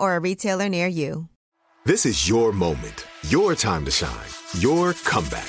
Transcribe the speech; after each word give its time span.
or 0.00 0.16
a 0.16 0.20
retailer 0.20 0.68
near 0.68 0.86
you. 0.86 1.28
This 1.84 2.06
is 2.06 2.28
your 2.28 2.52
moment, 2.52 3.06
your 3.28 3.54
time 3.54 3.84
to 3.84 3.90
shine, 3.90 4.30
your 4.58 4.92
comeback. 4.92 5.48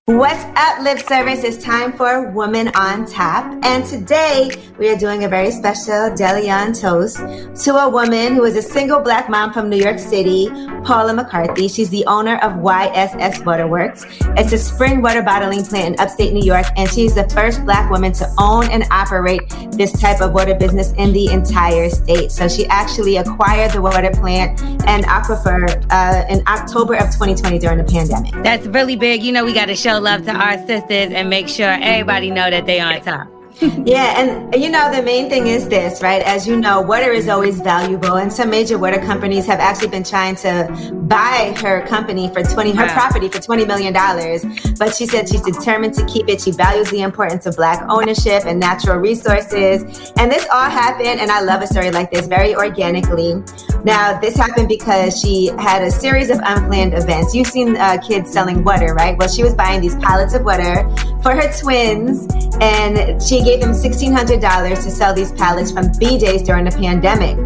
What's 0.07 0.43
up, 0.55 0.81
lip 0.81 0.97
service? 0.97 1.43
It's 1.43 1.63
time 1.63 1.93
for 1.93 2.31
Woman 2.31 2.69
on 2.69 3.05
Tap. 3.05 3.63
And 3.63 3.85
today 3.85 4.49
we 4.79 4.89
are 4.89 4.97
doing 4.97 5.25
a 5.25 5.29
very 5.29 5.51
special 5.51 6.09
Deleon 6.09 6.73
toast 6.77 7.17
to 7.63 7.75
a 7.75 7.87
woman 7.87 8.33
who 8.33 8.43
is 8.43 8.57
a 8.57 8.63
single 8.63 8.99
black 8.99 9.29
mom 9.29 9.53
from 9.53 9.69
New 9.69 9.77
York 9.77 9.99
City, 9.99 10.49
Paula 10.83 11.13
McCarthy. 11.13 11.67
She's 11.67 11.91
the 11.91 12.03
owner 12.07 12.37
of 12.37 12.53
YSS 12.53 13.45
Waterworks. 13.45 14.05
It's 14.37 14.51
a 14.53 14.57
spring 14.57 15.03
water 15.03 15.21
bottling 15.21 15.63
plant 15.63 15.93
in 15.93 15.99
upstate 15.99 16.33
New 16.33 16.43
York, 16.43 16.65
and 16.77 16.89
she's 16.89 17.13
the 17.13 17.29
first 17.29 17.63
black 17.63 17.91
woman 17.91 18.11
to 18.13 18.27
own 18.39 18.71
and 18.71 18.83
operate 18.89 19.41
this 19.71 19.93
type 20.01 20.19
of 20.19 20.33
water 20.33 20.55
business 20.55 20.93
in 20.93 21.13
the 21.13 21.27
entire 21.27 21.91
state. 21.91 22.31
So 22.31 22.47
she 22.47 22.65
actually 22.67 23.17
acquired 23.17 23.71
the 23.71 23.81
water 23.83 24.09
plant 24.09 24.61
and 24.87 25.03
aquifer 25.05 25.85
uh, 25.91 26.25
in 26.27 26.41
October 26.47 26.95
of 26.95 27.11
2020 27.11 27.59
during 27.59 27.77
the 27.77 27.83
pandemic. 27.83 28.33
That's 28.43 28.65
really 28.65 28.95
big. 28.95 29.21
You 29.21 29.31
know, 29.31 29.45
we 29.45 29.53
got 29.53 29.65
to 29.67 29.75
show 29.75 29.90
love 29.99 30.25
to 30.25 30.31
our 30.31 30.57
sisters 30.65 31.11
and 31.11 31.29
make 31.29 31.47
sure 31.47 31.67
everybody 31.81 32.31
know 32.31 32.49
that 32.49 32.65
they 32.65 32.79
on 32.79 33.01
top. 33.01 33.40
yeah, 33.85 34.19
and 34.19 34.55
you 34.55 34.69
know 34.69 34.91
the 34.91 35.01
main 35.03 35.29
thing 35.29 35.47
is 35.47 35.67
this, 35.67 36.01
right? 36.01 36.21
As 36.21 36.47
you 36.47 36.55
know, 36.55 36.81
water 36.81 37.11
is 37.11 37.27
always 37.27 37.59
valuable, 37.59 38.15
and 38.15 38.31
some 38.31 38.49
major 38.49 38.77
water 38.77 38.99
companies 38.99 39.45
have 39.45 39.59
actually 39.59 39.89
been 39.89 40.03
trying 40.03 40.35
to 40.37 40.91
buy 41.07 41.53
her 41.57 41.85
company 41.85 42.29
for 42.29 42.43
twenty 42.43 42.71
her 42.71 42.87
property 42.87 43.27
for 43.27 43.39
twenty 43.39 43.65
million 43.65 43.93
dollars. 43.93 44.45
But 44.79 44.95
she 44.95 45.05
said 45.05 45.27
she's 45.27 45.41
determined 45.41 45.93
to 45.95 46.05
keep 46.05 46.29
it. 46.29 46.41
She 46.41 46.51
values 46.51 46.89
the 46.91 47.01
importance 47.01 47.45
of 47.45 47.57
black 47.57 47.85
ownership 47.89 48.45
and 48.45 48.59
natural 48.59 48.97
resources, 48.97 49.83
and 50.17 50.31
this 50.31 50.47
all 50.51 50.69
happened. 50.69 51.19
And 51.19 51.29
I 51.29 51.41
love 51.41 51.61
a 51.61 51.67
story 51.67 51.91
like 51.91 52.09
this 52.09 52.27
very 52.27 52.55
organically. 52.55 53.35
Now, 53.83 54.19
this 54.19 54.35
happened 54.37 54.69
because 54.69 55.19
she 55.19 55.47
had 55.57 55.81
a 55.81 55.91
series 55.91 56.29
of 56.29 56.39
unplanned 56.43 56.93
events. 56.93 57.33
You've 57.33 57.47
seen 57.47 57.75
uh, 57.75 57.97
kids 57.97 58.31
selling 58.31 58.63
water, 58.63 58.93
right? 58.93 59.17
Well, 59.17 59.27
she 59.27 59.43
was 59.43 59.55
buying 59.55 59.81
these 59.81 59.95
pallets 59.95 60.33
of 60.33 60.43
water 60.43 60.87
for 61.23 61.35
her 61.35 61.51
twins, 61.59 62.27
and 62.61 63.21
she 63.21 63.43
gave 63.43 63.50
them 63.59 63.71
$1,600 63.71 64.83
to 64.83 64.91
sell 64.91 65.13
these 65.13 65.31
pallets 65.33 65.71
from 65.71 65.85
BJ's 65.85 66.43
during 66.43 66.65
the 66.65 66.71
pandemic. 66.71 67.37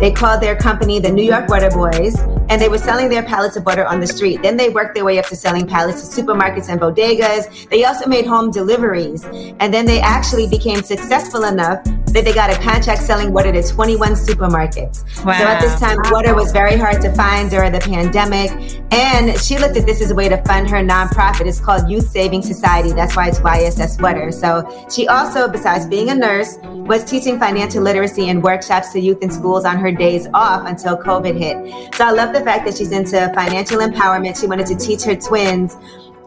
They 0.00 0.10
called 0.10 0.42
their 0.42 0.56
company 0.56 0.98
the 0.98 1.10
New 1.10 1.22
York 1.22 1.46
Butter 1.46 1.70
Boys, 1.70 2.18
and 2.48 2.60
they 2.60 2.68
were 2.68 2.78
selling 2.78 3.08
their 3.08 3.22
pallets 3.22 3.56
of 3.56 3.64
butter 3.64 3.86
on 3.86 4.00
the 4.00 4.06
street. 4.06 4.42
Then 4.42 4.56
they 4.56 4.68
worked 4.68 4.94
their 4.94 5.04
way 5.04 5.18
up 5.18 5.26
to 5.26 5.36
selling 5.36 5.66
pallets 5.66 6.06
to 6.06 6.22
supermarkets 6.22 6.68
and 6.68 6.80
bodegas. 6.80 7.68
They 7.70 7.84
also 7.84 8.08
made 8.08 8.26
home 8.26 8.50
deliveries. 8.50 9.24
And 9.60 9.72
then 9.72 9.86
they 9.86 10.00
actually 10.00 10.48
became 10.48 10.82
successful 10.82 11.44
enough 11.44 11.82
that 12.14 12.24
they 12.24 12.32
got 12.32 12.48
a 12.48 12.54
contract 12.60 13.02
selling 13.02 13.32
water 13.32 13.50
to 13.50 13.60
21 13.60 14.12
supermarkets. 14.12 15.04
Wow. 15.24 15.36
So 15.36 15.44
at 15.44 15.60
this 15.60 15.80
time, 15.80 15.98
water 16.12 16.32
was 16.32 16.52
very 16.52 16.76
hard 16.76 17.02
to 17.02 17.12
find 17.12 17.50
during 17.50 17.72
the 17.72 17.80
pandemic. 17.80 18.50
And 18.92 19.36
she 19.40 19.58
looked 19.58 19.76
at 19.76 19.84
this 19.84 20.00
as 20.00 20.12
a 20.12 20.14
way 20.14 20.28
to 20.28 20.40
fund 20.44 20.70
her 20.70 20.76
nonprofit. 20.76 21.46
It's 21.46 21.58
called 21.58 21.90
Youth 21.90 22.08
Saving 22.08 22.42
Society. 22.42 22.92
That's 22.92 23.16
why 23.16 23.26
it's 23.28 23.40
YSS 23.40 24.00
Water. 24.00 24.30
So 24.30 24.86
she 24.88 25.08
also, 25.08 25.48
besides 25.48 25.86
being 25.86 26.10
a 26.10 26.14
nurse, 26.14 26.56
was 26.62 27.04
teaching 27.04 27.36
financial 27.36 27.82
literacy 27.82 28.28
and 28.28 28.44
workshops 28.44 28.92
to 28.92 29.00
youth 29.00 29.20
in 29.20 29.30
schools 29.30 29.64
on 29.64 29.78
her 29.78 29.90
days 29.90 30.28
off 30.34 30.68
until 30.68 30.96
COVID 30.96 31.36
hit. 31.36 31.94
So 31.96 32.04
I 32.04 32.12
love 32.12 32.32
the 32.32 32.42
fact 32.42 32.64
that 32.66 32.76
she's 32.76 32.92
into 32.92 33.32
financial 33.34 33.78
empowerment. 33.78 34.40
She 34.40 34.46
wanted 34.46 34.66
to 34.66 34.76
teach 34.76 35.02
her 35.02 35.16
twins 35.16 35.76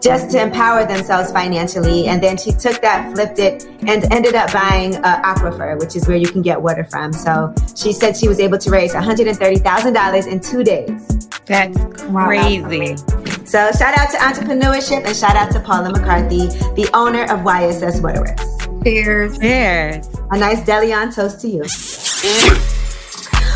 just 0.02 0.30
to 0.32 0.42
empower 0.42 0.86
themselves 0.86 1.32
financially. 1.32 2.08
And 2.08 2.22
then 2.22 2.38
she 2.38 2.52
took 2.52 2.82
that, 2.82 3.14
flipped 3.14 3.40
it, 3.40 3.66
and 3.88 4.12
ended 4.12 4.36
up 4.36 4.52
buying 4.54 4.96
uh, 4.98 5.22
Aquifer, 5.24 5.80
which 5.80 5.96
is 5.96 6.08
where 6.08 6.18
you 6.18 6.28
can 6.28 6.42
get 6.42 6.62
water 6.62 6.84
from. 6.84 7.14
So 7.14 7.54
she 7.76 7.94
said 7.94 8.16
she 8.16 8.28
was 8.28 8.40
able 8.40 8.58
to 8.60 8.70
raise 8.70 8.94
$130,000 8.94 10.28
in 10.28 10.40
two 10.40 10.64
days. 10.64 11.28
That's 11.46 11.78
crazy. 11.96 12.98
So 13.46 13.72
shout 13.72 13.98
out 13.98 14.12
to 14.12 14.18
entrepreneurship 14.18 15.06
and 15.06 15.16
shout 15.16 15.36
out 15.36 15.52
to 15.52 15.60
Paula 15.62 15.90
McCarthy, 15.90 16.48
the 16.76 16.90
owner 16.94 17.24
of 17.24 17.40
YSS 17.40 18.02
Waterworks. 18.02 18.84
Cheers. 18.84 19.40
Cheers. 19.40 20.08
A 20.32 20.38
nice 20.38 20.62
Deleon 20.62 21.14
toast 21.14 21.40
to 21.42 21.48
you. 21.48 21.62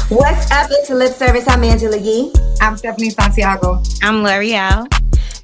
What's 0.10 0.52
up? 0.52 0.68
It's 0.72 0.90
Lip 0.90 1.14
Service. 1.14 1.46
I'm 1.48 1.64
Angela 1.64 1.98
Yee. 1.98 2.34
I'm 2.60 2.76
Stephanie 2.78 3.10
Santiago. 3.10 3.82
I'm 4.02 4.24
Lorena. 4.24 4.88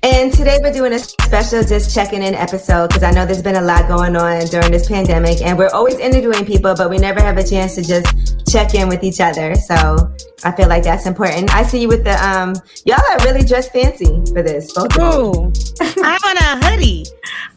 And 0.04 0.32
today 0.32 0.60
we're 0.62 0.72
doing 0.72 0.94
a 0.94 1.00
special 1.00 1.64
just 1.64 1.94
checking 1.94 2.22
in 2.22 2.36
episode 2.36 2.88
because 2.90 3.04
I 3.04 3.12
know 3.12 3.26
there's 3.26 3.42
been 3.42 3.56
a 3.56 3.62
lot 3.62 3.88
going 3.88 4.16
on 4.16 4.46
during 4.46 4.72
this 4.72 4.88
pandemic 4.88 5.42
and 5.42 5.58
we're 5.58 5.70
always 5.74 5.96
interviewing 5.96 6.46
people, 6.46 6.76
but 6.76 6.90
we 6.90 6.98
never 6.98 7.20
have 7.20 7.38
a 7.38 7.44
chance 7.44 7.76
to 7.76 7.84
just 7.84 8.48
check 8.48 8.76
in 8.76 8.88
with 8.88 9.04
each 9.04 9.20
other. 9.20 9.56
So 9.56 10.14
I 10.44 10.52
feel 10.52 10.70
like 10.70 10.84
that's 10.84 11.08
important. 11.08 11.54
I 11.54 11.64
see 11.64 11.82
you 11.82 11.88
with 11.88 12.04
the 12.04 12.14
um 12.24 12.54
y'all 12.86 13.02
are 13.10 13.18
really 13.26 13.44
dressed 13.44 13.72
fancy 13.72 14.22
for 14.32 14.44
this. 14.44 14.72
Both 14.72 14.96
Ooh, 15.00 15.52
I'm 15.82 16.22
on 16.24 16.38
a 16.38 16.66
hoodie. 16.66 17.06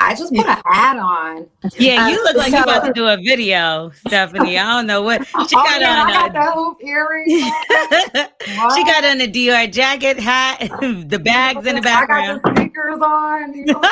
I 0.00 0.14
just 0.14 0.32
put 0.34 0.46
a 0.46 0.62
hat 0.64 0.96
on. 0.96 1.46
Yeah, 1.76 2.08
you 2.08 2.24
look 2.24 2.36
like 2.36 2.50
so, 2.50 2.56
you're 2.56 2.64
about 2.64 2.86
to 2.86 2.92
do 2.94 3.06
a 3.06 3.18
video, 3.18 3.90
Stephanie. 4.06 4.58
I 4.58 4.76
don't 4.76 4.86
know 4.86 5.02
what 5.02 5.26
she 5.26 5.34
oh, 5.34 5.46
got 5.46 5.80
yeah, 5.82 6.00
on. 6.00 6.10
I 6.10 6.28
got 6.28 6.32
the 6.32 6.52
hoop 6.52 6.78
earrings. 6.82 7.30
she 8.74 8.84
got 8.84 9.04
on 9.04 9.20
a 9.20 9.30
Dior 9.30 9.70
jacket, 9.70 10.18
hat, 10.18 10.60
the 10.80 11.20
bags 11.22 11.66
in 11.66 11.76
the 11.76 11.82
background. 11.82 12.40
I 12.44 12.48
got 12.48 12.54
the 12.54 12.60
sneakers 12.62 13.00
on. 13.02 13.54
You 13.54 13.66
know? 13.66 13.82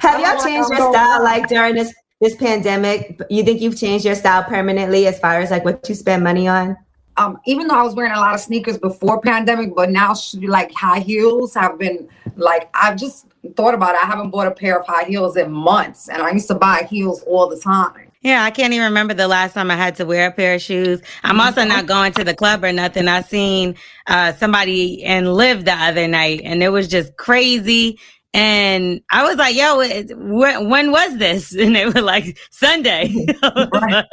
Have 0.00 0.20
y'all 0.20 0.44
changed 0.44 0.70
your 0.70 0.92
style 0.92 1.24
like 1.24 1.48
during 1.48 1.74
this 1.74 1.92
this 2.20 2.34
pandemic? 2.36 3.20
You 3.30 3.42
think 3.44 3.60
you've 3.60 3.78
changed 3.78 4.04
your 4.04 4.14
style 4.14 4.44
permanently 4.44 5.06
as 5.06 5.18
far 5.18 5.40
as 5.40 5.50
like 5.50 5.64
what 5.64 5.88
you 5.88 5.94
spend 5.94 6.22
money 6.24 6.48
on? 6.48 6.76
Um, 7.16 7.40
even 7.46 7.66
though 7.66 7.74
I 7.74 7.82
was 7.82 7.94
wearing 7.94 8.12
a 8.12 8.20
lot 8.20 8.34
of 8.34 8.40
sneakers 8.40 8.78
before 8.78 9.20
pandemic, 9.20 9.74
but 9.74 9.90
now 9.90 10.14
should 10.14 10.40
be 10.40 10.46
like 10.46 10.72
high 10.72 11.00
heels 11.00 11.52
have 11.54 11.78
been 11.78 12.08
like 12.36 12.70
I've 12.74 12.96
just 12.96 13.26
thought 13.56 13.74
about 13.74 13.94
it. 13.94 14.02
I 14.02 14.06
haven't 14.06 14.30
bought 14.30 14.46
a 14.46 14.52
pair 14.52 14.78
of 14.78 14.86
high 14.86 15.04
heels 15.04 15.36
in 15.36 15.50
months, 15.50 16.08
and 16.08 16.22
I 16.22 16.30
used 16.30 16.48
to 16.48 16.54
buy 16.54 16.86
heels 16.88 17.22
all 17.24 17.48
the 17.48 17.58
time. 17.58 18.08
Yeah, 18.20 18.42
I 18.42 18.50
can't 18.50 18.72
even 18.72 18.86
remember 18.86 19.14
the 19.14 19.28
last 19.28 19.54
time 19.54 19.70
I 19.70 19.76
had 19.76 19.94
to 19.96 20.04
wear 20.04 20.28
a 20.28 20.32
pair 20.32 20.54
of 20.54 20.60
shoes. 20.60 21.00
I'm 21.22 21.40
also 21.40 21.64
not 21.64 21.86
going 21.86 22.12
to 22.14 22.24
the 22.24 22.34
club 22.34 22.64
or 22.64 22.72
nothing. 22.72 23.06
I 23.06 23.22
seen 23.22 23.76
uh, 24.08 24.32
somebody 24.32 25.02
in 25.04 25.34
Live 25.34 25.64
the 25.64 25.72
other 25.72 26.08
night, 26.08 26.40
and 26.42 26.62
it 26.62 26.70
was 26.70 26.88
just 26.88 27.16
crazy. 27.16 27.98
And 28.38 29.00
I 29.10 29.24
was 29.24 29.36
like, 29.36 29.56
yo, 29.56 29.78
when, 30.16 30.68
when 30.68 30.92
was 30.92 31.18
this? 31.18 31.52
And 31.58 31.74
they 31.74 31.86
were 31.86 32.00
like, 32.00 32.38
Sunday. 32.52 33.26
right. 33.42 34.06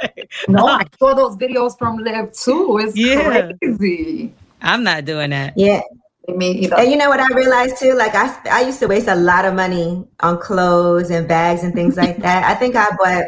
no, 0.48 0.66
I 0.66 0.82
oh. 0.82 0.98
saw 0.98 1.14
those 1.14 1.38
videos 1.38 1.78
from 1.78 1.98
Live 1.98 2.32
too. 2.32 2.80
It's 2.82 2.98
yeah. 2.98 3.52
crazy. 3.62 4.34
I'm 4.64 4.84
not 4.84 5.06
doing 5.06 5.30
that. 5.30 5.54
Yeah. 5.56 5.82
Me 6.28 6.54
either. 6.54 6.76
And 6.76 6.90
you 6.90 6.98
know 6.98 7.08
what 7.10 7.20
I 7.20 7.28
realized 7.36 7.78
too? 7.78 7.94
Like 7.94 8.16
I, 8.16 8.36
I 8.52 8.62
used 8.62 8.80
to 8.80 8.88
waste 8.88 9.08
a 9.08 9.16
lot 9.16 9.46
of 9.46 9.54
money 9.54 10.04
on 10.22 10.40
clothes 10.40 11.12
and 11.12 11.28
bags 11.28 11.62
and 11.62 11.72
things 11.76 11.96
like 11.96 12.18
that. 12.18 12.46
I 12.46 12.56
think 12.56 12.76
I 12.76 12.90
bought 12.98 13.26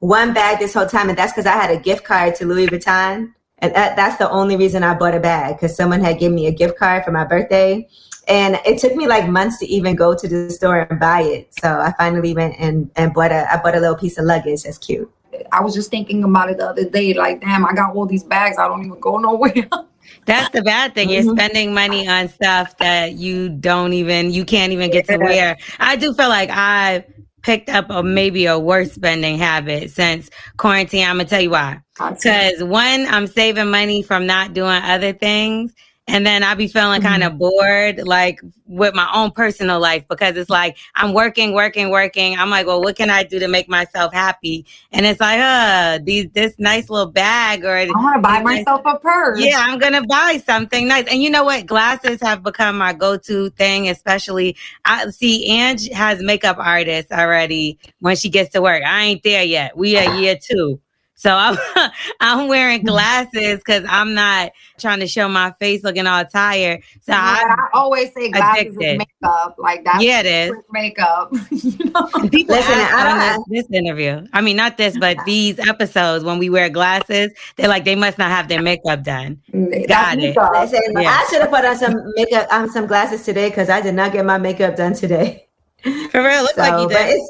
one 0.00 0.34
bag 0.34 0.58
this 0.58 0.74
whole 0.74 0.86
time, 0.86 1.10
and 1.10 1.16
that's 1.16 1.32
because 1.32 1.46
I 1.46 1.52
had 1.52 1.70
a 1.70 1.78
gift 1.78 2.02
card 2.02 2.34
to 2.36 2.46
Louis 2.46 2.66
Vuitton, 2.66 3.32
and 3.58 3.74
that, 3.76 3.94
that's 3.94 4.16
the 4.16 4.28
only 4.28 4.56
reason 4.56 4.82
I 4.82 4.94
bought 4.94 5.14
a 5.14 5.20
bag 5.20 5.54
because 5.54 5.76
someone 5.76 6.00
had 6.00 6.18
given 6.18 6.34
me 6.34 6.48
a 6.48 6.52
gift 6.52 6.76
card 6.76 7.04
for 7.04 7.12
my 7.12 7.24
birthday, 7.24 7.86
and 8.30 8.60
it 8.64 8.78
took 8.78 8.94
me 8.94 9.06
like 9.06 9.28
months 9.28 9.58
to 9.58 9.66
even 9.66 9.96
go 9.96 10.14
to 10.14 10.28
the 10.28 10.50
store 10.50 10.86
and 10.88 11.00
buy 11.00 11.22
it. 11.22 11.52
So 11.60 11.68
I 11.68 11.92
finally 11.98 12.32
went 12.32 12.54
and 12.58 12.90
and 12.96 13.12
bought 13.12 13.32
a 13.32 13.52
I 13.52 13.60
bought 13.60 13.74
a 13.74 13.80
little 13.80 13.96
piece 13.96 14.16
of 14.18 14.24
luggage. 14.24 14.62
That's 14.62 14.78
cute. 14.78 15.12
I 15.52 15.62
was 15.62 15.74
just 15.74 15.90
thinking 15.90 16.22
about 16.24 16.50
it 16.50 16.58
the 16.58 16.68
other 16.68 16.88
day. 16.88 17.14
Like, 17.14 17.40
damn, 17.40 17.66
I 17.66 17.72
got 17.72 17.94
all 17.94 18.06
these 18.06 18.24
bags. 18.24 18.56
I 18.58 18.68
don't 18.68 18.84
even 18.84 19.00
go 19.00 19.18
nowhere. 19.18 19.52
That's 20.26 20.50
the 20.50 20.62
bad 20.62 20.94
thing. 20.94 21.10
You're 21.10 21.22
mm-hmm. 21.22 21.38
spending 21.38 21.74
money 21.74 22.08
on 22.08 22.28
stuff 22.28 22.76
that 22.78 23.14
you 23.14 23.48
don't 23.48 23.92
even, 23.92 24.32
you 24.32 24.44
can't 24.44 24.72
even 24.72 24.90
get 24.90 25.06
to 25.06 25.18
wear. 25.18 25.56
I 25.78 25.96
do 25.96 26.12
feel 26.14 26.28
like 26.28 26.50
I 26.52 27.04
picked 27.42 27.68
up 27.68 27.86
a 27.90 28.02
maybe 28.02 28.46
a 28.46 28.58
worse 28.58 28.92
spending 28.92 29.38
habit 29.38 29.90
since 29.90 30.30
quarantine. 30.56 31.06
I'm 31.06 31.16
gonna 31.16 31.28
tell 31.28 31.40
you 31.40 31.50
why. 31.50 31.80
Because 31.94 32.62
one, 32.62 33.06
I'm 33.06 33.26
saving 33.26 33.70
money 33.70 34.02
from 34.02 34.26
not 34.26 34.52
doing 34.52 34.82
other 34.82 35.12
things. 35.12 35.72
And 36.12 36.26
then 36.26 36.42
I'll 36.42 36.56
be 36.56 36.66
feeling 36.66 37.02
kind 37.02 37.22
of 37.22 37.32
mm-hmm. 37.32 37.38
bored, 37.38 38.06
like 38.06 38.40
with 38.66 38.94
my 38.94 39.08
own 39.14 39.30
personal 39.30 39.78
life, 39.78 40.04
because 40.08 40.36
it's 40.36 40.50
like 40.50 40.76
I'm 40.96 41.14
working, 41.14 41.54
working, 41.54 41.90
working. 41.90 42.36
I'm 42.36 42.50
like, 42.50 42.66
well, 42.66 42.80
what 42.80 42.96
can 42.96 43.10
I 43.10 43.22
do 43.22 43.38
to 43.38 43.46
make 43.46 43.68
myself 43.68 44.12
happy? 44.12 44.66
And 44.90 45.06
it's 45.06 45.20
like, 45.20 45.38
uh, 45.40 46.00
these 46.02 46.28
this 46.32 46.54
nice 46.58 46.90
little 46.90 47.10
bag, 47.10 47.64
or 47.64 47.76
I 47.76 47.86
want 47.86 48.16
to 48.16 48.20
buy 48.20 48.42
myself 48.42 48.82
a 48.84 48.98
purse. 48.98 49.40
Yeah, 49.40 49.62
I'm 49.64 49.78
gonna 49.78 50.04
buy 50.04 50.42
something 50.44 50.88
nice. 50.88 51.06
And 51.06 51.22
you 51.22 51.30
know 51.30 51.44
what? 51.44 51.66
Glasses 51.66 52.20
have 52.22 52.42
become 52.42 52.76
my 52.76 52.92
go-to 52.92 53.50
thing, 53.50 53.88
especially. 53.88 54.56
I 54.84 55.10
see 55.10 55.46
Ange 55.48 55.88
has 55.90 56.20
makeup 56.22 56.56
artists 56.58 57.12
already 57.12 57.78
when 58.00 58.16
she 58.16 58.28
gets 58.28 58.50
to 58.50 58.62
work. 58.62 58.82
I 58.84 59.04
ain't 59.04 59.22
there 59.22 59.44
yet. 59.44 59.76
We 59.76 59.96
are 59.96 60.16
year 60.16 60.36
two. 60.36 60.80
So 61.20 61.34
I'm 61.36 61.58
I'm 62.20 62.48
wearing 62.48 62.82
glasses 62.82 63.58
because 63.58 63.84
I'm 63.86 64.14
not 64.14 64.52
trying 64.78 65.00
to 65.00 65.06
show 65.06 65.28
my 65.28 65.52
face 65.60 65.84
looking 65.84 66.06
all 66.06 66.24
tired. 66.24 66.82
So 67.02 67.12
yeah, 67.12 67.44
I 67.46 67.68
always 67.74 68.10
say 68.14 68.30
glasses 68.30 68.74
addicted. 68.74 68.92
is 68.92 68.98
makeup. 68.98 69.54
Like 69.58 69.84
that's 69.84 70.02
yeah, 70.02 70.20
it 70.20 70.26
is 70.26 70.52
makeup. 70.70 71.30
you 71.50 71.90
know? 71.90 72.06
People 72.30 72.56
Listen, 72.56 72.74
I 72.74 73.34
don't 73.34 73.50
this, 73.50 73.66
this 73.68 73.78
interview. 73.78 74.26
I 74.32 74.40
mean, 74.40 74.56
not 74.56 74.78
this, 74.78 74.98
but 74.98 75.18
these 75.26 75.58
episodes 75.58 76.24
when 76.24 76.38
we 76.38 76.48
wear 76.48 76.70
glasses, 76.70 77.32
they're 77.56 77.68
like 77.68 77.84
they 77.84 77.96
must 77.96 78.16
not 78.16 78.30
have 78.30 78.48
their 78.48 78.62
makeup 78.62 79.02
done. 79.04 79.42
Mm, 79.52 79.88
Got 79.88 80.20
it. 80.20 80.34
Listen, 80.34 81.02
yeah. 81.02 81.20
I 81.20 81.26
should 81.30 81.42
have 81.42 81.50
put 81.50 81.66
on 81.66 81.76
some 81.76 82.12
makeup 82.16 82.48
on 82.50 82.62
um, 82.62 82.70
some 82.70 82.86
glasses 82.86 83.26
today 83.26 83.50
because 83.50 83.68
I 83.68 83.82
did 83.82 83.94
not 83.94 84.12
get 84.12 84.24
my 84.24 84.38
makeup 84.38 84.74
done 84.74 84.94
today. 84.94 85.48
For 85.82 86.24
real, 86.24 86.40
look 86.44 86.54
so, 86.54 86.62
like 86.62 86.80
you 86.80 86.88
did. 86.88 87.20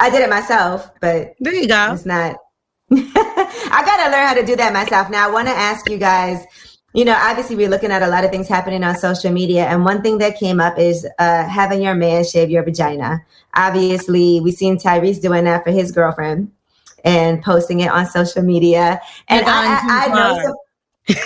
I 0.00 0.10
did 0.10 0.22
it 0.22 0.30
myself, 0.30 0.90
but 1.00 1.36
there 1.38 1.54
you 1.54 1.68
go. 1.68 1.92
It's 1.92 2.04
not 2.04 2.36
I 2.90 3.82
got 3.84 4.04
to 4.04 4.10
learn 4.10 4.26
how 4.26 4.34
to 4.34 4.46
do 4.46 4.56
that 4.56 4.72
myself. 4.72 5.10
Now, 5.10 5.28
I 5.28 5.32
want 5.32 5.48
to 5.48 5.54
ask 5.54 5.88
you 5.90 5.98
guys, 5.98 6.44
you 6.94 7.04
know, 7.04 7.16
obviously 7.20 7.54
we're 7.54 7.68
looking 7.68 7.90
at 7.90 8.02
a 8.02 8.08
lot 8.08 8.24
of 8.24 8.30
things 8.30 8.48
happening 8.48 8.82
on 8.82 8.96
social 8.96 9.30
media. 9.30 9.66
And 9.66 9.84
one 9.84 10.02
thing 10.02 10.18
that 10.18 10.38
came 10.38 10.58
up 10.58 10.78
is 10.78 11.06
uh, 11.18 11.46
having 11.46 11.82
your 11.82 11.94
man 11.94 12.24
shave 12.24 12.50
your 12.50 12.62
vagina. 12.62 13.20
Obviously, 13.54 14.40
we've 14.40 14.54
seen 14.54 14.78
Tyrese 14.78 15.20
doing 15.20 15.44
that 15.44 15.64
for 15.64 15.70
his 15.70 15.92
girlfriend 15.92 16.50
and 17.04 17.42
posting 17.42 17.80
it 17.80 17.90
on 17.90 18.06
social 18.06 18.42
media. 18.42 19.00
And 19.28 19.44
I, 19.46 19.80
I, 19.80 20.06
I 20.06 20.08
know 20.08 20.42
some, 20.42 20.56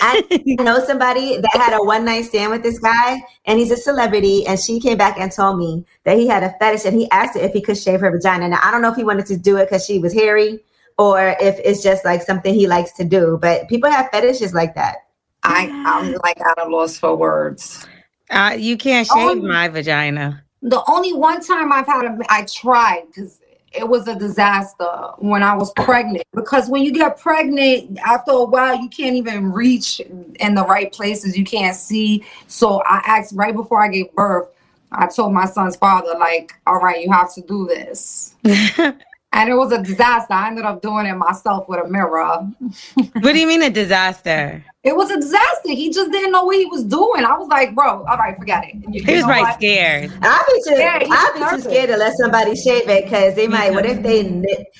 I 0.01 0.43
know 0.45 0.85
somebody 0.85 1.37
that 1.37 1.53
had 1.53 1.73
a 1.73 1.83
one 1.83 2.05
night 2.05 2.25
stand 2.25 2.51
with 2.51 2.63
this 2.63 2.79
guy, 2.79 3.21
and 3.45 3.59
he's 3.59 3.71
a 3.71 3.77
celebrity. 3.77 4.45
And 4.45 4.59
she 4.59 4.79
came 4.79 4.97
back 4.97 5.17
and 5.17 5.31
told 5.31 5.57
me 5.57 5.85
that 6.03 6.17
he 6.17 6.27
had 6.27 6.43
a 6.43 6.53
fetish, 6.59 6.85
and 6.85 6.99
he 6.99 7.09
asked 7.11 7.35
her 7.35 7.41
if 7.41 7.53
he 7.53 7.61
could 7.61 7.77
shave 7.77 8.01
her 8.01 8.11
vagina. 8.11 8.49
Now 8.49 8.59
I 8.63 8.71
don't 8.71 8.81
know 8.81 8.91
if 8.91 8.95
he 8.95 9.03
wanted 9.03 9.25
to 9.27 9.37
do 9.37 9.57
it 9.57 9.65
because 9.65 9.85
she 9.85 9.99
was 9.99 10.13
hairy, 10.13 10.59
or 10.97 11.35
if 11.39 11.59
it's 11.63 11.83
just 11.83 12.05
like 12.05 12.21
something 12.21 12.53
he 12.53 12.67
likes 12.67 12.93
to 12.93 13.03
do. 13.03 13.37
But 13.41 13.67
people 13.67 13.89
have 13.89 14.09
fetishes 14.11 14.53
like 14.53 14.75
that. 14.75 14.97
I, 15.43 15.69
I'm 15.85 16.13
like 16.23 16.39
at 16.39 16.65
a 16.65 16.69
loss 16.69 16.97
for 16.97 17.15
words. 17.15 17.85
Uh, 18.29 18.55
you 18.57 18.77
can't 18.77 19.07
shave 19.07 19.17
only, 19.17 19.47
my 19.47 19.67
vagina. 19.67 20.43
The 20.61 20.81
only 20.89 21.13
one 21.13 21.41
time 21.41 21.71
I've 21.71 21.85
had 21.85 22.05
a, 22.05 22.17
I 22.29 22.45
tried 22.45 23.03
because 23.07 23.39
it 23.73 23.87
was 23.87 24.07
a 24.07 24.15
disaster 24.15 24.85
when 25.17 25.43
I 25.43 25.55
was 25.55 25.71
pregnant. 25.73 26.23
Because 26.33 26.69
when 26.69 26.83
you 26.83 26.91
get 26.93 27.19
pregnant, 27.19 27.99
after 27.99 28.31
a 28.31 28.45
while, 28.45 28.79
you 28.79 28.89
can't 28.89 29.15
even 29.15 29.51
reach 29.51 29.99
in 29.99 30.55
the 30.55 30.63
right 30.65 30.91
places. 30.91 31.37
You 31.37 31.43
can't 31.43 31.75
see. 31.75 32.23
So 32.47 32.81
I 32.83 33.01
asked 33.05 33.33
right 33.35 33.55
before 33.55 33.81
I 33.81 33.89
gave 33.89 34.13
birth. 34.13 34.49
I 34.91 35.07
told 35.07 35.33
my 35.33 35.45
son's 35.45 35.75
father, 35.75 36.13
like, 36.19 36.53
all 36.67 36.77
right, 36.77 37.01
you 37.01 37.11
have 37.11 37.33
to 37.33 37.41
do 37.41 37.65
this. 37.65 38.35
and 39.33 39.49
it 39.49 39.55
was 39.55 39.71
a 39.71 39.81
disaster. 39.81 40.33
I 40.33 40.47
ended 40.47 40.63
up 40.63 40.81
doing 40.81 41.07
it 41.07 41.15
myself 41.15 41.67
with 41.67 41.83
a 41.83 41.89
mirror. 41.89 42.47
what 42.95 43.33
do 43.33 43.39
you 43.39 43.47
mean 43.47 43.63
a 43.63 43.69
disaster? 43.69 44.63
It 44.83 44.95
was 44.95 45.09
a 45.09 45.15
disaster. 45.15 45.69
He 45.69 45.91
just 45.91 46.11
didn't 46.11 46.31
know 46.31 46.43
what 46.45 46.57
he 46.57 46.65
was 46.65 46.83
doing. 46.83 47.25
I 47.25 47.37
was 47.37 47.47
like, 47.47 47.73
bro, 47.73 48.05
all 48.05 48.17
right, 48.17 48.37
forget 48.37 48.65
it. 48.65 48.75
You, 48.93 49.03
he 49.03 49.15
was 49.15 49.23
probably 49.23 49.41
what? 49.43 49.53
scared. 49.55 50.11
I'd 50.21 50.45
be 50.47 50.69
too, 50.69 50.79
yeah, 50.79 50.99
I'd 51.01 51.31
be 51.33 51.55
too 51.55 51.69
scared 51.69 51.89
to 51.89 51.97
let 51.97 52.15
somebody 52.17 52.55
shave 52.55 52.87
it 52.87 53.05
because 53.05 53.35
they 53.35 53.47
might. 53.47 53.73
What 53.73 53.85
if 53.85 54.03
they? 54.03 54.23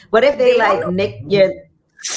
What 0.09 0.23
if 0.23 0.37
they, 0.37 0.53
they 0.53 0.57
like 0.57 0.87
nick 0.89 1.21
your 1.27 1.51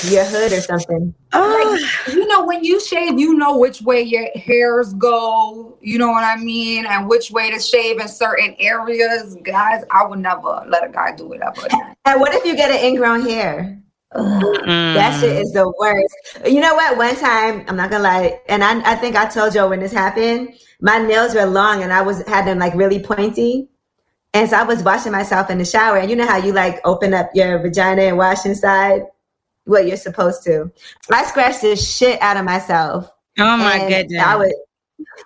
your 0.04 0.24
hood 0.24 0.52
or 0.52 0.60
something. 0.60 1.14
Oh. 1.32 1.78
Like, 2.06 2.14
you 2.14 2.26
know, 2.26 2.44
when 2.44 2.64
you 2.64 2.80
shave, 2.80 3.18
you 3.18 3.34
know 3.34 3.56
which 3.56 3.82
way 3.82 4.02
your 4.02 4.28
hairs 4.34 4.92
go. 4.94 5.76
You 5.80 5.98
know 5.98 6.10
what 6.10 6.24
I 6.24 6.36
mean, 6.36 6.86
and 6.86 7.08
which 7.08 7.30
way 7.30 7.50
to 7.50 7.60
shave 7.60 8.00
in 8.00 8.08
certain 8.08 8.56
areas. 8.58 9.36
Guys, 9.42 9.84
I 9.90 10.04
would 10.04 10.18
never 10.18 10.64
let 10.68 10.84
a 10.84 10.88
guy 10.88 11.14
do 11.14 11.32
it 11.32 11.40
ever. 11.40 11.68
And 12.04 12.20
what 12.20 12.34
if 12.34 12.44
you 12.44 12.56
get 12.56 12.70
an 12.70 12.84
ingrown 12.84 13.22
hair? 13.22 13.80
Mm. 14.14 14.94
That 14.94 15.20
shit 15.20 15.36
is 15.36 15.52
the 15.52 15.72
worst. 15.78 16.14
You 16.46 16.60
know 16.60 16.74
what? 16.74 16.96
One 16.96 17.16
time, 17.16 17.64
I'm 17.68 17.76
not 17.76 17.90
gonna 17.90 18.04
lie, 18.04 18.40
and 18.48 18.64
I, 18.64 18.92
I 18.92 18.96
think 18.96 19.16
I 19.16 19.26
told 19.26 19.54
you 19.54 19.66
when 19.66 19.80
this 19.80 19.92
happened. 19.92 20.54
My 20.80 20.98
nails 20.98 21.34
were 21.34 21.46
long, 21.46 21.82
and 21.82 21.92
I 21.92 22.02
was 22.02 22.26
had 22.26 22.46
them 22.46 22.58
like 22.58 22.74
really 22.74 23.00
pointy. 23.00 23.68
And 24.32 24.48
so 24.50 24.56
I 24.56 24.62
was 24.64 24.82
washing 24.82 25.12
myself 25.12 25.50
in 25.50 25.58
the 25.58 25.64
shower, 25.64 25.98
and 25.98 26.10
you 26.10 26.16
know 26.16 26.26
how 26.26 26.36
you 26.36 26.52
like 26.52 26.80
open 26.84 27.14
up 27.14 27.30
your 27.34 27.58
vagina 27.58 28.02
and 28.02 28.16
wash 28.16 28.46
inside 28.46 29.02
what 29.66 29.86
you're 29.86 29.96
supposed 29.96 30.42
to. 30.44 30.72
I 31.10 31.24
scratched 31.26 31.62
the 31.62 31.76
shit 31.76 32.20
out 32.22 32.36
of 32.36 32.44
myself. 32.44 33.10
Oh 33.38 33.56
my 33.56 33.86
goodness. 33.88 34.22
I 34.22 34.36
would 34.36 34.52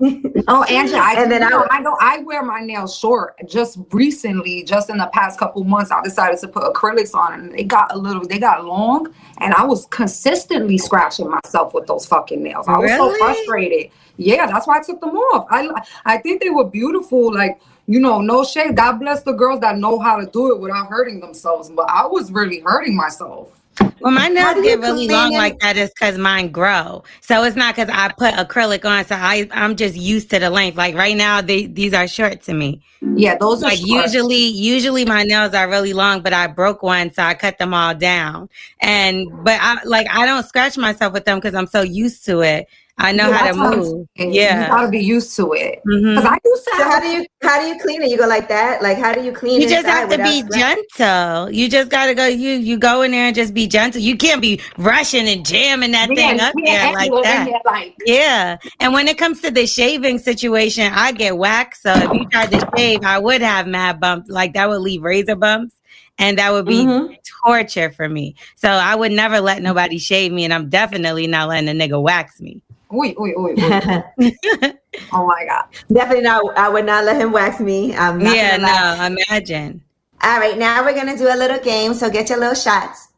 oh, 0.49 0.65
Angela, 0.65 0.99
I, 0.99 1.15
and 1.23 1.31
then 1.31 1.43
I, 1.43 1.67
I 1.71 1.81
know 1.81 1.97
I 2.01 2.19
wear 2.21 2.43
my 2.43 2.61
nails 2.61 2.97
short. 2.97 3.37
Just 3.47 3.79
recently, 3.93 4.65
just 4.65 4.91
in 4.91 4.99
the 4.99 5.09
past 5.13 5.39
couple 5.39 5.63
months, 5.65 5.91
I 5.91 6.03
decided 6.03 6.41
to 6.41 6.49
put 6.49 6.63
acrylics 6.65 7.15
on, 7.15 7.39
and 7.39 7.53
they 7.53 7.65
got 7.65 7.95
a 7.95 7.99
little, 7.99 8.27
they 8.27 8.39
got 8.39 8.65
long, 8.65 9.15
and 9.39 9.55
I 9.55 9.65
was 9.65 9.87
consistently 9.87 10.77
scratching 10.79 11.31
myself 11.31 11.73
with 11.73 11.87
those 11.87 12.07
fucking 12.07 12.43
nails. 12.43 12.67
I 12.67 12.79
was 12.79 12.91
really? 12.91 13.19
so 13.19 13.25
frustrated. 13.25 13.93
Yeah, 14.17 14.47
that's 14.47 14.67
why 14.67 14.79
I 14.79 14.83
took 14.83 15.01
them 15.01 15.17
off. 15.17 15.47
I 15.51 15.71
I 16.05 16.19
think 16.19 16.43
they 16.43 16.51
were 16.51 16.65
beautiful, 16.65 17.33
like 17.33 17.61
you 17.87 18.01
know, 18.01 18.21
no 18.21 18.45
shade. 18.45 18.77
God 18.77 18.99
bless 18.99 19.23
the 19.23 19.33
girls 19.33 19.61
that 19.61 19.79
know 19.79 19.99
how 19.99 20.17
to 20.17 20.27
do 20.27 20.53
it 20.53 20.61
without 20.61 20.89
hurting 20.89 21.21
themselves. 21.21 21.71
But 21.71 21.89
I 21.89 22.07
was 22.07 22.31
really 22.31 22.61
hurting 22.61 22.97
myself. 22.97 23.60
Well, 24.01 24.13
my 24.13 24.29
nails 24.29 24.63
get 24.63 24.81
really 24.81 25.09
long 25.09 25.35
it? 25.35 25.37
like 25.37 25.59
that 25.61 25.77
is 25.77 25.91
because 25.91 26.17
mine 26.17 26.51
grow. 26.51 27.05
So 27.21 27.43
it's 27.45 27.57
not 27.57 27.77
because 27.77 27.91
I 27.93 28.09
put 28.13 28.35
acrylic 28.35 28.85
on. 28.85 29.05
So 29.05 29.15
I 29.15 29.49
I'm 29.53 29.77
just 29.77 29.95
used 29.95 30.31
to 30.31 30.39
the 30.39 30.51
length. 30.51 30.77
Like 30.77 30.95
right 30.95 31.17
now, 31.17 31.41
they 31.41 31.67
these 31.67 31.93
are 31.93 32.09
short 32.09 32.43
to 32.43 32.55
me. 32.55 32.83
Yeah, 33.01 33.37
those 33.37 33.63
like 33.63 33.81
usually 33.85 34.45
usually 34.45 35.05
my 35.05 35.23
nails 35.25 35.55
are 35.55 35.69
really 35.69 35.93
long, 35.93 36.23
but 36.23 36.33
I 36.33 36.47
broke 36.47 36.83
one, 36.83 37.13
so 37.13 37.23
I 37.23 37.35
cut 37.35 37.59
them 37.59 37.75
all 37.75 37.95
down. 37.95 38.49
And 38.81 39.27
but 39.45 39.59
I 39.61 39.83
like 39.85 40.07
I 40.11 40.27
don't 40.27 40.47
scratch 40.47 40.79
myself 40.79 41.13
with 41.13 41.25
them 41.25 41.39
because 41.39 41.55
I'm 41.55 41.67
so 41.67 41.83
used 41.83 42.25
to 42.27 42.41
it. 42.41 42.69
I 43.01 43.13
know 43.13 43.29
yeah, 43.29 43.37
how 43.37 43.47
to 43.47 43.77
move. 43.77 44.09
Yeah, 44.17 44.63
you 44.63 44.69
gotta 44.69 44.89
be 44.89 44.99
used 44.99 45.35
to 45.37 45.55
it. 45.55 45.81
Mm-hmm. 45.87 46.27
I 46.27 46.39
used 46.45 46.65
to. 46.65 46.71
So 46.77 46.83
how 46.85 47.01
do 47.01 47.09
you 47.09 47.27
how 47.41 47.59
do 47.59 47.67
you 47.67 47.81
clean 47.81 48.03
it? 48.03 48.11
You 48.11 48.19
go 48.19 48.27
like 48.27 48.47
that? 48.49 48.83
Like 48.83 48.99
how 48.99 49.15
do 49.15 49.23
you 49.23 49.33
clean? 49.33 49.61
It? 49.61 49.65
You 49.65 49.71
just 49.71 49.87
have 49.87 50.11
to 50.11 50.19
be 50.19 50.45
gentle. 50.53 51.51
You 51.51 51.71
just 51.71 51.89
gotta 51.89 52.15
go. 52.15 52.27
You 52.27 52.51
you 52.51 52.79
go 52.79 53.01
in 53.01 53.13
there 53.13 53.25
and 53.25 53.35
just 53.35 53.55
be 53.55 53.67
gentle. 53.67 54.03
You 54.03 54.19
can't 54.19 54.43
be 54.43 54.61
rushing 54.77 55.27
and 55.27 55.47
jamming 55.47 55.93
that 55.93 56.11
yeah, 56.11 56.15
thing 56.15 56.41
up 56.41 56.55
there 56.63 56.93
like 56.93 57.11
that. 57.25 57.45
There 57.47 57.61
like. 57.65 57.97
Yeah, 58.05 58.59
and 58.81 58.93
when 58.93 59.09
it 59.09 59.17
comes 59.17 59.41
to 59.41 59.51
the 59.51 59.67
shaving 59.67 60.19
situation, 60.19 60.93
I 60.93 61.13
get 61.13 61.39
waxed. 61.39 61.83
So 61.83 61.95
if 61.95 62.13
you 62.13 62.29
tried 62.29 62.51
to 62.51 62.71
shave, 62.77 63.01
I 63.03 63.19
would 63.19 63.41
have 63.41 63.67
mad 63.67 63.99
bumps. 63.99 64.29
Like 64.29 64.53
that 64.53 64.69
would 64.69 64.83
leave 64.83 65.03
razor 65.03 65.37
bumps 65.37 65.75
and 66.19 66.39
that 66.39 66.53
would 66.53 66.67
be 66.67 66.85
mm-hmm. 66.85 67.15
torture 67.47 67.91
for 67.91 68.09
me. 68.09 68.35
So 68.55 68.69
I 68.69 68.95
would 68.95 69.11
never 69.11 69.41
let 69.41 69.63
nobody 69.63 69.97
shave 69.97 70.33
me, 70.33 70.45
and 70.45 70.53
I'm 70.53 70.69
definitely 70.69 71.27
not 71.27 71.49
letting 71.49 71.69
a 71.71 71.73
nigga 71.73 72.01
wax 72.01 72.41
me. 72.41 72.61
Oi, 72.93 73.15
oi, 73.21 73.33
oi, 73.39 73.55
oh 75.13 75.27
my 75.27 75.45
God. 75.47 75.65
Definitely 75.93 76.25
not. 76.25 76.59
I 76.59 76.69
would 76.69 76.85
not 76.85 77.05
let 77.05 77.21
him 77.21 77.31
wax 77.31 77.61
me. 77.61 77.95
I'm 77.95 78.21
yeah, 78.21 78.57
no, 78.57 79.07
imagine. 79.07 79.83
All 80.23 80.41
right, 80.41 80.59
now 80.59 80.85
we're 80.85 80.95
going 80.95 81.07
to 81.07 81.17
do 81.17 81.29
a 81.33 81.37
little 81.37 81.61
game. 81.61 81.95
So 81.95 82.11
get 82.11 82.29
your 82.29 82.39
little 82.39 82.55
shots. 82.55 83.09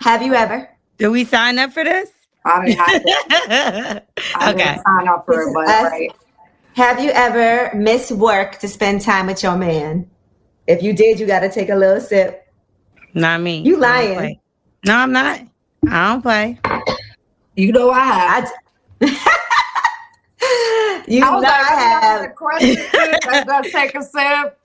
Have 0.00 0.22
you 0.22 0.34
ever? 0.34 0.68
Did 0.96 1.08
we 1.08 1.24
sign 1.24 1.58
up 1.58 1.72
for 1.72 1.84
this? 1.84 2.10
I 2.44 2.64
didn't 2.64 2.78
have 2.78 3.02
to. 3.02 4.02
I 4.36 4.50
okay. 4.50 4.64
didn't 4.64 4.82
sign 4.82 5.08
up 5.08 5.26
for 5.26 5.42
it, 5.42 5.54
but 5.54 5.68
Us- 5.68 5.84
right. 5.84 6.12
Have 6.74 7.00
you 7.00 7.10
ever 7.10 7.70
missed 7.76 8.12
work 8.12 8.58
to 8.60 8.68
spend 8.68 9.02
time 9.02 9.26
with 9.26 9.42
your 9.42 9.56
man? 9.58 10.08
If 10.66 10.82
you 10.82 10.94
did, 10.94 11.20
you 11.20 11.26
got 11.26 11.40
to 11.40 11.50
take 11.50 11.68
a 11.68 11.74
little 11.74 12.00
sip. 12.00 12.50
Not 13.12 13.42
me. 13.42 13.58
You 13.58 13.76
I 13.76 13.78
lying. 13.78 14.40
No, 14.86 14.96
I'm 14.96 15.12
not. 15.12 15.40
I 15.86 16.12
don't 16.12 16.22
play. 16.22 16.58
You 17.56 17.72
know 17.72 17.90
I 17.90 18.04
have. 18.04 18.52
I, 19.02 21.02
you 21.08 21.24
I 21.24 21.30
know 21.30 21.36
was 21.36 21.44
I 21.44 21.48
like, 21.48 21.66
have. 21.66 22.20
have. 22.22 22.34
question. 22.34 22.76
Let's 22.92 23.44
go 23.46 23.62
take 23.62 23.94
a 23.94 24.02
sip. 24.02 24.58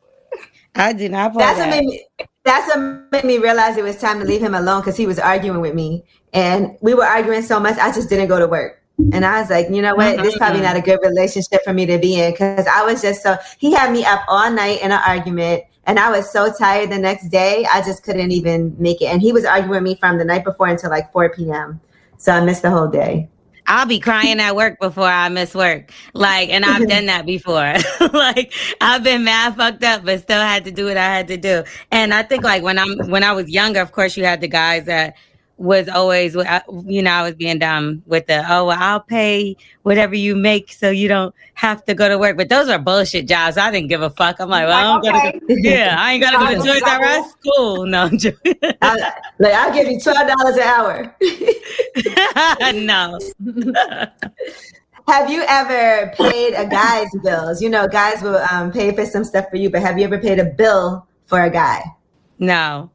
I 0.75 0.93
did 0.93 1.11
not 1.11 1.33
play. 1.33 1.43
That's 1.43 1.59
what 1.59 1.69
made 1.69 1.85
me. 1.85 2.05
That's 2.43 2.75
what 2.75 3.11
made 3.11 3.25
me 3.25 3.37
realize 3.39 3.77
it 3.77 3.83
was 3.83 3.97
time 3.97 4.19
to 4.19 4.25
leave 4.25 4.41
him 4.41 4.55
alone 4.55 4.81
because 4.81 4.95
he 4.95 5.05
was 5.05 5.19
arguing 5.19 5.59
with 5.59 5.73
me, 5.73 6.05
and 6.33 6.77
we 6.81 6.93
were 6.93 7.05
arguing 7.05 7.41
so 7.41 7.59
much. 7.59 7.77
I 7.77 7.91
just 7.91 8.09
didn't 8.09 8.27
go 8.27 8.39
to 8.39 8.47
work, 8.47 8.81
and 9.11 9.25
I 9.25 9.41
was 9.41 9.49
like, 9.49 9.69
you 9.69 9.81
know 9.81 9.95
what? 9.95 10.17
This 10.17 10.33
is 10.33 10.37
probably 10.37 10.61
mm-hmm. 10.61 10.67
not 10.67 10.77
a 10.77 10.81
good 10.81 10.99
relationship 11.01 11.63
for 11.63 11.73
me 11.73 11.85
to 11.87 11.97
be 11.97 12.21
in 12.21 12.31
because 12.31 12.67
I 12.67 12.83
was 12.83 13.01
just 13.01 13.23
so. 13.23 13.37
He 13.57 13.73
had 13.73 13.91
me 13.91 14.05
up 14.05 14.21
all 14.27 14.51
night 14.51 14.81
in 14.81 14.91
an 14.91 15.01
argument, 15.05 15.63
and 15.85 15.99
I 15.99 16.11
was 16.11 16.31
so 16.31 16.53
tired 16.53 16.91
the 16.91 16.99
next 16.99 17.29
day. 17.29 17.65
I 17.71 17.81
just 17.81 18.03
couldn't 18.03 18.31
even 18.31 18.75
make 18.79 19.01
it, 19.01 19.07
and 19.07 19.21
he 19.21 19.33
was 19.33 19.45
arguing 19.45 19.71
with 19.71 19.83
me 19.83 19.95
from 19.95 20.17
the 20.17 20.25
night 20.25 20.43
before 20.43 20.67
until 20.67 20.91
like 20.91 21.11
four 21.11 21.29
p.m. 21.29 21.81
So 22.17 22.31
I 22.31 22.43
missed 22.43 22.61
the 22.61 22.69
whole 22.69 22.87
day. 22.87 23.29
I'll 23.67 23.85
be 23.85 23.99
crying 23.99 24.39
at 24.39 24.55
work 24.55 24.79
before 24.79 25.07
I 25.07 25.27
miss 25.29 25.53
work. 25.53 25.91
Like, 26.13 26.49
and 26.49 26.63
I've 26.63 26.87
done 26.87 27.05
that 27.07 27.25
before. 27.25 27.73
like, 28.13 28.53
I've 28.79 29.03
been 29.03 29.25
mad 29.25 29.55
fucked 29.55 29.83
up, 29.83 30.05
but 30.05 30.21
still 30.21 30.41
had 30.41 30.63
to 30.65 30.71
do 30.71 30.85
what 30.85 30.97
I 30.97 31.03
had 31.03 31.27
to 31.27 31.37
do. 31.37 31.63
And 31.91 32.13
I 32.13 32.23
think 32.23 32.43
like 32.43 32.63
when 32.63 32.79
I'm 32.79 33.09
when 33.09 33.23
I 33.23 33.33
was 33.33 33.49
younger, 33.49 33.81
of 33.81 33.91
course, 33.91 34.15
you 34.15 34.23
had 34.23 34.41
the 34.41 34.47
guys 34.47 34.85
that 34.85 35.15
was 35.57 35.89
always, 35.89 36.35
you 36.85 37.01
know, 37.01 37.11
I 37.11 37.23
was 37.23 37.35
being 37.35 37.59
dumb 37.59 38.03
with 38.05 38.27
the 38.27 38.45
oh, 38.49 38.65
well, 38.65 38.77
I'll 38.79 38.99
pay 38.99 39.57
whatever 39.83 40.15
you 40.15 40.35
make 40.35 40.71
so 40.71 40.89
you 40.89 41.07
don't 41.07 41.33
have 41.55 41.83
to 41.85 41.93
go 41.93 42.07
to 42.07 42.17
work. 42.17 42.37
But 42.37 42.49
those 42.49 42.69
are 42.69 42.77
bullshit 42.77 43.27
jobs. 43.27 43.57
I 43.57 43.71
didn't 43.71 43.87
give 43.87 44.01
a 44.01 44.09
fuck. 44.09 44.39
I'm 44.39 44.49
like, 44.49 44.67
well, 44.67 44.77
I 44.77 44.83
don't 44.83 45.03
Like, 45.03 45.33
gotta 45.33 45.39
go. 45.39 45.45
Yeah, 45.57 45.95
I 45.97 46.13
ain't 46.13 46.23
gotta 46.23 46.55
go 46.55 46.63
to 46.63 46.67
Toys 46.69 46.83
R 46.83 47.03
Us. 47.03 47.33
Cool. 47.43 47.85
No, 47.87 48.03
I'm 48.03 48.17
joking. 48.17 48.53
I, 48.81 49.13
like 49.39 49.53
I'll 49.53 49.73
give 49.73 49.87
you 49.87 49.99
twelve 49.99 50.27
dollars 50.27 50.55
an 50.55 50.61
hour. 50.61 51.15
no. 52.73 53.19
Have 55.07 55.31
you 55.31 55.45
ever 55.47 56.11
paid 56.17 56.53
a 56.53 56.67
guy's 56.67 57.07
bills? 57.23 57.61
You 57.61 57.69
know, 57.69 57.87
guys 57.87 58.21
will 58.21 58.45
um, 58.51 58.73
pay 58.73 58.93
for 58.93 59.05
some 59.05 59.23
stuff 59.23 59.49
for 59.49 59.55
you, 59.55 59.69
but 59.69 59.81
have 59.81 59.97
you 59.97 60.03
ever 60.03 60.17
paid 60.17 60.37
a 60.37 60.43
bill 60.43 61.07
for 61.27 61.41
a 61.43 61.49
guy? 61.49 61.81
No. 62.39 62.91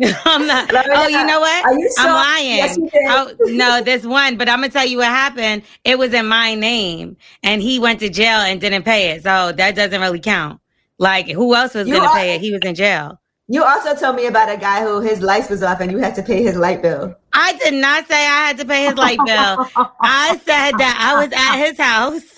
I'm 0.24 0.46
not. 0.46 0.72
Lorena, 0.72 0.94
Oh, 0.94 1.08
you 1.08 1.24
know 1.24 1.40
what? 1.40 1.78
you 1.78 1.90
I'm 1.98 2.12
lying. 2.14 2.56
Yes. 2.56 2.78
Oh, 3.08 3.32
no, 3.46 3.80
this 3.82 4.04
one, 4.04 4.36
but 4.36 4.48
I'm 4.48 4.58
gonna 4.60 4.68
tell 4.68 4.86
you 4.86 4.98
what 4.98 5.08
happened. 5.08 5.62
It 5.84 5.98
was 5.98 6.12
in 6.12 6.26
my 6.26 6.54
name, 6.54 7.16
and 7.42 7.62
he 7.62 7.78
went 7.78 8.00
to 8.00 8.08
jail 8.08 8.40
and 8.40 8.60
didn't 8.60 8.82
pay 8.84 9.10
it, 9.10 9.22
so 9.22 9.52
that 9.52 9.74
doesn't 9.74 10.00
really 10.00 10.20
count. 10.20 10.60
Like, 10.98 11.28
who 11.28 11.54
else 11.54 11.74
was 11.74 11.88
You 11.88 11.96
gonna 11.96 12.08
pay 12.10 12.34
it? 12.34 12.40
He 12.40 12.52
was 12.52 12.60
in 12.64 12.74
jail. 12.74 13.20
You 13.48 13.62
also 13.62 13.94
told 13.94 14.16
me 14.16 14.26
about 14.26 14.50
a 14.52 14.56
guy 14.56 14.82
who 14.82 15.00
his 15.00 15.20
lights 15.22 15.48
was 15.48 15.62
off 15.62 15.80
and 15.80 15.92
you 15.92 15.98
had 15.98 16.16
to 16.16 16.22
pay 16.22 16.42
his 16.42 16.56
light 16.56 16.82
bill. 16.82 17.14
I 17.32 17.52
did 17.52 17.74
not 17.74 18.08
say 18.08 18.16
I 18.16 18.46
had 18.48 18.58
to 18.58 18.64
pay 18.64 18.86
his 18.86 18.96
light 18.96 19.18
bill. 19.24 19.66
I 20.02 20.36
said 20.44 20.72
that 20.78 20.98
I 21.00 21.24
was 21.24 21.32
at 21.32 21.64
his 21.64 21.78
house. 21.78 22.35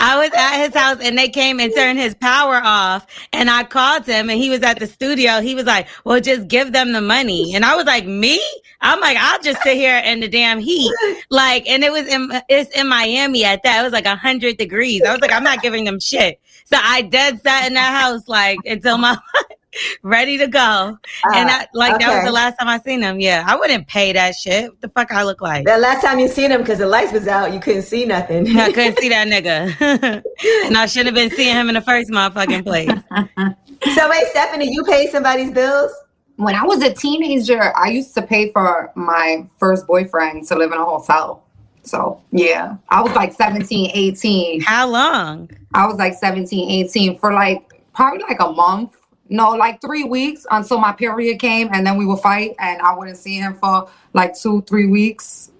I 0.00 0.18
was 0.18 0.30
at 0.34 0.64
his 0.64 0.74
house 0.74 0.98
and 1.00 1.16
they 1.16 1.28
came 1.28 1.60
and 1.60 1.72
turned 1.74 1.98
his 1.98 2.14
power 2.14 2.60
off. 2.62 3.06
And 3.32 3.50
I 3.50 3.64
called 3.64 4.06
him 4.06 4.30
and 4.30 4.38
he 4.38 4.50
was 4.50 4.62
at 4.62 4.78
the 4.78 4.86
studio. 4.86 5.40
He 5.40 5.54
was 5.54 5.64
like, 5.64 5.88
Well, 6.04 6.20
just 6.20 6.48
give 6.48 6.72
them 6.72 6.92
the 6.92 7.00
money. 7.00 7.54
And 7.54 7.64
I 7.64 7.76
was 7.76 7.86
like, 7.86 8.06
Me? 8.06 8.40
I'm 8.80 9.00
like, 9.00 9.16
I'll 9.18 9.40
just 9.40 9.62
sit 9.62 9.76
here 9.76 10.00
in 10.04 10.20
the 10.20 10.28
damn 10.28 10.60
heat. 10.60 10.92
Like, 11.30 11.68
and 11.68 11.82
it 11.82 11.92
was 11.92 12.06
in 12.06 12.30
it's 12.48 12.74
in 12.76 12.88
Miami 12.88 13.44
at 13.44 13.62
that. 13.64 13.80
It 13.80 13.82
was 13.82 13.92
like 13.92 14.06
hundred 14.06 14.56
degrees. 14.56 15.02
I 15.02 15.12
was 15.12 15.20
like, 15.20 15.32
I'm 15.32 15.44
not 15.44 15.62
giving 15.62 15.84
them 15.84 16.00
shit. 16.00 16.40
So 16.64 16.76
I 16.80 17.02
dead 17.02 17.40
sat 17.42 17.66
in 17.66 17.74
that 17.74 18.00
house 18.00 18.28
like 18.28 18.58
until 18.64 18.98
my 18.98 19.16
ready 20.02 20.38
to 20.38 20.46
go. 20.46 20.98
and 21.34 21.50
I, 21.50 21.66
like 21.74 21.98
that 22.00 22.08
was 22.08 22.18
Uh, 22.18 22.24
the 22.24 22.32
last 22.32 22.58
time 22.58 22.68
I 22.68 22.78
seen 22.80 23.02
him. 23.02 23.20
Yeah, 23.20 23.44
I 23.46 23.56
wouldn't 23.56 23.86
pay 23.86 24.12
that 24.12 24.34
shit. 24.34 24.70
What 24.70 24.80
the 24.80 24.88
fuck 24.88 25.12
I 25.12 25.22
look 25.24 25.40
like? 25.40 25.66
The 25.66 25.78
last 25.78 26.02
time 26.04 26.18
you 26.18 26.28
seen 26.28 26.50
him 26.50 26.60
because 26.62 26.78
the 26.78 26.86
lights 26.86 27.12
was 27.12 27.28
out, 27.28 27.52
you 27.52 27.60
couldn't 27.60 27.82
see 27.82 28.04
nothing. 28.04 28.56
I 28.56 28.72
couldn't 28.72 28.98
see 29.00 29.08
that 29.10 29.28
nigga, 29.28 30.24
and 30.66 30.76
I 30.76 30.86
should 30.86 31.06
have 31.06 31.14
been 31.14 31.30
seeing 31.30 31.54
him 31.54 31.68
in 31.68 31.74
the 31.74 31.80
first 31.82 32.10
motherfucking 32.10 32.64
place. 32.64 32.88
so 33.94 34.10
wait, 34.10 34.26
Stephanie, 34.30 34.72
you 34.72 34.82
paid 34.84 35.10
somebody's 35.10 35.50
bills? 35.50 35.92
When 36.36 36.54
I 36.54 36.62
was 36.64 36.82
a 36.82 36.92
teenager, 36.92 37.76
I 37.76 37.88
used 37.88 38.14
to 38.14 38.22
pay 38.22 38.52
for 38.52 38.92
my 38.94 39.44
first 39.58 39.86
boyfriend 39.88 40.46
to 40.46 40.54
live 40.54 40.70
in 40.72 40.78
a 40.78 40.84
hotel. 40.84 41.42
So, 41.82 42.22
yeah, 42.30 42.76
I 42.90 43.00
was 43.02 43.12
like 43.16 43.32
17, 43.32 43.90
18. 43.94 44.60
How 44.60 44.86
long? 44.88 45.50
I 45.74 45.86
was 45.86 45.96
like 45.96 46.14
17, 46.14 46.70
18 46.86 47.18
for 47.18 47.32
like 47.32 47.82
probably 47.94 48.20
like 48.28 48.38
a 48.40 48.52
month. 48.52 48.94
No, 49.28 49.50
like 49.50 49.80
three 49.80 50.04
weeks 50.04 50.46
until 50.50 50.78
my 50.78 50.92
period 50.92 51.38
came, 51.38 51.68
and 51.72 51.86
then 51.86 51.96
we 51.96 52.06
would 52.06 52.20
fight, 52.20 52.54
and 52.58 52.80
I 52.80 52.96
wouldn't 52.96 53.18
see 53.18 53.36
him 53.36 53.54
for 53.54 53.88
like 54.14 54.36
two, 54.38 54.62
three 54.62 54.86
weeks, 54.86 55.50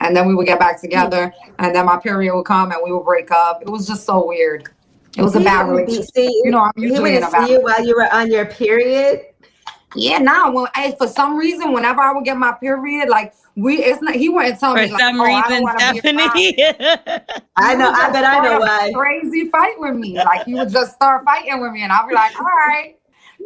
and 0.00 0.14
then 0.16 0.26
we 0.28 0.34
would 0.34 0.46
get 0.46 0.58
back 0.60 0.80
together, 0.80 1.32
and 1.58 1.74
then 1.74 1.86
my 1.86 1.98
period 1.98 2.34
would 2.34 2.44
come, 2.44 2.70
and 2.70 2.80
we 2.84 2.92
would 2.92 3.04
break 3.04 3.30
up. 3.32 3.60
It 3.62 3.68
was 3.68 3.86
just 3.86 4.04
so 4.04 4.24
weird. 4.26 4.68
It 5.16 5.22
was 5.22 5.34
a 5.34 5.40
bad 5.40 5.68
relationship. 5.68 6.06
See, 6.14 6.42
You 6.44 6.52
know, 6.52 6.60
I'm 6.60 6.72
he 6.76 6.82
usually 6.82 7.16
in 7.16 7.22
wouldn't 7.22 7.32
a 7.34 7.36
bad 7.36 7.46
see 7.46 7.52
you 7.54 7.60
while 7.60 7.84
you 7.84 7.96
were 7.96 8.12
on 8.14 8.30
your 8.30 8.46
period. 8.46 9.22
Yeah, 9.96 10.18
now 10.18 10.52
when 10.52 10.66
I, 10.74 10.92
for 10.92 11.08
some 11.08 11.36
reason, 11.36 11.72
whenever 11.72 12.00
I 12.00 12.12
would 12.12 12.24
get 12.24 12.36
my 12.36 12.52
period, 12.52 13.08
like 13.08 13.32
we, 13.56 13.82
it's 13.82 14.00
not. 14.00 14.14
He 14.14 14.28
wouldn't 14.28 14.60
tell 14.60 14.74
For 14.76 14.82
me 14.82 14.92
like, 14.92 15.00
some 15.00 15.20
oh, 15.20 15.24
I 15.24 15.48
don't 15.48 15.50
reason, 15.50 15.62
wanna 15.64 15.78
be 15.78 15.84
around 15.84 16.36
you. 16.36 16.52
Stephanie. 16.52 17.42
I 17.56 17.74
know. 17.74 17.90
I 17.92 18.06
would 18.06 18.12
bet 18.12 18.24
I 18.24 18.40
know 18.40 18.60
why. 18.60 18.92
Crazy 18.94 19.48
fight 19.48 19.74
with 19.78 19.96
me. 19.96 20.14
Like 20.16 20.44
he 20.44 20.54
would 20.54 20.70
just 20.70 20.94
start 20.94 21.24
fighting 21.24 21.60
with 21.60 21.72
me, 21.72 21.82
and 21.82 21.90
I'll 21.90 22.06
be 22.06 22.14
like, 22.14 22.38
all 22.38 22.44
right. 22.44 22.96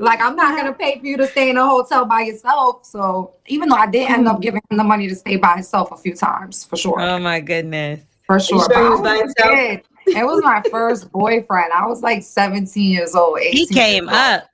Like 0.03 0.21
I'm 0.21 0.35
not 0.35 0.57
gonna 0.57 0.73
pay 0.73 0.99
for 0.99 1.07
you 1.07 1.17
to 1.17 1.29
stay 1.29 1.51
in 1.51 1.57
a 1.57 1.65
hotel 1.65 2.05
by 2.05 2.23
yourself. 2.23 2.85
So 2.85 3.35
even 3.47 3.69
though 3.69 3.77
I 3.77 3.87
did 3.87 4.11
end 4.11 4.27
up 4.27 4.41
giving 4.41 4.61
him 4.69 4.77
the 4.77 4.83
money 4.83 5.07
to 5.07 5.15
stay 5.15 5.37
by 5.37 5.55
himself 5.55 5.93
a 5.93 5.97
few 5.97 6.13
times, 6.13 6.65
for 6.65 6.77
sure, 6.77 7.01
oh 7.01 7.21
my 7.21 7.39
goodness. 7.39 8.01
for 8.27 8.41
sure. 8.41 8.59
sure 8.59 8.69
But 8.69 8.79
he 8.79 8.83
I 8.83 8.91
was 8.91 9.01
was 9.01 9.35
a. 9.45 9.83
It 10.09 10.27
was 10.27 10.43
my 10.43 10.61
first 10.73 11.13
boyfriend. 11.13 11.73
I 11.73 11.87
was 11.87 12.03
like 12.03 12.25
17 12.25 12.83
years 12.83 13.15
old. 13.15 13.39
He 13.39 13.65
came 13.69 14.09
old. 14.09 14.19
up. 14.19 14.49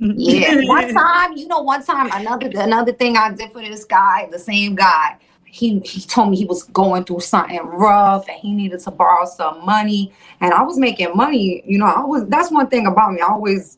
Yeah. 0.00 0.60
one 0.64 0.94
time, 0.94 1.36
you 1.36 1.48
know, 1.48 1.60
one 1.60 1.84
time 1.84 2.08
another 2.14 2.50
another 2.54 2.92
thing 2.92 3.18
I 3.18 3.30
did 3.30 3.52
for 3.52 3.60
this 3.60 3.84
guy, 3.84 4.26
the 4.32 4.38
same 4.38 4.74
guy. 4.74 5.18
He 5.44 5.80
he 5.80 6.00
told 6.00 6.30
me 6.30 6.38
he 6.38 6.46
was 6.46 6.62
going 6.62 7.04
through 7.04 7.20
something 7.20 7.60
rough 7.60 8.26
and 8.26 8.38
he 8.38 8.54
needed 8.54 8.80
to 8.80 8.90
borrow 8.90 9.26
some 9.26 9.66
money. 9.66 10.14
And 10.40 10.54
I 10.54 10.62
was 10.62 10.78
making 10.78 11.14
money, 11.14 11.62
you 11.66 11.76
know, 11.76 11.84
I 11.84 12.00
was 12.00 12.26
that's 12.28 12.50
one 12.50 12.68
thing 12.68 12.86
about 12.86 13.12
me. 13.12 13.20
I 13.20 13.26
always 13.26 13.76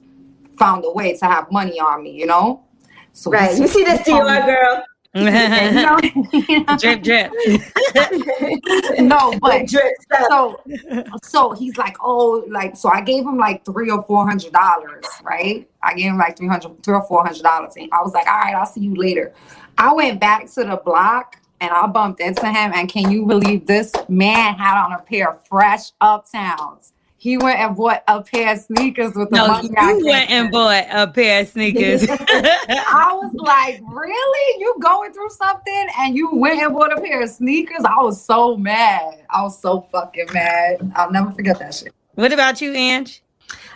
found 0.59 0.85
a 0.85 0.91
way 0.91 1.17
to 1.17 1.25
have 1.25 1.51
money 1.51 1.79
on 1.81 2.03
me, 2.03 2.11
you 2.11 2.27
know? 2.27 2.65
So 3.13 3.31
Right. 3.31 3.57
You 3.59 3.67
see 3.67 3.85
this 3.85 4.01
he 4.01 4.13
told 4.13 4.25
Dior 4.25 4.47
girl? 4.47 4.85
you 5.15 5.23
know, 5.23 5.99
you 6.33 6.65
know, 6.65 6.77
drip, 6.77 7.03
drip. 7.03 7.33
no, 8.99 9.39
but 9.41 9.67
Drip 9.67 9.95
so 10.29 10.61
so 11.23 11.53
he's 11.53 11.77
like 11.77 11.97
oh 12.01 12.45
like 12.49 12.77
so 12.77 12.89
i 12.89 13.01
gave 13.01 13.25
him 13.25 13.37
like 13.37 13.65
three 13.65 13.91
or 13.91 14.03
four 14.05 14.27
hundred 14.27 14.53
dollars 14.53 15.05
right 15.23 15.69
i 15.83 15.95
gave 15.95 16.07
him 16.07 16.19
like 16.19 16.37
300 16.37 16.83
three 16.83 16.95
or 16.95 17.07
four 17.07 17.25
hundred 17.25 17.43
dollars 17.43 17.75
and 17.77 17.89
i 17.93 18.03
was 18.03 18.13
like 18.13 18.27
all 18.27 18.39
right 18.39 18.55
i'll 18.55 18.67
see 18.67 18.81
you 18.81 18.95
later 18.95 19.33
i 19.79 19.93
went 19.93 20.21
back 20.21 20.47
to 20.47 20.65
the 20.65 20.81
block 20.85 21.41
and 21.61 21.71
i 21.71 21.87
bumped 21.87 22.21
into 22.21 22.47
him 22.47 22.73
and 22.75 22.89
can 22.89 23.11
you 23.11 23.25
believe 23.27 23.67
this 23.67 23.93
man 24.09 24.55
had 24.55 24.83
on 24.85 24.93
a 24.93 24.99
pair 25.03 25.31
of 25.31 25.47
fresh 25.47 25.93
uptowns 26.01 26.93
he 27.27 27.37
went 27.37 27.59
and 27.59 27.75
bought 27.75 28.05
a 28.07 28.23
pair 28.23 28.53
of 28.53 28.61
sneakers 28.61 29.13
with 29.17 29.31
the 29.31 29.37
No, 29.37 29.49
money 29.49 29.69
I 29.77 29.91
you 29.91 29.97
gave 29.97 30.05
went 30.07 30.31
and 30.31 30.45
him. 30.47 30.51
bought 30.53 30.87
a 30.93 31.09
pair 31.09 31.43
of 31.43 31.49
sneakers. 31.49 32.07
I 32.09 33.11
was 33.15 33.35
like, 33.35 33.81
really? 33.89 34.61
You 34.61 34.77
going 34.81 35.13
through 35.13 35.31
something 35.31 35.89
and 35.99 36.15
you 36.17 36.37
went 36.37 36.63
and 36.63 36.73
bought 36.73 36.97
a 36.97 37.01
pair 37.01 37.21
of 37.23 37.29
sneakers? 37.31 37.85
I 37.85 38.01
was 38.01 38.25
so 38.25 38.57
mad. 38.57 39.25
I 39.29 39.43
was 39.43 39.61
so 39.61 39.89
fucking 39.91 40.29
mad. 40.33 40.93
I'll 40.95 41.11
never 41.11 41.33
forget 41.33 41.59
that 41.59 41.75
shit. 41.75 41.93
what 42.15 42.33
about 42.33 42.61
you, 42.61 42.73
Ange? 42.75 43.25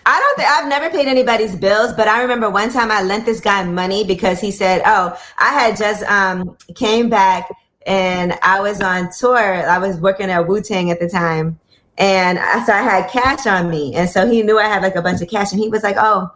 I 0.06 0.18
don't 0.20 0.36
think 0.36 0.48
I've 0.48 0.68
never 0.68 0.88
paid 0.88 1.08
anybody's 1.08 1.56
bills, 1.56 1.92
but 1.92 2.06
I 2.06 2.22
remember 2.22 2.48
one 2.50 2.70
time 2.70 2.92
I 2.92 3.02
lent 3.02 3.26
this 3.26 3.40
guy 3.40 3.64
money 3.64 4.04
because 4.04 4.38
he 4.40 4.52
said, 4.52 4.80
"Oh, 4.86 5.18
I 5.38 5.52
had 5.58 5.76
just 5.76 6.04
um 6.04 6.56
came 6.76 7.08
back 7.10 7.48
and 7.84 8.38
I 8.42 8.60
was 8.60 8.80
on 8.80 9.10
tour. 9.10 9.36
I 9.68 9.78
was 9.78 9.98
working 9.98 10.30
at 10.30 10.46
Wu 10.46 10.60
Tang 10.62 10.90
at 10.92 11.00
the 11.00 11.08
time, 11.08 11.58
and 12.00 12.38
I, 12.40 12.64
so 12.64 12.72
I 12.72 12.82
had 12.82 13.08
cash 13.10 13.46
on 13.46 13.70
me, 13.70 13.94
and 13.94 14.10
so 14.10 14.26
he 14.28 14.42
knew 14.42 14.58
I 14.58 14.64
had 14.64 14.82
like 14.82 14.96
a 14.96 15.02
bunch 15.02 15.20
of 15.22 15.28
cash, 15.28 15.52
and 15.52 15.60
he 15.60 15.68
was 15.68 15.82
like, 15.84 15.96
"Oh, 15.98 16.28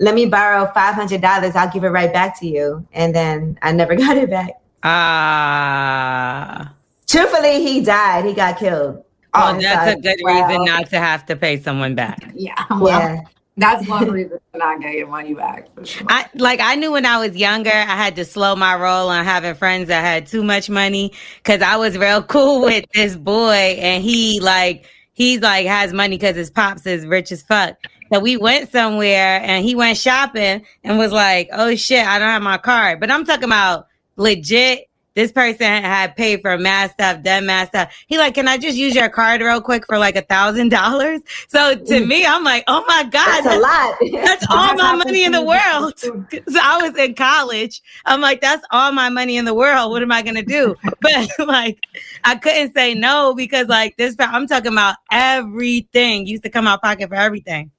let 0.00 0.14
me 0.16 0.26
borrow 0.26 0.66
five 0.74 0.94
hundred 0.96 1.20
dollars. 1.20 1.54
I'll 1.54 1.70
give 1.70 1.84
it 1.84 1.90
right 1.90 2.12
back 2.12 2.38
to 2.40 2.46
you." 2.48 2.84
And 2.92 3.14
then 3.14 3.58
I 3.62 3.70
never 3.72 3.94
got 4.04 4.16
it 4.16 4.30
back. 4.30 4.50
Ah. 4.82 6.72
Truthfully, 7.06 7.62
he 7.62 7.80
died. 7.82 8.24
He 8.24 8.32
got 8.32 8.58
killed. 8.58 9.04
well, 9.34 9.54
And 9.54 9.62
that's 9.62 9.96
a 9.96 10.00
good 10.00 10.18
wow. 10.22 10.48
reason 10.48 10.64
not 10.64 10.88
to 10.90 10.98
have 10.98 11.26
to 11.26 11.36
pay 11.36 11.60
someone 11.60 11.94
back. 11.94 12.18
Yeah. 12.34 12.64
Well, 12.70 12.86
Yeah. 12.88 13.20
That's 13.56 13.86
one 13.88 14.10
reason 14.10 14.38
for 14.52 14.58
not 14.58 14.80
getting 14.80 14.98
your 14.98 15.08
money 15.08 15.34
back. 15.34 15.66
Sure. 15.84 16.06
I 16.08 16.26
like 16.34 16.60
I 16.60 16.76
knew 16.76 16.92
when 16.92 17.04
I 17.04 17.18
was 17.18 17.36
younger, 17.36 17.70
I 17.72 17.94
had 17.96 18.16
to 18.16 18.24
slow 18.24 18.56
my 18.56 18.74
roll 18.76 19.08
on 19.10 19.22
having 19.24 19.54
friends 19.54 19.88
that 19.88 20.00
had 20.02 20.26
too 20.26 20.42
much 20.42 20.70
money 20.70 21.12
because 21.42 21.60
I 21.60 21.76
was 21.76 21.98
real 21.98 22.22
cool 22.34 22.62
with 22.62 22.86
this 22.94 23.16
boy, 23.16 23.76
and 23.80 24.02
he 24.02 24.40
like 24.40 24.86
he's 25.20 25.40
like 25.40 25.66
has 25.66 25.92
money 25.92 26.16
because 26.16 26.34
his 26.34 26.50
pops 26.50 26.86
is 26.86 27.04
rich 27.06 27.30
as 27.30 27.42
fuck. 27.42 27.76
So 28.10 28.20
we 28.20 28.38
went 28.38 28.72
somewhere 28.72 29.40
and 29.42 29.62
he 29.62 29.74
went 29.74 29.98
shopping 29.98 30.64
and 30.82 30.98
was 30.98 31.12
like, 31.12 31.50
"Oh 31.52 31.76
shit, 31.76 32.06
I 32.06 32.18
don't 32.18 32.28
have 32.28 32.42
my 32.42 32.56
card." 32.56 33.00
But 33.00 33.10
I'm 33.10 33.26
talking 33.26 33.44
about 33.44 33.86
legit 34.16 34.88
this 35.14 35.32
person 35.32 35.66
had 35.66 36.14
paid 36.16 36.40
for 36.40 36.56
mass 36.56 36.92
stuff, 36.92 37.22
done 37.22 37.46
mass 37.46 37.68
stuff. 37.68 37.92
He 38.06 38.18
like, 38.18 38.34
can 38.34 38.46
I 38.46 38.58
just 38.58 38.76
use 38.76 38.94
your 38.94 39.08
card 39.08 39.40
real 39.40 39.60
quick 39.60 39.84
for 39.86 39.98
like 39.98 40.16
a 40.16 40.22
thousand 40.22 40.68
dollars? 40.68 41.20
So 41.48 41.74
to 41.74 41.82
mm. 41.82 42.06
me, 42.06 42.24
I'm 42.24 42.44
like, 42.44 42.64
oh 42.68 42.84
my 42.86 43.02
god, 43.04 43.42
that's, 43.42 43.44
that's 43.44 43.56
a 43.56 43.60
lot. 43.60 44.24
That's 44.24 44.46
all 44.50 44.74
my 44.74 44.94
money 45.04 45.24
in 45.24 45.32
the 45.32 45.42
world. 45.42 45.98
so 45.98 46.60
I 46.62 46.80
was 46.82 46.96
in 46.96 47.14
college. 47.14 47.82
I'm 48.04 48.20
like, 48.20 48.40
that's 48.40 48.64
all 48.70 48.92
my 48.92 49.08
money 49.08 49.36
in 49.36 49.44
the 49.44 49.54
world. 49.54 49.90
What 49.90 50.02
am 50.02 50.12
I 50.12 50.22
gonna 50.22 50.42
do? 50.42 50.76
But 51.00 51.28
like, 51.38 51.78
I 52.24 52.36
couldn't 52.36 52.74
say 52.74 52.94
no 52.94 53.34
because 53.34 53.68
like 53.68 53.96
this. 53.96 54.14
I'm 54.18 54.46
talking 54.46 54.72
about 54.72 54.96
everything. 55.10 56.26
Used 56.26 56.42
to 56.44 56.50
come 56.50 56.66
out 56.66 56.74
of 56.74 56.82
pocket 56.82 57.08
for 57.08 57.16
everything. 57.16 57.70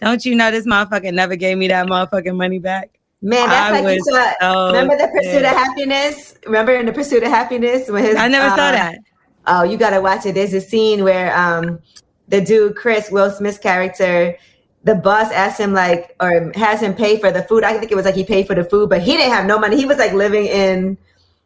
Don't 0.00 0.24
you 0.24 0.34
know 0.34 0.50
this 0.50 0.66
motherfucker 0.66 1.12
never 1.12 1.36
gave 1.36 1.58
me 1.58 1.68
that 1.68 1.86
motherfucking 1.86 2.36
money 2.36 2.58
back? 2.58 2.99
Man, 3.22 3.48
that's 3.48 3.76
I 3.76 3.80
like 3.80 3.96
you 3.96 4.04
saw. 4.04 4.32
So 4.40 4.66
remember 4.68 4.96
the 4.96 5.08
pursuit 5.08 5.44
of 5.44 5.50
happiness? 5.50 6.34
Remember 6.46 6.74
in 6.74 6.86
the 6.86 6.92
pursuit 6.92 7.22
of 7.22 7.28
happiness 7.30 7.90
when 7.90 8.04
his 8.04 8.16
I 8.16 8.28
never 8.28 8.46
uh, 8.46 8.56
saw 8.56 8.72
that. 8.72 8.98
Oh, 9.46 9.62
you 9.62 9.76
gotta 9.76 10.00
watch 10.00 10.24
it. 10.24 10.34
There's 10.34 10.54
a 10.54 10.60
scene 10.60 11.04
where 11.04 11.36
um 11.36 11.80
the 12.28 12.40
dude 12.40 12.76
Chris 12.76 13.10
Will 13.10 13.30
Smith's 13.30 13.58
character, 13.58 14.36
the 14.84 14.94
boss 14.94 15.30
asked 15.32 15.60
him 15.60 15.74
like 15.74 16.16
or 16.20 16.50
has 16.54 16.80
him 16.80 16.94
pay 16.94 17.18
for 17.18 17.30
the 17.30 17.42
food. 17.42 17.62
I 17.62 17.78
think 17.78 17.92
it 17.92 17.94
was 17.94 18.06
like 18.06 18.14
he 18.14 18.24
paid 18.24 18.46
for 18.46 18.54
the 18.54 18.64
food, 18.64 18.88
but 18.88 19.02
he 19.02 19.16
didn't 19.16 19.32
have 19.32 19.44
no 19.44 19.58
money. 19.58 19.76
He 19.76 19.86
was 19.86 19.98
like 19.98 20.14
living 20.14 20.46
in, 20.46 20.96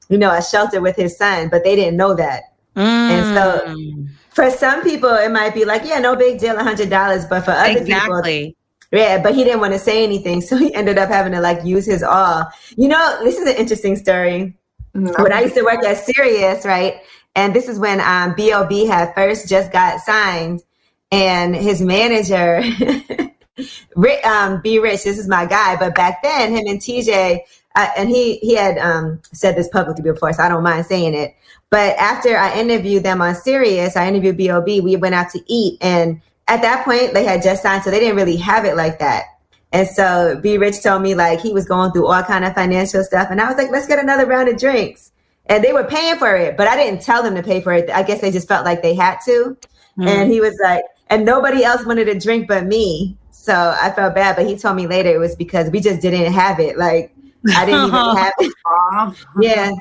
you 0.08 0.18
know, 0.18 0.30
a 0.30 0.42
shelter 0.42 0.80
with 0.80 0.94
his 0.94 1.16
son, 1.16 1.48
but 1.48 1.64
they 1.64 1.74
didn't 1.74 1.96
know 1.96 2.14
that. 2.14 2.42
Mm. 2.76 2.84
And 2.84 3.36
so 3.36 3.74
mm. 3.74 4.08
for 4.30 4.48
some 4.50 4.82
people 4.82 5.10
it 5.10 5.32
might 5.32 5.54
be 5.54 5.64
like, 5.64 5.82
yeah, 5.84 5.98
no 5.98 6.14
big 6.14 6.38
deal, 6.38 6.56
a 6.56 6.62
hundred 6.62 6.90
dollars. 6.90 7.24
But 7.24 7.44
for 7.44 7.50
other 7.50 7.78
exactly. 7.78 8.44
people 8.44 8.63
yeah, 8.94 9.22
but 9.22 9.34
he 9.34 9.44
didn't 9.44 9.60
want 9.60 9.72
to 9.72 9.78
say 9.78 10.04
anything, 10.04 10.40
so 10.40 10.56
he 10.56 10.72
ended 10.74 10.98
up 10.98 11.08
having 11.08 11.32
to 11.32 11.40
like 11.40 11.64
use 11.64 11.86
his 11.86 12.02
all. 12.02 12.46
You 12.76 12.88
know, 12.88 13.18
this 13.22 13.38
is 13.38 13.48
an 13.48 13.56
interesting 13.56 13.96
story. 13.96 14.54
Mm-hmm. 14.94 15.22
When 15.22 15.32
I 15.32 15.42
used 15.42 15.56
to 15.56 15.62
work 15.62 15.84
at 15.84 15.96
Sirius, 15.96 16.64
right, 16.64 17.00
and 17.34 17.54
this 17.54 17.68
is 17.68 17.78
when 17.78 18.00
um, 18.00 18.34
Bob 18.36 18.70
had 18.72 19.14
first 19.14 19.48
just 19.48 19.72
got 19.72 20.00
signed, 20.00 20.62
and 21.10 21.54
his 21.54 21.80
manager, 21.80 22.62
um, 24.24 24.60
B 24.62 24.78
Rich, 24.78 25.04
this 25.04 25.18
is 25.18 25.28
my 25.28 25.46
guy, 25.46 25.76
but 25.76 25.94
back 25.94 26.22
then, 26.22 26.52
him 26.52 26.64
and 26.66 26.80
TJ, 26.80 27.40
uh, 27.74 27.88
and 27.96 28.08
he 28.08 28.36
he 28.36 28.54
had 28.54 28.78
um, 28.78 29.20
said 29.32 29.56
this 29.56 29.68
publicly 29.68 30.02
before, 30.02 30.32
so 30.32 30.42
I 30.42 30.48
don't 30.48 30.62
mind 30.62 30.86
saying 30.86 31.14
it. 31.14 31.34
But 31.70 31.96
after 31.98 32.36
I 32.36 32.56
interviewed 32.56 33.02
them 33.02 33.20
on 33.20 33.34
Sirius, 33.34 33.96
I 33.96 34.06
interviewed 34.06 34.38
Bob. 34.38 34.66
We 34.66 34.94
went 34.94 35.16
out 35.16 35.30
to 35.30 35.40
eat, 35.48 35.78
and 35.80 36.20
at 36.48 36.62
that 36.62 36.84
point 36.84 37.14
they 37.14 37.24
had 37.24 37.42
just 37.42 37.62
signed, 37.62 37.82
so 37.82 37.90
they 37.90 38.00
didn't 38.00 38.16
really 38.16 38.36
have 38.36 38.64
it 38.64 38.76
like 38.76 38.98
that. 38.98 39.24
And 39.72 39.88
so 39.88 40.38
B 40.42 40.56
Rich 40.56 40.82
told 40.82 41.02
me 41.02 41.14
like 41.14 41.40
he 41.40 41.52
was 41.52 41.66
going 41.66 41.92
through 41.92 42.06
all 42.06 42.22
kind 42.22 42.44
of 42.44 42.54
financial 42.54 43.02
stuff, 43.02 43.28
and 43.30 43.40
I 43.40 43.48
was 43.48 43.56
like, 43.56 43.70
let's 43.70 43.86
get 43.86 43.98
another 43.98 44.26
round 44.26 44.48
of 44.48 44.58
drinks. 44.58 45.12
And 45.46 45.62
they 45.62 45.72
were 45.72 45.84
paying 45.84 46.16
for 46.16 46.34
it, 46.36 46.56
but 46.56 46.68
I 46.68 46.76
didn't 46.76 47.02
tell 47.02 47.22
them 47.22 47.34
to 47.34 47.42
pay 47.42 47.60
for 47.60 47.72
it. 47.72 47.90
I 47.90 48.02
guess 48.02 48.20
they 48.20 48.30
just 48.30 48.48
felt 48.48 48.64
like 48.64 48.82
they 48.82 48.94
had 48.94 49.18
to. 49.26 49.56
Mm. 49.98 50.08
And 50.08 50.32
he 50.32 50.40
was 50.40 50.58
like, 50.62 50.84
and 51.10 51.24
nobody 51.24 51.64
else 51.64 51.84
wanted 51.84 52.08
a 52.08 52.18
drink 52.18 52.48
but 52.48 52.64
me. 52.64 53.18
So 53.30 53.76
I 53.78 53.90
felt 53.90 54.14
bad, 54.14 54.36
but 54.36 54.46
he 54.46 54.56
told 54.56 54.76
me 54.76 54.86
later 54.86 55.10
it 55.10 55.18
was 55.18 55.36
because 55.36 55.70
we 55.70 55.80
just 55.80 56.00
didn't 56.00 56.32
have 56.32 56.60
it. 56.60 56.78
Like 56.78 57.14
I 57.54 57.66
didn't 57.66 57.88
even 57.88 57.92
have 58.16 58.32
it. 58.38 59.26
yeah. 59.40 59.72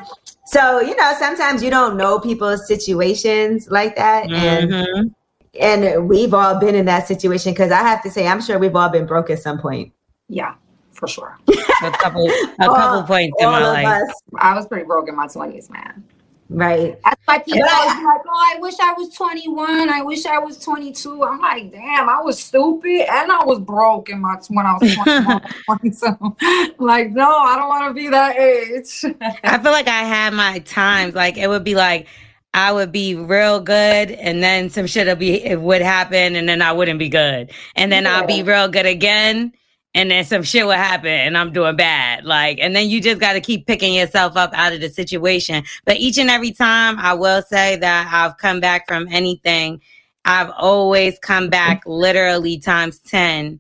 So, 0.46 0.82
you 0.82 0.96
know, 0.98 1.14
sometimes 1.18 1.64
you 1.64 1.70
don't 1.70 1.96
know 1.96 2.20
people's 2.20 2.68
situations 2.68 3.70
like 3.70 3.96
that. 3.96 4.26
Mm-hmm. 4.26 4.84
And 4.84 5.16
and 5.60 6.08
we've 6.08 6.34
all 6.34 6.60
been 6.60 6.76
in 6.76 6.86
that 6.86 7.08
situation 7.08 7.54
because 7.54 7.72
I 7.72 7.80
have 7.80 8.02
to 8.04 8.10
say, 8.10 8.28
I'm 8.28 8.42
sure 8.42 8.58
we've 8.58 8.76
all 8.76 8.90
been 8.90 9.06
broke 9.06 9.30
at 9.30 9.40
some 9.40 9.60
point. 9.60 9.94
Yeah, 10.28 10.56
for 10.92 11.08
sure. 11.08 11.38
a 11.48 11.92
couple, 11.92 12.28
a 12.28 12.56
couple 12.58 12.76
all, 12.76 13.04
points 13.04 13.36
in 13.40 13.46
my 13.46 13.60
life. 13.60 14.10
Us. 14.10 14.22
I 14.38 14.56
was 14.56 14.68
pretty 14.68 14.86
broke 14.86 15.10
in 15.10 15.16
my 15.16 15.28
20s, 15.28 15.70
man. 15.70 16.04
Right. 16.50 17.00
That's 17.04 17.22
why 17.26 17.40
people 17.40 17.62
always 17.72 18.04
like, 18.04 18.22
oh, 18.28 18.54
I 18.56 18.58
wish 18.60 18.76
I 18.80 18.94
was 18.94 19.14
21. 19.16 19.90
I 19.90 20.02
wish 20.02 20.26
I 20.26 20.40
was 20.40 20.58
22. 20.60 21.24
I'm 21.24 21.40
like, 21.40 21.72
damn, 21.72 22.10
I 22.10 22.22
was 22.22 22.40
stupid 22.40 23.08
and 23.10 23.32
I 23.32 23.44
was 23.44 23.60
broke 23.60 24.10
in 24.10 24.22
my 24.22 24.36
when 24.50 24.66
I 24.66 24.74
was 24.80 24.96
21. 25.66 25.94
so, 25.94 26.36
like, 26.80 27.12
no, 27.12 27.28
I 27.30 27.56
don't 27.58 27.70
want 27.70 27.88
to 27.90 27.94
be 27.94 28.10
that 28.10 28.38
age. 28.38 29.06
I 29.44 29.58
feel 29.60 29.72
like 29.72 29.88
I 29.88 30.04
had 30.04 30.34
my 30.34 30.60
times. 30.60 31.16
Like, 31.16 31.38
it 31.38 31.48
would 31.48 31.64
be 31.64 31.76
like, 31.76 32.08
I 32.54 32.72
would 32.72 32.92
be 32.92 33.16
real 33.16 33.60
good, 33.60 34.12
and 34.12 34.44
then 34.44 34.70
some 34.70 34.86
shit 34.86 35.08
would 35.08 35.20
be 35.20 35.44
it 35.44 35.60
would 35.60 35.82
happen, 35.82 36.36
and 36.36 36.48
then 36.48 36.62
I 36.62 36.72
wouldn't 36.72 37.00
be 37.00 37.10
good, 37.10 37.52
and 37.76 37.92
then 37.92 38.04
yeah. 38.04 38.18
I'll 38.18 38.28
be 38.28 38.44
real 38.44 38.68
good 38.68 38.86
again, 38.86 39.54
and 39.96 40.12
then 40.12 40.24
some 40.24 40.44
shit 40.44 40.66
would 40.66 40.78
happen, 40.78 41.10
and 41.10 41.38
I'm 41.38 41.52
doing 41.52 41.76
bad. 41.76 42.26
Like, 42.26 42.60
and 42.62 42.76
then 42.76 42.90
you 42.90 43.02
just 43.02 43.20
got 43.20 43.34
to 43.34 43.42
keep 43.42 43.66
picking 43.66 43.96
yourself 43.96 44.38
up 44.38 44.52
out 44.54 44.74
of 44.74 44.82
the 44.82 44.90
situation. 44.90 45.64
But 45.86 45.98
each 45.98 46.20
and 46.20 46.30
every 46.30 46.52
time, 46.52 47.00
I 47.00 47.14
will 47.14 47.42
say 47.42 47.76
that 47.78 48.10
I've 48.12 48.38
come 48.38 48.60
back 48.60 48.88
from 48.88 49.08
anything. 49.10 49.82
I've 50.26 50.52
always 50.56 51.18
come 51.20 51.50
back 51.50 51.82
literally 51.88 52.60
times 52.60 53.00
ten, 53.00 53.60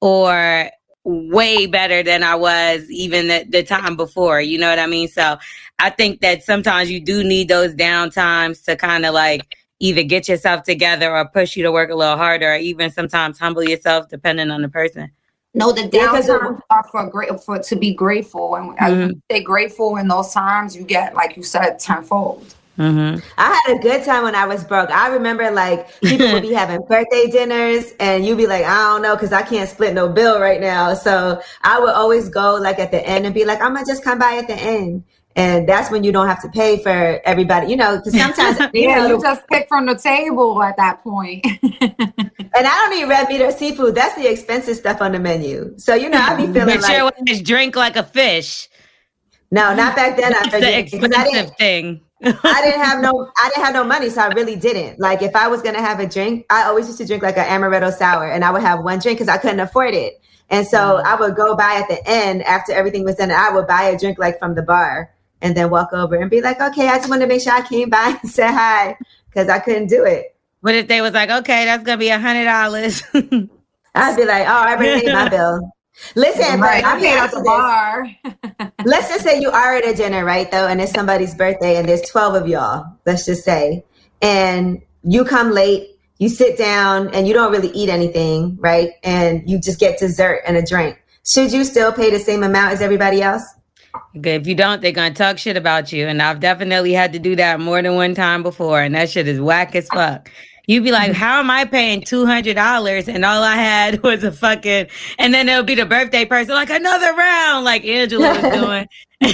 or 0.00 0.70
way 1.04 1.66
better 1.66 2.02
than 2.02 2.22
I 2.22 2.34
was 2.34 2.90
even 2.90 3.28
the, 3.28 3.44
the 3.48 3.62
time 3.62 3.96
before. 3.96 4.40
You 4.40 4.58
know 4.58 4.70
what 4.70 4.78
I 4.78 4.86
mean? 4.86 5.08
So 5.08 5.36
I 5.78 5.90
think 5.90 6.20
that 6.20 6.42
sometimes 6.42 6.90
you 6.90 7.00
do 7.00 7.24
need 7.24 7.48
those 7.48 7.74
down 7.74 8.10
times 8.10 8.62
to 8.62 8.76
kind 8.76 9.04
of 9.04 9.14
like 9.14 9.56
either 9.80 10.02
get 10.02 10.28
yourself 10.28 10.62
together 10.62 11.14
or 11.14 11.28
push 11.28 11.56
you 11.56 11.62
to 11.64 11.72
work 11.72 11.90
a 11.90 11.94
little 11.94 12.16
harder 12.16 12.52
or 12.52 12.56
even 12.56 12.90
sometimes 12.90 13.38
humble 13.38 13.64
yourself 13.64 14.08
depending 14.08 14.50
on 14.50 14.62
the 14.62 14.68
person. 14.68 15.10
No, 15.56 15.70
the 15.70 15.82
downtimes 15.82 16.28
are 16.70 16.84
for 16.90 17.06
great 17.08 17.30
for 17.40 17.60
to 17.60 17.76
be 17.76 17.94
grateful, 17.94 18.56
and 18.56 18.76
mm-hmm. 18.76 19.12
stay 19.30 19.40
grateful 19.40 19.96
in 19.98 20.08
those 20.08 20.32
times. 20.32 20.74
You 20.74 20.82
get, 20.82 21.14
like 21.14 21.36
you 21.36 21.44
said, 21.44 21.78
tenfold. 21.78 22.56
Mm-hmm. 22.76 23.24
I 23.38 23.62
had 23.64 23.76
a 23.76 23.80
good 23.80 24.04
time 24.04 24.24
when 24.24 24.34
I 24.34 24.46
was 24.46 24.64
broke. 24.64 24.90
I 24.90 25.06
remember 25.10 25.48
like 25.52 25.88
people 26.00 26.32
would 26.32 26.42
be 26.42 26.52
having 26.54 26.84
birthday 26.88 27.28
dinners, 27.30 27.92
and 28.00 28.26
you'd 28.26 28.36
be 28.36 28.48
like, 28.48 28.64
I 28.64 28.90
don't 28.90 29.02
know, 29.02 29.14
because 29.14 29.32
I 29.32 29.42
can't 29.42 29.70
split 29.70 29.94
no 29.94 30.08
bill 30.08 30.40
right 30.40 30.60
now. 30.60 30.92
So 30.94 31.40
I 31.62 31.78
would 31.78 31.94
always 31.94 32.28
go 32.28 32.56
like 32.56 32.80
at 32.80 32.90
the 32.90 33.06
end 33.06 33.24
and 33.24 33.32
be 33.32 33.44
like, 33.44 33.62
I'm 33.62 33.74
gonna 33.74 33.86
just 33.86 34.02
come 34.02 34.18
by 34.18 34.38
at 34.38 34.48
the 34.48 34.56
end. 34.56 35.04
And 35.36 35.68
that's 35.68 35.90
when 35.90 36.04
you 36.04 36.12
don't 36.12 36.28
have 36.28 36.40
to 36.42 36.48
pay 36.48 36.80
for 36.80 37.20
everybody, 37.24 37.68
you 37.68 37.76
know, 37.76 37.96
because 37.96 38.16
sometimes 38.16 38.58
you 38.72 38.88
yeah, 38.88 38.98
know, 38.98 39.06
you 39.08 39.20
just 39.20 39.46
pick 39.48 39.66
from 39.68 39.86
the 39.86 39.96
table 39.96 40.62
at 40.62 40.76
that 40.76 41.02
point. 41.02 41.44
and 41.62 41.72
I 42.54 42.62
don't 42.62 42.90
need 42.90 43.04
red 43.08 43.28
meat 43.28 43.40
or 43.40 43.50
seafood. 43.50 43.96
That's 43.96 44.14
the 44.14 44.30
expensive 44.30 44.76
stuff 44.76 45.02
on 45.02 45.12
the 45.12 45.18
menu. 45.18 45.74
So 45.76 45.94
you 45.94 46.08
know, 46.08 46.20
I'd 46.20 46.36
be 46.36 46.46
feeling 46.52 46.80
but 46.80 46.82
like 46.82 47.14
just 47.24 47.44
drink 47.44 47.74
like 47.74 47.96
a 47.96 48.04
fish. 48.04 48.68
No, 49.50 49.74
not 49.74 49.96
back 49.96 50.16
then. 50.16 50.32
That's 50.32 50.50
the 50.50 50.78
expensive 50.78 51.56
thing. 51.56 52.00
I 52.22 52.62
didn't 52.62 52.80
have 52.80 53.00
no 53.02 53.30
I 53.36 53.48
didn't 53.48 53.64
have 53.64 53.74
no 53.74 53.84
money, 53.84 54.10
so 54.10 54.22
I 54.22 54.28
really 54.28 54.56
didn't. 54.56 55.00
Like 55.00 55.20
if 55.20 55.34
I 55.34 55.48
was 55.48 55.62
gonna 55.62 55.82
have 55.82 55.98
a 55.98 56.06
drink, 56.06 56.46
I 56.48 56.64
always 56.64 56.86
used 56.86 56.98
to 56.98 57.06
drink 57.06 57.24
like 57.24 57.36
an 57.36 57.46
amaretto 57.46 57.92
sour 57.92 58.30
and 58.30 58.44
I 58.44 58.52
would 58.52 58.62
have 58.62 58.84
one 58.84 59.00
drink 59.00 59.18
because 59.18 59.28
I 59.28 59.36
couldn't 59.36 59.60
afford 59.60 59.94
it. 59.94 60.20
And 60.50 60.66
so 60.66 60.78
mm-hmm. 60.78 61.06
I 61.06 61.16
would 61.16 61.34
go 61.34 61.56
by 61.56 61.74
at 61.74 61.88
the 61.88 62.00
end 62.08 62.42
after 62.42 62.72
everything 62.72 63.04
was 63.04 63.16
done, 63.16 63.30
I 63.32 63.50
would 63.50 63.66
buy 63.66 63.84
a 63.84 63.98
drink 63.98 64.18
like 64.18 64.38
from 64.38 64.54
the 64.54 64.62
bar 64.62 65.13
and 65.44 65.54
then 65.54 65.70
walk 65.70 65.92
over 65.92 66.16
and 66.16 66.30
be 66.30 66.40
like, 66.40 66.60
okay, 66.60 66.88
I 66.88 66.96
just 66.96 67.10
want 67.10 67.20
to 67.20 67.28
make 67.28 67.42
sure 67.42 67.52
I 67.52 67.60
came 67.60 67.90
by 67.90 68.18
and 68.20 68.30
said 68.30 68.50
hi 68.50 68.96
because 69.26 69.48
I 69.48 69.60
couldn't 69.60 69.86
do 69.86 70.04
it. 70.04 70.34
What 70.62 70.74
if 70.74 70.88
they 70.88 71.02
was 71.02 71.12
like, 71.12 71.30
okay, 71.30 71.66
that's 71.66 71.84
gonna 71.84 71.98
be 71.98 72.08
a 72.08 72.18
hundred 72.18 72.46
dollars? 72.46 73.02
I'd 73.94 74.16
be 74.16 74.24
like, 74.24 74.48
oh, 74.48 74.52
I 74.52 74.74
already 74.74 75.02
paid 75.02 75.12
my 75.12 75.28
bill. 75.36 75.70
Listen, 76.16 76.60
right. 76.60 76.84
I'm 76.84 76.98
here 76.98 77.18
at 77.18 77.30
the 77.30 77.42
bar. 77.42 78.08
let's 78.84 79.08
just 79.08 79.22
say 79.22 79.40
you 79.40 79.50
are 79.50 79.76
at 79.76 79.86
a 79.86 79.94
dinner, 79.94 80.24
right? 80.24 80.50
Though, 80.50 80.66
and 80.66 80.80
it's 80.80 80.90
somebody's 80.90 81.34
birthday, 81.34 81.76
and 81.76 81.88
there's 81.88 82.02
12 82.02 82.34
of 82.34 82.48
y'all, 82.48 82.84
let's 83.06 83.24
just 83.24 83.44
say, 83.44 83.84
and 84.20 84.82
you 85.04 85.24
come 85.24 85.52
late, 85.52 85.90
you 86.18 86.28
sit 86.28 86.58
down, 86.58 87.14
and 87.14 87.28
you 87.28 87.34
don't 87.34 87.52
really 87.52 87.70
eat 87.70 87.90
anything, 87.90 88.56
right? 88.58 88.90
And 89.04 89.48
you 89.48 89.60
just 89.60 89.78
get 89.78 90.00
dessert 90.00 90.40
and 90.48 90.56
a 90.56 90.62
drink. 90.64 91.00
Should 91.24 91.52
you 91.52 91.64
still 91.64 91.92
pay 91.92 92.10
the 92.10 92.18
same 92.18 92.42
amount 92.42 92.72
as 92.72 92.80
everybody 92.80 93.22
else? 93.22 93.44
If 94.14 94.46
you 94.46 94.54
don't, 94.54 94.80
they're 94.80 94.92
gonna 94.92 95.14
talk 95.14 95.38
shit 95.38 95.56
about 95.56 95.92
you. 95.92 96.06
And 96.06 96.22
I've 96.22 96.40
definitely 96.40 96.92
had 96.92 97.12
to 97.12 97.18
do 97.18 97.36
that 97.36 97.60
more 97.60 97.82
than 97.82 97.94
one 97.94 98.14
time 98.14 98.42
before, 98.42 98.80
and 98.80 98.94
that 98.94 99.10
shit 99.10 99.28
is 99.28 99.40
whack 99.40 99.74
as 99.74 99.88
fuck. 99.88 100.30
You'd 100.66 100.84
be 100.84 100.92
like, 100.92 101.12
how 101.12 101.40
am 101.40 101.50
I 101.50 101.66
paying 101.66 102.00
$200 102.00 103.14
and 103.14 103.22
all 103.24 103.42
I 103.42 103.56
had 103.56 104.02
was 104.02 104.24
a 104.24 104.32
fucking, 104.32 104.86
and 105.18 105.34
then 105.34 105.46
it'll 105.48 105.62
be 105.62 105.74
the 105.74 105.84
birthday 105.84 106.24
person, 106.24 106.54
like 106.54 106.70
another 106.70 107.12
round, 107.14 107.64
like 107.64 107.84
Angela 107.84 108.30
was 108.30 108.40
doing. 108.40 108.88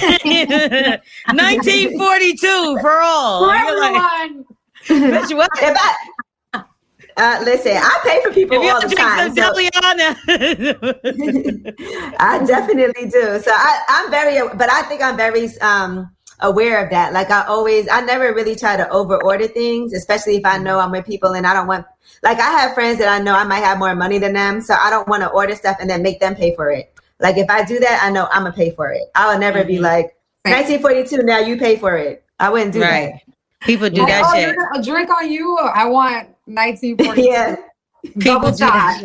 1942 1.29 2.79
for 2.81 3.01
all. 3.01 3.49
For 3.49 3.55
everyone. 3.55 4.45
Like, 4.89 5.31
what? 5.37 5.51
If 5.63 5.77
I, 5.79 5.95
Uh, 7.21 7.39
listen, 7.45 7.77
I 7.77 8.01
pay 8.03 8.23
for 8.23 8.33
people 8.33 8.57
all 8.57 8.81
the 8.81 8.89
time. 8.97 9.37
So 9.37 9.43
I 12.19 12.43
definitely 12.47 13.11
do. 13.11 13.39
So 13.41 13.51
I, 13.53 13.83
I'm 13.91 14.11
very, 14.11 14.41
but 14.57 14.73
I 14.73 14.81
think 14.85 15.03
I'm 15.03 15.19
very 15.19 15.55
um, 15.59 16.11
aware 16.41 16.83
of 16.83 16.89
that. 16.93 17.13
Like 17.13 17.31
I 17.31 17.45
always, 17.45 17.87
I 17.93 18.01
never 18.01 18.33
really 18.33 18.57
try 18.57 18.79
to 18.79 18.89
over 18.89 19.23
order 19.23 19.47
things, 19.47 19.93
especially 19.93 20.37
if 20.37 20.47
I 20.47 20.57
know 20.57 20.79
I'm 20.79 20.93
with 20.93 21.05
people 21.05 21.35
and 21.35 21.47
I 21.47 21.53
don't 21.53 21.67
want. 21.67 21.85
Like 22.23 22.39
I 22.39 22.53
have 22.53 22.73
friends 22.73 22.99
that 23.01 23.09
I 23.09 23.19
know 23.23 23.35
I 23.35 23.45
might 23.45 23.65
have 23.65 23.79
more 23.79 23.95
money 23.95 24.19
than 24.19 24.33
them, 24.33 24.63
so 24.63 24.73
I 24.73 24.89
don't 24.89 25.07
want 25.07 25.23
to 25.23 25.29
order 25.29 25.55
stuff 25.55 25.77
and 25.79 25.91
then 25.91 26.03
make 26.03 26.21
them 26.21 26.35
pay 26.35 26.55
for 26.55 26.71
it. 26.71 26.91
Like 27.19 27.37
if 27.37 27.51
I 27.51 27.67
do 27.67 27.79
that, 27.81 28.01
I 28.03 28.11
know 28.11 28.29
I'm 28.33 28.45
gonna 28.45 28.55
pay 28.55 28.71
for 28.71 28.93
it. 28.93 29.03
I 29.15 29.31
will 29.31 29.39
never 29.39 29.59
mm-hmm. 29.59 29.69
be 29.69 29.79
like 29.79 30.17
1942. 30.45 31.23
Now 31.23 31.41
you 31.41 31.59
pay 31.59 31.77
for 31.77 31.99
it. 31.99 32.25
I 32.39 32.49
wouldn't 32.49 32.73
do 32.73 32.81
right. 32.81 33.13
that. 33.13 33.21
People 33.67 33.91
do 33.91 34.07
that 34.07 34.23
oh, 34.25 34.35
shit. 34.35 34.57
A 34.75 34.83
drink 34.83 35.11
on 35.11 35.31
you. 35.31 35.59
I 35.59 35.85
want 35.85 36.31
1942. 36.47 37.23
yeah. 37.23 37.57
People 38.19 38.57
shot. 38.57 39.03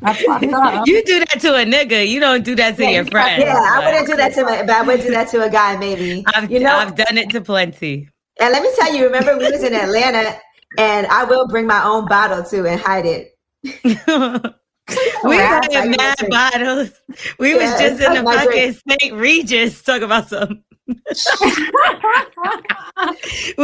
you 0.86 1.02
do 1.04 1.18
that 1.20 1.38
to 1.40 1.54
a 1.54 1.64
nigga. 1.64 2.06
You 2.06 2.20
don't 2.20 2.44
do 2.44 2.54
that 2.54 2.76
to 2.76 2.84
yeah, 2.84 2.90
your 2.90 3.04
friend. 3.06 3.42
Yeah, 3.42 3.58
I 3.58 3.84
wouldn't 3.84 4.06
do 4.06 4.16
that 4.16 4.32
to 4.34 4.44
my, 4.44 4.62
but 4.62 4.70
I 4.70 4.82
would 4.82 5.00
do 5.00 5.10
that 5.10 5.28
to 5.30 5.42
a 5.42 5.50
guy, 5.50 5.76
maybe. 5.76 6.24
I've, 6.34 6.50
you 6.50 6.60
know, 6.60 6.76
I've 6.76 6.94
done 6.94 7.18
it 7.18 7.30
to 7.30 7.40
plenty. 7.40 8.08
And 8.40 8.52
let 8.52 8.62
me 8.62 8.70
tell 8.76 8.94
you, 8.94 9.04
remember 9.04 9.36
we 9.36 9.50
was 9.50 9.64
in 9.64 9.74
Atlanta, 9.74 10.38
and 10.76 11.06
I 11.08 11.24
will 11.24 11.48
bring 11.48 11.66
my 11.66 11.82
own 11.82 12.06
bottle 12.06 12.44
too 12.44 12.66
and 12.66 12.80
hide 12.80 13.06
it. 13.06 13.34
we 15.24 15.36
had 15.36 15.96
mad 15.96 16.16
bottles. 16.28 16.90
We 17.38 17.54
yeah, 17.54 17.72
was 17.72 17.80
just 17.80 18.02
in 18.02 18.24
the 18.24 18.30
fucking 18.30 18.72
St. 18.88 19.14
Regis 19.14 19.82
talking 19.82 20.04
about 20.04 20.28
some 20.28 20.62
we 20.88 20.94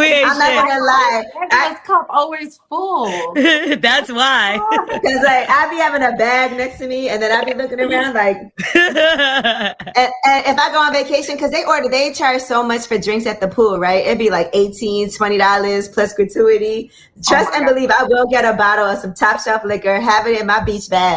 ain't 0.05 0.29
I'm 0.29 0.39
not 0.39 0.69
gonna 0.69 0.85
lie. 0.85 1.25
That 1.51 1.83
cup 1.87 2.07
always 2.11 2.61
full. 2.69 3.33
That's 3.35 4.13
why. 4.13 4.61
Because 5.05 5.23
like 5.25 5.49
I 5.49 5.69
be 5.71 5.77
having 5.77 6.03
a 6.03 6.13
bag 6.17 6.57
next 6.57 6.79
to 6.79 6.87
me, 6.87 7.09
and 7.09 7.23
then 7.23 7.33
I 7.33 7.45
be 7.45 7.55
looking 7.55 7.81
around 7.81 8.15
like. 8.15 8.37
and, 8.75 9.75
and, 9.97 10.47
if 10.47 10.59
I 10.59 10.71
go 10.73 10.79
on 10.79 10.93
vacation, 10.93 11.35
because 11.35 11.51
they 11.51 11.65
order, 11.65 11.89
they 11.89 12.13
charge 12.13 12.43
so 12.43 12.63
much 12.63 12.87
for 12.87 12.99
drinks 12.99 13.27
at 13.27 13.41
the 13.41 13.49
pool, 13.49 13.79
right? 13.79 14.05
It'd 14.05 14.19
be 14.19 14.31
like 14.31 14.51
18 14.53 15.11
dollars 15.39 15.89
plus 15.89 16.13
gratuity. 16.13 16.91
Oh 16.93 17.23
Trust 17.27 17.51
oh 17.53 17.57
and 17.57 17.67
God. 17.67 17.75
believe, 17.75 17.91
I 17.91 18.05
will 18.05 18.27
get 18.27 18.45
a 18.45 18.57
bottle 18.57 18.87
of 18.87 18.99
some 18.99 19.15
top 19.15 19.41
shelf 19.41 19.65
liquor, 19.65 20.01
have 20.01 20.27
it 20.27 20.41
in 20.41 20.47
my 20.47 20.63
beach 20.63 20.89
bag, 20.89 21.14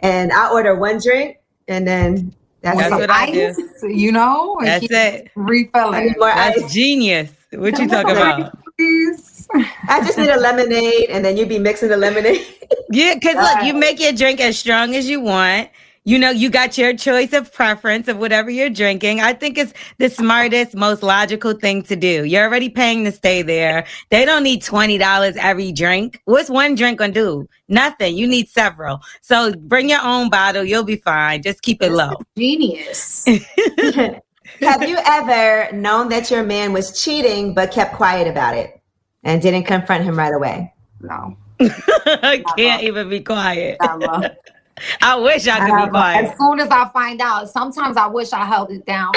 and 0.00 0.32
I 0.32 0.50
order 0.50 0.74
one 0.76 0.98
drink, 0.98 1.38
and 1.68 1.86
then 1.86 2.34
that's, 2.62 2.78
That's 2.78 2.90
what 2.90 3.10
I 3.10 3.30
do. 3.30 3.54
You 3.82 4.10
know, 4.10 4.58
That's 4.60 4.86
it. 4.90 5.30
Refill 5.36 5.94
it. 5.94 6.16
That's 6.18 6.62
ice. 6.64 6.72
genius. 6.72 7.30
What 7.52 7.78
you 7.78 7.88
talking 7.88 8.16
about? 8.16 8.58
Please. 8.76 9.46
I 9.88 10.00
just 10.04 10.18
need 10.18 10.30
a 10.30 10.36
lemonade, 10.36 11.08
and 11.10 11.24
then 11.24 11.36
you'd 11.36 11.48
be 11.48 11.60
mixing 11.60 11.88
the 11.88 11.96
lemonade. 11.96 12.44
yeah, 12.90 13.14
because 13.14 13.36
look, 13.36 13.64
you 13.64 13.72
make 13.72 14.00
your 14.00 14.12
drink 14.12 14.40
as 14.40 14.58
strong 14.58 14.96
as 14.96 15.08
you 15.08 15.20
want 15.20 15.70
you 16.06 16.20
know, 16.20 16.30
you 16.30 16.48
got 16.50 16.78
your 16.78 16.96
choice 16.96 17.32
of 17.32 17.52
preference 17.52 18.06
of 18.06 18.18
whatever 18.18 18.48
you're 18.48 18.70
drinking. 18.70 19.20
I 19.20 19.32
think 19.32 19.58
it's 19.58 19.74
the 19.98 20.08
smartest, 20.08 20.76
most 20.76 21.02
logical 21.02 21.52
thing 21.52 21.82
to 21.82 21.96
do. 21.96 22.24
You're 22.24 22.44
already 22.44 22.68
paying 22.68 23.04
to 23.04 23.12
stay 23.12 23.42
there. 23.42 23.84
They 24.10 24.24
don't 24.24 24.44
need 24.44 24.62
$20 24.62 25.36
every 25.36 25.72
drink. 25.72 26.22
What's 26.24 26.48
one 26.48 26.76
drink 26.76 27.00
gonna 27.00 27.12
do? 27.12 27.48
Nothing. 27.68 28.16
You 28.16 28.28
need 28.28 28.48
several. 28.48 29.00
So 29.20 29.52
bring 29.56 29.90
your 29.90 30.00
own 30.00 30.30
bottle. 30.30 30.62
You'll 30.62 30.84
be 30.84 30.96
fine. 30.96 31.42
Just 31.42 31.62
keep 31.62 31.82
it 31.82 31.90
low. 31.90 32.14
Genius. 32.38 33.24
Have 34.60 34.88
you 34.88 34.98
ever 35.04 35.72
known 35.72 36.08
that 36.10 36.30
your 36.30 36.44
man 36.44 36.72
was 36.72 37.02
cheating 37.02 37.52
but 37.52 37.72
kept 37.72 37.96
quiet 37.96 38.28
about 38.28 38.56
it 38.56 38.80
and 39.24 39.42
didn't 39.42 39.64
confront 39.64 40.04
him 40.04 40.16
right 40.16 40.32
away? 40.32 40.72
No. 41.00 41.36
I 41.60 42.44
can't 42.56 42.84
even 42.84 43.08
be 43.08 43.22
quiet. 43.22 43.78
I 45.00 45.16
wish 45.16 45.46
I 45.46 45.58
could 45.60 45.76
be 45.76 45.82
um, 45.82 45.90
quiet. 45.90 46.26
As 46.26 46.38
soon 46.38 46.60
as 46.60 46.68
I 46.68 46.88
find 46.90 47.20
out, 47.20 47.48
sometimes 47.48 47.96
I 47.96 48.06
wish 48.06 48.32
I 48.32 48.44
held 48.44 48.70
it 48.70 48.84
down. 48.86 49.12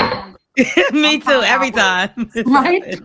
Me 0.92 1.20
too, 1.20 1.42
every 1.44 1.72
time. 1.72 2.32
Right? 2.46 3.00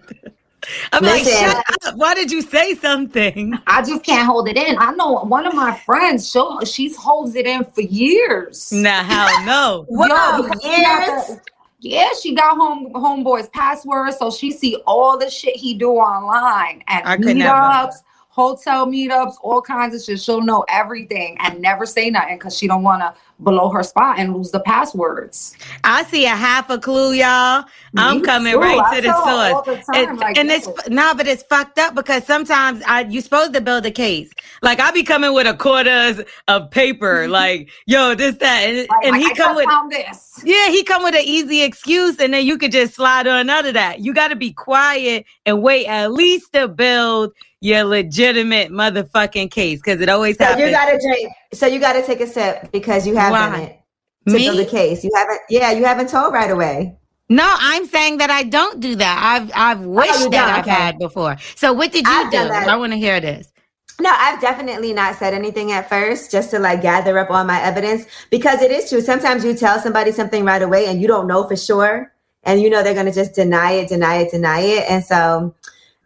I'm 0.94 1.02
Listen, 1.02 1.46
like, 1.46 1.56
shut 1.56 1.86
up. 1.86 1.96
Why 1.96 2.14
did 2.14 2.32
you 2.32 2.40
say 2.40 2.74
something? 2.74 3.52
I 3.66 3.82
just 3.82 4.02
can't 4.02 4.26
hold 4.26 4.48
it 4.48 4.56
in. 4.56 4.78
I 4.78 4.92
know 4.92 5.12
one 5.24 5.46
of 5.46 5.54
my 5.54 5.76
friends, 5.80 6.30
she 6.30 6.40
she's 6.64 6.96
holds 6.96 7.34
it 7.34 7.46
in 7.46 7.64
for 7.64 7.82
years. 7.82 8.72
Nah, 8.72 9.02
hell 9.02 9.44
no. 9.44 9.86
Yo, 9.90 10.48
years. 10.66 11.38
Yeah, 11.80 12.08
she 12.18 12.34
got 12.34 12.56
home 12.56 12.94
homeboy's 12.94 13.48
password, 13.48 14.14
so 14.14 14.30
she 14.30 14.50
see 14.50 14.76
all 14.86 15.18
the 15.18 15.28
shit 15.28 15.54
he 15.54 15.74
do 15.74 15.90
online 15.90 16.82
and 16.88 17.22
meetups 17.22 17.96
hotel 18.34 18.84
meetups, 18.84 19.36
all 19.42 19.62
kinds 19.62 19.94
of 19.94 20.02
shit. 20.02 20.20
She'll 20.20 20.42
know 20.42 20.64
everything 20.68 21.36
and 21.38 21.62
never 21.62 21.86
say 21.86 22.10
nothing 22.10 22.36
because 22.36 22.58
she 22.58 22.66
don't 22.66 22.82
want 22.82 23.00
to 23.00 23.14
blow 23.38 23.68
her 23.68 23.82
spot 23.84 24.18
and 24.18 24.34
lose 24.34 24.50
the 24.50 24.58
passwords. 24.60 25.56
I 25.84 26.02
see 26.04 26.24
a 26.24 26.30
half 26.30 26.68
a 26.68 26.78
clue, 26.78 27.12
y'all. 27.12 27.62
Me 27.92 28.02
I'm 28.02 28.22
coming 28.22 28.54
too. 28.54 28.58
right 28.58 28.80
I 28.80 28.96
to 28.96 29.02
the 29.06 29.62
source. 29.62 29.86
The 29.86 30.14
like 30.14 30.36
and 30.36 30.50
it's 30.50 30.66
no, 30.66 30.74
nah, 30.88 31.14
but 31.14 31.28
it's 31.28 31.44
fucked 31.44 31.78
up 31.78 31.94
because 31.94 32.24
sometimes 32.24 32.82
I 32.88 33.02
you 33.02 33.20
supposed 33.20 33.54
to 33.54 33.60
build 33.60 33.86
a 33.86 33.92
case. 33.92 34.32
Like 34.62 34.80
I 34.80 34.90
be 34.90 35.04
coming 35.04 35.32
with 35.32 35.46
a 35.46 35.54
quarters 35.54 36.20
of 36.48 36.70
paper, 36.72 37.22
mm-hmm. 37.22 37.32
like 37.32 37.70
yo, 37.86 38.16
this 38.16 38.36
that, 38.38 38.64
and, 38.64 38.88
like, 38.88 39.04
and 39.04 39.16
he 39.16 39.26
I 39.26 39.34
come 39.34 39.54
with 39.54 39.68
this. 39.90 40.40
Yeah, 40.44 40.70
he 40.70 40.82
come 40.82 41.04
with 41.04 41.14
an 41.14 41.22
easy 41.24 41.62
excuse, 41.62 42.18
and 42.18 42.34
then 42.34 42.44
you 42.44 42.58
could 42.58 42.72
just 42.72 42.94
slide 42.94 43.28
on 43.28 43.48
out 43.48 43.64
of 43.64 43.74
that. 43.74 44.00
You 44.00 44.12
got 44.12 44.28
to 44.28 44.36
be 44.36 44.52
quiet 44.52 45.24
and 45.46 45.62
wait 45.62 45.86
at 45.86 46.12
least 46.12 46.52
to 46.54 46.66
build 46.66 47.32
your 47.64 47.82
legitimate 47.84 48.70
motherfucking 48.70 49.50
case 49.50 49.80
because 49.80 49.98
it 50.02 50.10
always 50.10 50.36
so 50.36 50.44
happens. 50.44 50.66
You 50.66 50.70
gotta 50.70 50.98
drink. 51.00 51.32
So 51.54 51.66
you 51.66 51.80
gotta 51.80 52.02
take 52.04 52.20
a 52.20 52.26
sip 52.26 52.70
because 52.72 53.06
you 53.06 53.16
haven't 53.16 53.62
it 53.62 53.80
to 54.28 54.34
Me? 54.34 54.44
build 54.44 54.60
a 54.60 54.66
case. 54.66 55.02
You 55.02 55.10
haven't. 55.14 55.40
Yeah, 55.48 55.72
you 55.72 55.82
haven't 55.82 56.10
told 56.10 56.34
right 56.34 56.50
away. 56.50 56.94
No, 57.30 57.46
I'm 57.48 57.86
saying 57.86 58.18
that 58.18 58.28
I 58.28 58.42
don't 58.42 58.80
do 58.80 58.94
that. 58.96 59.18
I've 59.18 59.50
I've 59.54 59.82
oh, 59.82 59.88
wished 59.88 60.26
oh, 60.26 60.28
that 60.28 60.58
I've 60.58 60.64
okay. 60.64 60.70
had 60.70 60.98
before. 60.98 61.38
So 61.56 61.72
what 61.72 61.90
did 61.90 62.06
you 62.06 62.12
I've 62.12 62.30
do? 62.30 62.36
I 62.36 62.76
want 62.76 62.92
to 62.92 62.98
hear 62.98 63.18
this. 63.18 63.50
No, 63.98 64.12
I've 64.14 64.42
definitely 64.42 64.92
not 64.92 65.16
said 65.16 65.32
anything 65.32 65.72
at 65.72 65.88
first 65.88 66.30
just 66.30 66.50
to 66.50 66.58
like 66.58 66.82
gather 66.82 67.18
up 67.18 67.30
all 67.30 67.44
my 67.44 67.62
evidence 67.62 68.04
because 68.28 68.60
it 68.60 68.72
is 68.72 68.90
true. 68.90 69.00
Sometimes 69.00 69.42
you 69.42 69.54
tell 69.54 69.78
somebody 69.78 70.12
something 70.12 70.44
right 70.44 70.60
away 70.60 70.86
and 70.86 71.00
you 71.00 71.08
don't 71.08 71.26
know 71.26 71.48
for 71.48 71.56
sure. 71.56 72.12
And 72.42 72.60
you 72.60 72.68
know 72.68 72.82
they're 72.82 72.92
going 72.92 73.06
to 73.06 73.12
just 73.12 73.34
deny 73.34 73.70
it, 73.70 73.88
deny 73.88 74.16
it, 74.16 74.30
deny 74.30 74.60
it. 74.60 74.84
And 74.90 75.02
so 75.02 75.54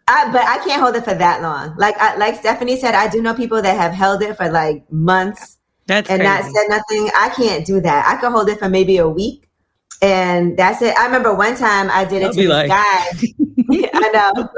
I, 0.09 0.31
but 0.31 0.41
I 0.41 0.57
can't 0.65 0.81
hold 0.81 0.95
it 0.95 1.03
for 1.03 1.13
that 1.13 1.43
long. 1.43 1.75
Like 1.77 1.95
I, 1.99 2.17
like 2.17 2.35
Stephanie 2.35 2.79
said, 2.79 2.95
I 2.95 3.07
do 3.07 3.21
know 3.21 3.35
people 3.35 3.61
that 3.61 3.77
have 3.77 3.93
held 3.93 4.23
it 4.23 4.35
for 4.35 4.49
like 4.49 4.91
months 4.91 5.59
that's 5.85 6.09
and 6.09 6.21
crazy. 6.21 6.33
not 6.33 6.43
said 6.43 6.67
nothing. 6.67 7.11
I 7.15 7.29
can't 7.29 7.63
do 7.65 7.79
that. 7.81 8.07
I 8.07 8.19
could 8.19 8.31
hold 8.31 8.49
it 8.49 8.57
for 8.57 8.67
maybe 8.67 8.97
a 8.97 9.07
week, 9.07 9.47
and 10.01 10.57
that's 10.57 10.81
it. 10.81 10.97
I 10.97 11.05
remember 11.05 11.35
one 11.35 11.55
time 11.55 11.91
I 11.91 12.05
did 12.05 12.23
it 12.23 12.25
I'll 12.25 12.33
to 12.33 12.41
this 12.41 12.49
like... 12.49 12.69
guy. 12.69 13.05
I 13.93 14.09
know, 14.09 14.49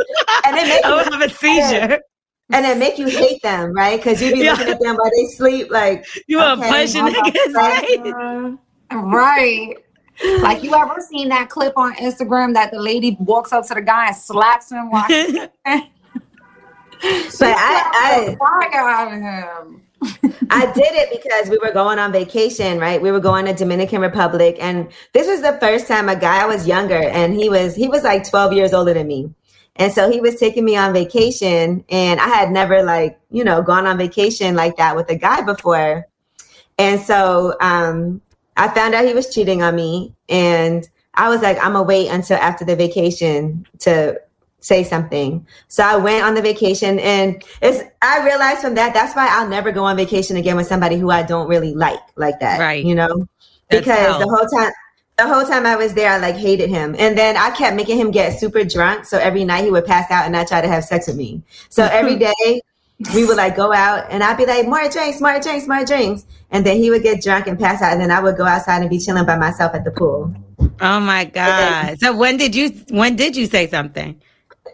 and 0.45 0.57
it 0.57 0.67
make 0.67 0.85
I 0.85 0.95
would 0.95 1.13
have 1.13 1.21
a 1.21 1.29
seizure. 1.29 1.99
And 2.53 2.65
it 2.65 2.77
make 2.77 2.97
you 2.97 3.07
hate 3.07 3.41
them, 3.41 3.73
right? 3.73 3.97
Because 3.97 4.21
you 4.21 4.33
be 4.33 4.39
yeah. 4.39 4.51
looking 4.51 4.69
at 4.69 4.79
them 4.81 4.95
while 4.95 5.09
they 5.17 5.25
sleep, 5.35 5.69
like 5.69 6.05
you 6.27 6.37
want 6.37 6.61
to 6.61 6.67
punch 6.67 6.95
a 6.95 6.99
niggas, 6.99 7.53
right? 8.93 9.75
Like 10.41 10.63
you 10.63 10.73
ever 10.73 11.01
seen 11.01 11.29
that 11.29 11.49
clip 11.49 11.77
on 11.77 11.95
Instagram 11.95 12.53
that 12.53 12.71
the 12.71 12.79
lady 12.79 13.17
walks 13.19 13.51
up 13.51 13.67
to 13.67 13.73
the 13.73 13.81
guy 13.81 14.07
and 14.07 14.15
slaps 14.15 14.71
him 14.71 14.89
while 14.91 15.07
but 17.39 17.55
I, 17.57 18.37
I 18.41 18.75
out 18.75 19.07
of 19.07 19.19
him. 19.19 19.81
I 20.49 20.71
did 20.73 20.93
it 20.93 21.09
because 21.11 21.49
we 21.49 21.57
were 21.59 21.71
going 21.71 21.99
on 21.99 22.11
vacation, 22.11 22.79
right? 22.79 23.01
We 23.01 23.11
were 23.11 23.19
going 23.19 23.45
to 23.45 23.53
Dominican 23.53 24.01
Republic 24.01 24.57
and 24.59 24.91
this 25.13 25.27
was 25.27 25.41
the 25.41 25.57
first 25.59 25.87
time 25.87 26.09
a 26.09 26.15
guy 26.15 26.43
I 26.43 26.45
was 26.45 26.67
younger 26.67 27.01
and 27.09 27.33
he 27.33 27.49
was 27.49 27.75
he 27.75 27.87
was 27.87 28.03
like 28.03 28.27
12 28.27 28.53
years 28.53 28.73
older 28.73 28.93
than 28.93 29.07
me. 29.07 29.33
And 29.77 29.93
so 29.93 30.11
he 30.11 30.19
was 30.19 30.35
taking 30.35 30.65
me 30.65 30.75
on 30.75 30.93
vacation 30.93 31.85
and 31.89 32.19
I 32.19 32.27
had 32.27 32.51
never 32.51 32.83
like, 32.83 33.19
you 33.31 33.43
know, 33.43 33.61
gone 33.61 33.87
on 33.87 33.97
vacation 33.97 34.55
like 34.55 34.75
that 34.77 34.95
with 34.95 35.09
a 35.09 35.15
guy 35.15 35.41
before. 35.41 36.07
And 36.77 36.99
so 36.99 37.55
um 37.61 38.21
I 38.57 38.67
found 38.69 38.93
out 38.93 39.05
he 39.05 39.13
was 39.13 39.33
cheating 39.33 39.61
on 39.63 39.75
me 39.75 40.13
and 40.29 40.87
I 41.13 41.29
was 41.29 41.41
like, 41.41 41.57
I'm 41.57 41.73
gonna 41.73 41.83
wait 41.83 42.09
until 42.09 42.37
after 42.37 42.65
the 42.65 42.75
vacation 42.75 43.65
to 43.79 44.19
say 44.59 44.83
something. 44.83 45.45
So 45.67 45.83
I 45.83 45.97
went 45.97 46.23
on 46.23 46.35
the 46.35 46.41
vacation 46.41 46.99
and 46.99 47.43
it's 47.61 47.83
I 48.01 48.23
realized 48.23 48.61
from 48.61 48.75
that 48.75 48.93
that's 48.93 49.15
why 49.15 49.27
I'll 49.29 49.49
never 49.49 49.71
go 49.71 49.83
on 49.83 49.97
vacation 49.97 50.37
again 50.37 50.55
with 50.55 50.67
somebody 50.67 50.97
who 50.97 51.09
I 51.09 51.23
don't 51.23 51.49
really 51.49 51.73
like 51.73 51.99
like 52.15 52.39
that. 52.39 52.59
Right. 52.59 52.85
You 52.85 52.95
know? 52.95 53.27
That's 53.69 53.81
because 53.81 53.97
hell. 53.97 54.19
the 54.19 54.27
whole 54.27 54.47
time 54.47 54.71
the 55.17 55.27
whole 55.27 55.45
time 55.45 55.65
I 55.65 55.75
was 55.75 55.93
there, 55.93 56.11
I 56.11 56.17
like 56.17 56.35
hated 56.35 56.69
him. 56.69 56.95
And 56.97 57.17
then 57.17 57.37
I 57.37 57.51
kept 57.51 57.75
making 57.75 57.97
him 57.97 58.11
get 58.11 58.39
super 58.39 58.63
drunk. 58.63 59.05
So 59.05 59.17
every 59.17 59.43
night 59.43 59.63
he 59.63 59.71
would 59.71 59.85
pass 59.85 60.09
out 60.09 60.25
and 60.25 60.35
I 60.35 60.45
try 60.45 60.61
to 60.61 60.67
have 60.67 60.83
sex 60.83 61.07
with 61.07 61.17
me. 61.17 61.41
So 61.69 61.83
every 61.83 62.15
day 62.45 62.61
we 63.13 63.25
would 63.25 63.37
like 63.37 63.55
go 63.55 63.73
out 63.73 64.07
and 64.09 64.23
I'd 64.23 64.37
be 64.37 64.45
like, 64.45 64.67
more 64.67 64.87
drinks, 64.89 65.21
more 65.21 65.39
drinks, 65.39 65.67
more 65.67 65.85
drinks. 65.85 66.25
And 66.51 66.65
then 66.65 66.77
he 66.77 66.89
would 66.89 67.03
get 67.03 67.23
drunk 67.23 67.47
and 67.47 67.59
pass 67.59 67.81
out. 67.81 67.93
And 67.93 68.01
then 68.01 68.11
I 68.11 68.19
would 68.19 68.37
go 68.37 68.45
outside 68.45 68.81
and 68.81 68.89
be 68.89 68.99
chilling 68.99 69.25
by 69.25 69.37
myself 69.37 69.73
at 69.73 69.83
the 69.83 69.91
pool. 69.91 70.33
Oh 70.81 70.99
my 70.99 71.25
God. 71.25 71.87
Then, 71.87 71.97
so 71.97 72.15
when 72.15 72.37
did 72.37 72.55
you, 72.55 72.69
when 72.89 73.15
did 73.15 73.35
you 73.35 73.45
say 73.45 73.67
something? 73.67 74.21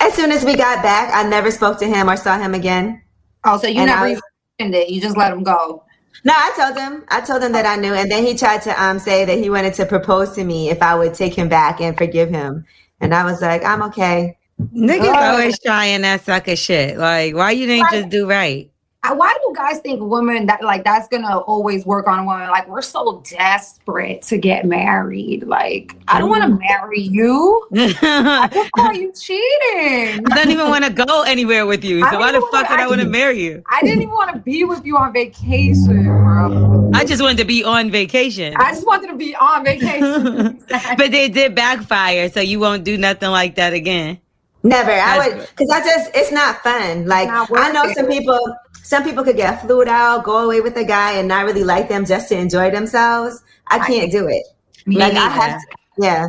As 0.02 0.13
soon 0.13 0.32
as 0.32 0.44
we 0.44 0.56
got 0.56 0.84
back, 0.84 1.13
I 1.13 1.28
never 1.28 1.52
spoke 1.52 1.80
to 1.80 1.88
him 1.88 2.10
or 2.10 2.18
saw 2.18 2.38
him 2.38 2.54
again. 2.54 3.02
Oh, 3.44 3.58
so 3.58 3.68
you 3.68 3.80
and 3.80 3.88
never, 3.88 4.10
was, 4.10 4.22
mentioned 4.60 4.76
it. 4.76 4.90
You 4.90 5.02
just 5.02 5.18
let 5.18 5.32
him 5.32 5.44
go. 5.44 5.84
No, 6.24 6.34
I 6.36 6.52
told 6.58 6.78
him. 6.78 7.06
I 7.10 7.22
told 7.22 7.44
him 7.44 7.52
that 7.54 7.66
I 7.66 7.76
knew, 7.76 7.94
and 7.94 8.12
then 8.12 8.26
he 8.26 8.36
tried 8.36 8.62
to 8.63 8.84
um 8.84 9.00
say 9.00 9.24
that 9.24 9.38
he 9.38 9.50
wanted 9.50 9.76
to 9.76 9.86
propose 9.86 10.34
to 10.34 10.44
me 10.44 10.70
if 10.70 10.82
I 10.82 10.96
would 10.96 11.13
take 11.13 11.34
him 11.34 11.48
back 11.48 11.80
and 11.80 11.98
forgive 11.98 12.30
him, 12.30 12.66
and 13.00 13.13
I 13.13 13.24
was 13.24 13.42
like, 13.42 13.63
I'm 13.63 13.84
okay. 13.84 14.38
Niggas 14.60 15.13
always 15.13 15.60
trying 15.60 16.02
that 16.02 16.24
sucker 16.24 16.56
shit. 16.56 16.98
Like, 16.98 17.36
why 17.36 17.52
you 17.52 17.67
didn't 17.67 17.91
just 17.91 18.10
do 18.10 18.28
right? 18.28 18.70
why 19.15 19.34
do 19.34 19.39
you 19.48 19.56
guys 19.56 19.80
think 19.80 20.02
women 20.02 20.46
that 20.48 20.62
like 20.63 20.84
that's 20.84 21.08
gonna 21.08 21.38
always 21.39 21.86
work 21.86 22.08
on 22.08 22.20
a 22.20 22.24
woman? 22.24 22.50
Like 22.50 22.67
we're 22.67 22.82
so 22.82 23.24
desperate 23.30 24.22
to 24.24 24.38
get 24.38 24.65
married. 24.65 25.43
Like 25.48 25.96
I 26.08 26.20
don't 26.20 26.30
want 26.30 26.43
to 26.43 26.50
mm. 26.50 26.60
marry 26.60 27.02
you. 27.02 27.67
I 27.74 28.70
are 28.78 28.93
you 28.93 29.12
cheating? 29.13 30.26
I 30.32 30.36
don't 30.36 30.52
even 30.52 30.70
want 30.70 30.84
to 30.86 30.91
go 30.91 31.24
anywhere 31.24 31.65
with 31.65 31.84
you. 31.84 32.06
So 32.17 32.20
why 32.20 32.32
the 32.32 32.39
fuck 32.52 32.70
would 32.70 32.80
I, 32.80 32.84
I 32.84 32.88
want 32.88 33.02
to 33.02 33.08
marry 33.08 33.43
you? 33.43 33.63
I 33.70 33.82
didn't 33.82 34.02
even 34.02 34.13
want 34.13 34.34
to 34.34 34.39
be 34.39 34.63
with 34.63 34.86
you 34.86 34.96
on 34.96 35.12
vacation, 35.12 36.06
bro. 36.06 36.89
I 36.93 37.04
just 37.04 37.22
wanted 37.22 37.38
to 37.39 37.46
be 37.46 37.65
on 37.65 37.91
vacation. 37.91 38.56
I 38.56 38.72
just 38.72 38.86
wanted 38.86 39.08
to 39.08 39.15
be 39.15 39.36
on 39.36 39.65
vacation. 39.65 40.63
but 40.70 41.12
they 41.12 41.28
did 41.28 41.54
backfire, 41.54 42.30
so 42.30 42.39
you 42.39 42.62
won't 42.62 42.86
do 42.86 42.98
nothing 42.98 43.30
like 43.30 43.56
that 43.56 43.74
again. 43.74 44.20
Never. 44.67 44.91
That's 44.91 45.19
I 45.19 45.30
would 45.30 45.49
because 45.49 45.69
I 45.69 45.80
just 45.80 46.12
it's 46.13 46.32
not 46.32 46.62
fun. 46.62 47.06
Like 47.06 47.27
not 47.27 47.49
I 47.56 47.71
know 47.71 47.91
some 47.93 48.08
people 48.08 48.56
some 48.84 49.03
people 49.03 49.23
could 49.23 49.38
get 49.38 49.62
flued 49.62 49.88
out, 49.88 50.23
go 50.23 50.45
away 50.45 50.62
with 50.62 50.77
a 50.77 50.84
guy 50.84 51.13
and 51.13 51.27
not 51.27 51.45
really 51.45 51.63
like 51.63 51.89
them 51.89 52.06
just 52.06 52.30
to 52.30 52.38
enjoy 52.38 52.71
themselves. 52.71 53.43
I 53.67 53.86
can't 53.86 54.12
do 54.12 54.27
it. 54.27 54.43
like 54.86 55.13
I 55.13 55.30
have 55.30 55.60
to, 55.60 55.67
yeah. 55.97 56.27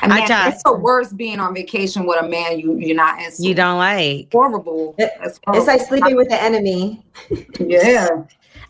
I, 0.00 0.08
mean, 0.08 0.30
I 0.30 0.48
It's 0.48 0.62
the 0.62 0.72
worst 0.74 1.16
being 1.16 1.38
on 1.38 1.54
vacation 1.54 2.06
with 2.06 2.22
a 2.22 2.28
man 2.28 2.58
you 2.58 2.76
you're 2.78 2.96
not 2.96 3.20
in. 3.20 3.30
You 3.38 3.54
don't 3.54 3.78
like. 3.78 4.32
Horrible. 4.32 4.94
It, 4.98 5.12
horrible. 5.18 5.54
It's 5.54 5.66
like 5.66 5.80
sleeping 5.82 6.16
with 6.16 6.28
the 6.28 6.42
enemy. 6.42 7.04
yeah. 7.60 8.24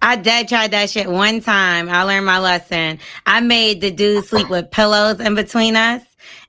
I 0.05 0.17
did 0.17 0.49
try 0.49 0.67
that 0.67 0.91
shit 0.91 1.09
one 1.09 1.41
time. 1.41 1.89
I 1.89 2.03
learned 2.03 2.27
my 2.27 2.41
lesson. 2.41 2.99
I 3.25 3.41
made 3.41 3.81
the 3.81 3.93
dude 3.93 4.25
sleep 4.25 4.51
with 4.51 4.71
pillows 4.73 5.21
in 5.21 5.37
between 5.37 5.77
us. 5.77 6.03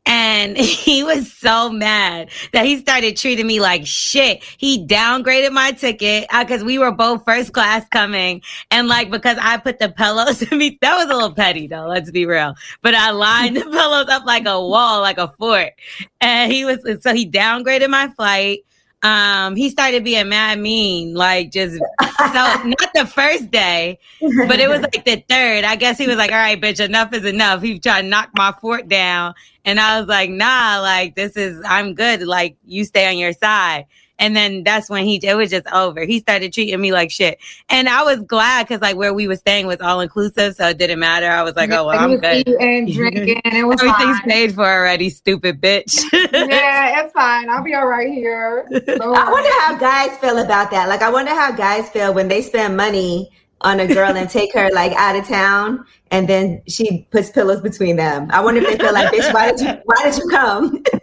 And 0.05 0.57
he 0.57 1.03
was 1.03 1.31
so 1.31 1.69
mad 1.69 2.29
that 2.51 2.65
he 2.65 2.77
started 2.77 3.17
treating 3.17 3.47
me 3.47 3.59
like 3.59 3.85
shit. 3.85 4.43
He 4.57 4.85
downgraded 4.85 5.51
my 5.51 5.71
ticket 5.71 6.27
because 6.29 6.61
uh, 6.61 6.65
we 6.65 6.77
were 6.77 6.91
both 6.91 7.23
first 7.25 7.53
class 7.53 7.87
coming. 7.89 8.41
And 8.71 8.87
like, 8.87 9.09
because 9.09 9.37
I 9.41 9.57
put 9.57 9.79
the 9.79 9.89
pillows 9.89 10.41
in 10.51 10.57
me, 10.57 10.77
that 10.81 10.95
was 10.95 11.05
a 11.05 11.13
little 11.13 11.33
petty 11.33 11.67
though, 11.67 11.87
let's 11.87 12.11
be 12.11 12.25
real. 12.25 12.55
But 12.81 12.95
I 12.95 13.11
lined 13.11 13.57
the 13.57 13.61
pillows 13.71 14.07
up 14.09 14.25
like 14.25 14.45
a 14.45 14.59
wall, 14.59 15.01
like 15.01 15.17
a 15.17 15.33
fort. 15.39 15.73
And 16.21 16.51
he 16.51 16.65
was, 16.65 16.79
so 17.01 17.13
he 17.13 17.29
downgraded 17.29 17.89
my 17.89 18.09
flight 18.09 18.59
um, 19.03 19.55
he 19.55 19.69
started 19.69 20.03
being 20.03 20.29
mad 20.29 20.59
mean, 20.59 21.13
like 21.13 21.51
just 21.51 21.75
so 21.75 21.79
not 22.01 22.89
the 22.93 23.05
first 23.05 23.51
day, 23.51 23.99
but 24.47 24.59
it 24.59 24.69
was 24.69 24.81
like 24.81 25.03
the 25.05 25.23
third. 25.27 25.65
I 25.65 25.75
guess 25.75 25.97
he 25.97 26.07
was 26.07 26.15
like, 26.15 26.31
All 26.31 26.37
right, 26.37 26.59
bitch, 26.59 26.83
enough 26.83 27.13
is 27.13 27.25
enough. 27.25 27.61
He 27.61 27.79
tried 27.79 28.03
to 28.03 28.07
knock 28.07 28.29
my 28.35 28.53
fort 28.61 28.87
down. 28.87 29.33
And 29.65 29.79
I 29.79 29.99
was 29.99 30.07
like, 30.09 30.29
nah, 30.29 30.79
like 30.81 31.15
this 31.15 31.37
is 31.37 31.61
I'm 31.65 31.93
good. 31.93 32.21
Like 32.23 32.57
you 32.65 32.83
stay 32.85 33.07
on 33.07 33.17
your 33.17 33.33
side. 33.33 33.85
And 34.23 34.37
then 34.37 34.63
that's 34.63 34.89
when 34.89 35.03
he 35.03 35.19
it 35.21 35.35
was 35.35 35.49
just 35.49 35.67
over. 35.67 36.05
He 36.05 36.19
started 36.21 36.53
treating 36.53 36.79
me 36.79 36.93
like 36.93 37.11
shit, 37.11 37.39
and 37.67 37.89
I 37.89 38.03
was 38.03 38.21
glad 38.21 38.65
because 38.65 38.79
like 38.79 38.95
where 38.95 39.13
we 39.13 39.27
were 39.27 39.35
staying 39.35 39.67
was 39.67 39.81
all 39.81 39.99
inclusive, 39.99 40.55
so 40.55 40.69
it 40.69 40.77
didn't 40.77 40.99
matter. 40.99 41.27
I 41.27 41.43
was 41.43 41.57
like, 41.57 41.71
oh 41.71 41.87
well, 41.87 41.99
I'm 41.99 42.17
good. 42.17 42.47
And 42.47 42.87
drinking, 42.87 43.41
it 43.43 43.67
was 43.67 43.81
everything's 43.81 44.19
fine. 44.19 44.29
paid 44.29 44.55
for 44.55 44.65
already. 44.65 45.09
Stupid 45.09 45.59
bitch. 45.59 46.01
yeah, 46.31 47.03
it's 47.03 47.11
fine. 47.11 47.49
I'll 47.49 47.65
be 47.65 47.73
all 47.73 47.87
right 47.87 48.13
here. 48.13 48.65
So. 48.85 49.13
I 49.13 49.29
wonder 49.29 49.49
how 49.59 49.75
guys 49.77 50.17
feel 50.19 50.37
about 50.37 50.71
that. 50.71 50.87
Like, 50.87 51.01
I 51.01 51.09
wonder 51.09 51.31
how 51.31 51.51
guys 51.51 51.89
feel 51.89 52.13
when 52.13 52.29
they 52.29 52.41
spend 52.41 52.77
money 52.77 53.29
on 53.59 53.81
a 53.81 53.87
girl 53.87 54.15
and 54.15 54.29
take 54.29 54.53
her 54.53 54.69
like 54.71 54.93
out 54.93 55.17
of 55.17 55.27
town 55.27 55.85
and 56.11 56.29
then 56.29 56.61
she 56.67 57.07
puts 57.11 57.31
pillows 57.31 57.61
between 57.61 57.95
them. 57.95 58.29
I 58.31 58.39
wonder 58.41 58.61
if 58.61 58.67
they 58.77 58.83
feel 58.83 58.93
like, 58.93 59.11
bitch, 59.11 59.33
why 59.33 59.51
did 59.51 59.61
you 59.61 59.81
why 59.85 60.03
did 60.03 60.17
you 60.17 60.29
come? 60.29 60.83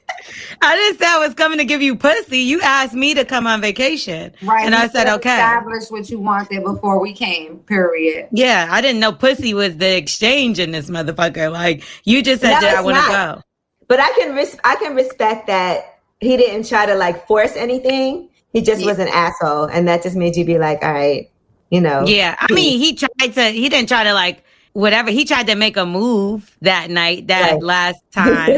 I 0.62 0.74
didn't 0.74 0.98
say 0.98 1.06
I 1.06 1.18
was 1.18 1.34
coming 1.34 1.58
to 1.58 1.64
give 1.64 1.80
you 1.80 1.96
pussy. 1.96 2.38
You 2.38 2.60
asked 2.60 2.92
me 2.92 3.14
to 3.14 3.24
come 3.24 3.46
on 3.46 3.62
vacation. 3.62 4.32
Right. 4.42 4.66
And 4.66 4.74
I 4.74 4.88
said, 4.88 5.08
okay. 5.08 5.32
Establish 5.32 5.90
what 5.90 6.10
you 6.10 6.18
wanted 6.18 6.64
before 6.64 7.00
we 7.00 7.14
came, 7.14 7.58
period. 7.60 8.28
Yeah. 8.30 8.68
I 8.70 8.82
didn't 8.82 9.00
know 9.00 9.12
pussy 9.12 9.54
was 9.54 9.78
the 9.78 9.96
exchange 9.96 10.58
in 10.58 10.70
this 10.70 10.90
motherfucker. 10.90 11.50
Like 11.50 11.82
you 12.04 12.22
just 12.22 12.42
said 12.42 12.54
no, 12.54 12.60
that 12.60 12.76
I 12.76 12.80
want 12.82 12.98
to 12.98 13.08
go. 13.08 13.42
But 13.88 14.00
I 14.00 14.12
can 14.12 14.34
res- 14.34 14.58
I 14.64 14.76
can 14.76 14.94
respect 14.94 15.46
that 15.46 16.00
he 16.20 16.36
didn't 16.36 16.68
try 16.68 16.84
to 16.84 16.94
like 16.94 17.26
force 17.26 17.56
anything. 17.56 18.28
He 18.52 18.60
just 18.60 18.82
yeah. 18.82 18.86
was 18.88 18.98
an 18.98 19.08
asshole. 19.08 19.64
And 19.64 19.88
that 19.88 20.02
just 20.02 20.16
made 20.16 20.36
you 20.36 20.44
be 20.44 20.58
like, 20.58 20.82
all 20.82 20.92
right, 20.92 21.30
you 21.70 21.80
know. 21.80 22.04
Yeah. 22.06 22.36
I 22.38 22.52
mean, 22.52 22.78
he 22.78 22.94
tried 22.94 23.32
to 23.34 23.44
he 23.44 23.68
didn't 23.70 23.88
try 23.88 24.04
to 24.04 24.12
like 24.12 24.44
whatever. 24.72 25.10
He 25.10 25.24
tried 25.24 25.46
to 25.48 25.54
make 25.54 25.76
a 25.76 25.84
move 25.84 26.56
that 26.62 26.90
night, 26.90 27.26
that 27.26 27.52
right. 27.52 27.62
last 27.62 28.00
time. 28.12 28.50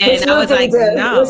And 0.00 0.30
I 0.30 0.38
was 0.38 0.50
like, 0.50 0.70
no. 0.70 1.24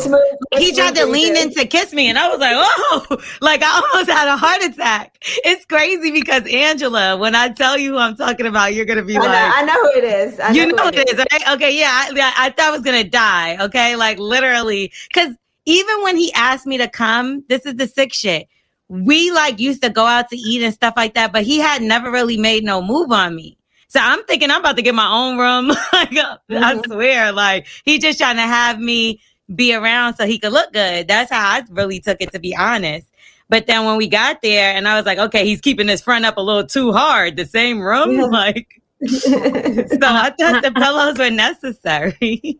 he 0.57 0.73
tried 0.73 0.95
to 0.95 1.05
lean 1.05 1.35
in 1.35 1.53
to 1.53 1.65
kiss 1.65 1.93
me. 1.93 2.09
And 2.09 2.17
I 2.17 2.29
was 2.29 2.39
like, 2.39 2.53
oh, 2.55 3.17
like 3.41 3.61
I 3.63 3.81
almost 3.81 4.09
had 4.09 4.27
a 4.27 4.37
heart 4.37 4.63
attack. 4.63 5.17
It's 5.43 5.65
crazy 5.65 6.11
because 6.11 6.43
Angela, 6.51 7.17
when 7.17 7.35
I 7.35 7.49
tell 7.49 7.77
you 7.77 7.93
who 7.93 7.97
I'm 7.97 8.15
talking 8.15 8.45
about, 8.45 8.73
you're 8.73 8.85
going 8.85 8.99
to 8.99 9.05
be 9.05 9.17
I 9.17 9.19
like, 9.19 9.29
know, 9.29 9.51
I 9.55 9.61
know 9.63 9.81
who 9.81 9.97
it 9.97 10.03
is. 10.03 10.39
I 10.39 10.51
you 10.51 10.67
know, 10.67 10.83
who 10.83 10.89
it 10.89 11.09
is, 11.09 11.17
right? 11.17 11.49
Okay. 11.55 11.77
Yeah. 11.77 11.89
I, 11.91 12.33
I 12.37 12.49
thought 12.49 12.67
I 12.67 12.71
was 12.71 12.81
going 12.81 13.01
to 13.03 13.09
die. 13.09 13.57
Okay. 13.65 13.95
Like 13.95 14.19
literally. 14.19 14.91
Cause 15.13 15.35
even 15.65 16.01
when 16.01 16.17
he 16.17 16.33
asked 16.33 16.65
me 16.65 16.77
to 16.77 16.87
come, 16.87 17.43
this 17.47 17.65
is 17.65 17.75
the 17.75 17.87
sick 17.87 18.13
shit. 18.13 18.47
We 18.87 19.31
like 19.31 19.59
used 19.59 19.83
to 19.83 19.89
go 19.91 20.05
out 20.05 20.29
to 20.29 20.35
eat 20.35 20.63
and 20.63 20.73
stuff 20.73 20.95
like 20.97 21.13
that, 21.13 21.31
but 21.31 21.43
he 21.43 21.59
had 21.59 21.83
never 21.83 22.09
really 22.09 22.37
made 22.37 22.63
no 22.63 22.81
move 22.81 23.11
on 23.11 23.35
me. 23.35 23.58
So 23.89 23.99
I'm 23.99 24.23
thinking 24.25 24.51
I'm 24.51 24.59
about 24.59 24.75
to 24.75 24.83
get 24.83 24.93
my 24.93 25.11
own 25.11 25.37
room. 25.37 25.67
like, 25.93 26.11
mm-hmm. 26.11 26.63
I 26.63 26.79
swear, 26.85 27.31
like 27.31 27.67
he 27.83 27.97
just 27.97 28.19
trying 28.19 28.37
to 28.37 28.43
have 28.43 28.79
me 28.79 29.19
be 29.53 29.73
around 29.73 30.13
so 30.13 30.25
he 30.27 30.37
could 30.37 30.53
look 30.53 30.71
good. 30.71 31.07
That's 31.07 31.31
how 31.31 31.39
I 31.39 31.63
really 31.71 31.99
took 31.99 32.21
it, 32.21 32.31
to 32.33 32.39
be 32.39 32.55
honest. 32.55 33.07
But 33.49 33.65
then 33.65 33.85
when 33.85 33.97
we 33.97 34.07
got 34.07 34.43
there, 34.43 34.75
and 34.75 34.87
I 34.87 34.95
was 34.95 35.07
like, 35.07 35.17
okay, 35.17 35.43
he's 35.43 35.59
keeping 35.59 35.87
his 35.87 36.01
front 36.01 36.23
up 36.23 36.37
a 36.37 36.41
little 36.41 36.67
too 36.67 36.93
hard. 36.93 37.35
The 37.35 37.45
same 37.45 37.81
room, 37.81 38.11
yeah. 38.11 38.23
like. 38.25 38.81
so 39.07 39.29
I 39.31 40.33
thought 40.37 40.61
the 40.61 40.73
pillows 40.75 41.17
were 41.17 41.31
necessary. 41.31 42.59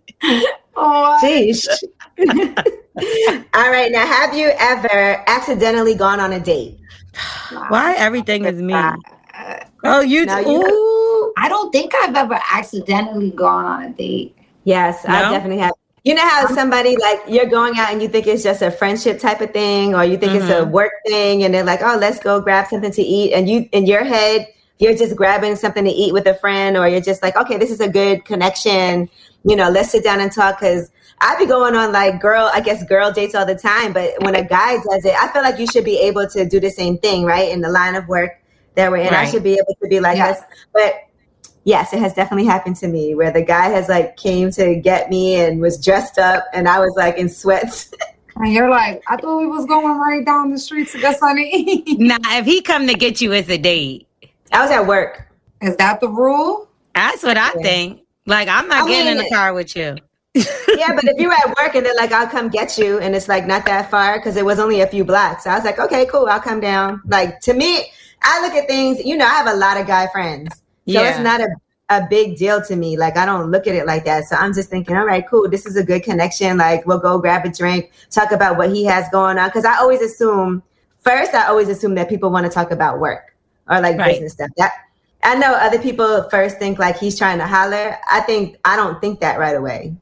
oh, 0.76 1.20
Jeez. 1.22 1.68
All 3.54 3.70
right, 3.70 3.92
now 3.92 4.08
have 4.08 4.34
you 4.34 4.52
ever 4.58 5.22
accidentally 5.28 5.96
gone 5.96 6.20
on 6.22 6.34
a 6.34 6.40
date? 6.40 6.80
Why 7.68 7.94
everything 7.98 8.46
is 8.46 8.62
me? 8.62 8.74
Oh, 9.84 10.00
you, 10.00 10.26
now, 10.26 10.40
you 10.40 10.89
I 11.40 11.50
don't 11.50 11.72
think 11.72 11.94
I've 11.96 12.16
ever 12.16 12.40
accidentally 12.52 13.32
gone 13.32 13.66
on 13.66 13.84
a 13.84 13.90
date. 13.90 14.36
Yes, 14.66 15.06
no? 15.08 15.14
I 15.14 15.32
definitely 15.32 15.60
have. 15.60 15.74
You 16.04 16.16
know 16.16 16.28
how 16.28 16.48
somebody 16.48 16.96
like 16.98 17.20
you're 17.28 17.46
going 17.46 17.78
out 17.78 17.92
and 17.92 18.02
you 18.02 18.08
think 18.08 18.26
it's 18.28 18.44
just 18.44 18.62
a 18.62 18.72
friendship 18.72 19.20
type 19.20 19.42
of 19.42 19.52
thing, 19.52 19.96
or 19.96 20.04
you 20.04 20.18
think 20.18 20.34
mm-hmm. 20.34 20.44
it's 20.44 20.54
a 20.54 20.62
mm-hmm. 20.62 20.72
work 20.72 20.94
thing, 21.08 21.44
and 21.44 21.54
they're 21.54 21.64
like, 21.64 21.82
"Oh, 21.82 21.98
let's 22.00 22.20
go 22.20 22.40
grab 22.42 22.68
something 22.68 22.92
to 22.92 23.02
eat," 23.02 23.34
and 23.34 23.50
you 23.50 23.68
in 23.72 23.86
your 23.86 24.04
head 24.04 24.48
you're 24.80 24.96
just 24.96 25.16
grabbing 25.16 25.58
something 25.58 25.84
to 25.84 25.92
eat 25.92 26.14
with 26.14 26.26
a 26.26 26.34
friend, 26.36 26.78
or 26.78 26.88
you're 26.88 27.02
just 27.02 27.22
like, 27.22 27.36
"Okay, 27.36 27.58
this 27.58 27.70
is 27.70 27.82
a 27.82 27.90
good 27.90 28.26
connection." 28.26 29.10
You 29.44 29.56
know, 29.56 29.70
let's 29.70 29.92
sit 29.92 30.04
down 30.04 30.22
and 30.22 30.32
talk 30.32 30.60
because 30.60 30.90
I 31.22 31.38
be 31.38 31.46
going 31.46 31.76
on 31.76 31.92
like 31.92 32.22
girl, 32.22 32.50
I 32.54 32.62
guess 32.62 32.84
girl 32.86 33.12
dates 33.12 33.36
all 33.36 33.46
the 33.46 33.56
time, 33.56 33.92
but 33.94 34.12
when 34.24 34.36
a 34.36 34.44
guy 34.44 34.78
does 34.78 35.06
it, 35.06 35.14
I 35.14 35.28
feel 35.32 35.42
like 35.42 35.60
you 35.60 35.68
should 35.68 35.84
be 35.84 36.00
able 36.00 36.28
to 36.30 36.46
do 36.46 36.60
the 36.60 36.70
same 36.70 36.98
thing, 36.98 37.26
right? 37.26 37.52
In 37.52 37.62
the 37.62 37.70
line 37.70 37.96
of 37.96 38.08
work 38.08 38.32
that 38.76 38.92
way. 38.92 39.04
And 39.04 39.12
right. 39.12 39.28
I 39.28 39.30
should 39.30 39.44
be 39.44 39.54
able 39.54 39.76
to 39.82 39.90
be 39.90 40.00
like 40.00 40.18
yes. 40.18 40.40
this. 40.40 40.50
But 40.74 40.94
yes, 41.70 41.94
it 41.94 42.00
has 42.00 42.14
definitely 42.14 42.46
happened 42.46 42.76
to 42.78 42.88
me 42.88 43.14
where 43.14 43.32
the 43.32 43.44
guy 43.44 43.70
has 43.70 43.88
like 43.88 44.18
came 44.18 44.50
to 44.52 44.76
get 44.76 45.10
me 45.10 45.36
and 45.36 45.62
was 45.62 45.84
dressed 45.84 46.18
up 46.18 46.46
and 46.52 46.68
I 46.68 46.80
was 46.80 46.94
like 46.98 47.18
in 47.18 47.30
sweats. 47.30 47.92
And 48.36 48.54
you're 48.54 48.70
like, 48.70 49.04
I 49.08 49.18
thought 49.18 49.38
we 49.38 49.48
was 49.48 49.66
going 49.66 49.98
right 49.98 50.26
down 50.26 50.52
the 50.52 50.58
street 50.58 50.88
to 50.90 51.00
get 51.00 51.20
something 51.20 51.84
Nah, 52.00 52.18
if 52.24 52.46
he 52.46 52.62
come 52.62 52.88
to 52.88 52.94
get 52.94 53.20
you, 53.20 53.34
it's 53.34 53.50
a 53.50 53.58
date. 53.58 54.08
I 54.52 54.64
was 54.64 54.72
at 54.72 54.88
work. 54.88 55.28
Is 55.62 55.76
that 55.76 56.00
the 56.00 56.08
rule? 56.08 56.70
That's 56.96 57.22
what 57.22 57.38
I 57.38 57.52
yeah. 57.56 57.62
think. 57.62 58.02
Like, 58.26 58.48
I'm 58.48 58.68
not 58.70 58.86
I 58.86 58.88
getting 58.88 59.06
mean, 59.14 59.18
in 59.18 59.24
the 59.26 59.30
car 59.30 59.54
with 59.54 59.76
you. 59.76 59.98
yeah, 60.34 60.94
but 60.96 61.04
if 61.04 61.20
you're 61.20 61.34
at 61.34 61.48
work 61.58 61.76
and 61.76 61.86
they're 61.86 61.96
like, 61.96 62.14
I'll 62.14 62.28
come 62.28 62.48
get 62.48 62.78
you, 62.78 63.00
and 63.00 63.14
it's 63.14 63.28
like 63.28 63.46
not 63.46 63.66
that 63.66 63.92
far 63.92 64.20
because 64.20 64.38
it 64.38 64.46
was 64.46 64.58
only 64.58 64.82
a 64.82 64.88
few 64.88 65.04
blocks. 65.04 65.44
So 65.44 65.50
I 65.50 65.56
was 65.56 65.66
like, 65.66 65.80
okay, 65.80 66.06
cool, 66.06 66.28
I'll 66.28 66.40
come 66.40 66.62
down. 66.62 67.02
Like 67.08 67.42
to 67.42 67.54
me, 67.54 67.92
I 68.22 68.42
look 68.42 68.54
at 68.54 68.68
things, 68.68 69.04
you 69.04 69.18
know, 69.18 69.26
I 69.26 69.34
have 69.34 69.48
a 69.48 69.56
lot 69.56 69.78
of 69.78 69.88
guy 69.88 70.08
friends. 70.08 70.59
So 70.90 71.02
yeah. 71.02 71.10
it's 71.10 71.20
not 71.20 71.42
a, 71.42 71.50
a 71.90 72.08
big 72.10 72.38
deal 72.38 72.62
to 72.62 72.76
me. 72.76 72.98
Like 72.98 73.18
I 73.18 73.26
don't 73.26 73.52
look 73.52 73.68
at 73.68 73.76
it 73.76 73.86
like 73.86 74.06
that. 74.06 74.26
So 74.26 74.36
I'm 74.36 74.54
just 74.54 74.70
thinking, 74.70 74.96
all 74.96 75.06
right, 75.06 75.26
cool. 75.28 75.50
This 75.50 75.66
is 75.66 75.76
a 75.76 75.84
good 75.84 76.04
connection. 76.04 76.58
Like 76.58 76.86
we'll 76.86 77.00
go 77.00 77.18
grab 77.20 77.46
a 77.46 77.50
drink, 77.50 77.92
talk 78.10 78.32
about 78.32 78.58
what 78.58 78.70
he 78.70 78.86
has 78.86 79.08
going 79.10 79.38
on. 79.38 79.50
Cause 79.52 79.66
I 79.66 79.78
always 79.78 80.02
assume 80.02 80.64
first, 81.02 81.34
I 81.34 81.48
always 81.48 81.70
assume 81.70 81.96
that 81.96 82.10
people 82.10 82.30
want 82.30 82.46
to 82.46 82.52
talk 82.52 82.72
about 82.72 83.00
work 83.00 83.36
or 83.70 83.82
like 83.82 83.98
right. 83.98 84.14
business 84.14 84.34
stuff. 84.34 84.50
That 84.58 84.72
I 85.24 85.36
know 85.36 85.54
other 85.54 85.80
people 85.80 86.30
first 86.30 86.58
think 86.60 86.80
like 86.80 86.98
he's 86.98 87.18
trying 87.18 87.40
to 87.40 87.48
holler. 87.48 87.98
I 88.10 88.22
think 88.22 88.58
I 88.66 88.76
don't 88.76 89.02
think 89.02 89.20
that 89.22 89.40
right 89.40 89.56
away. 89.56 89.96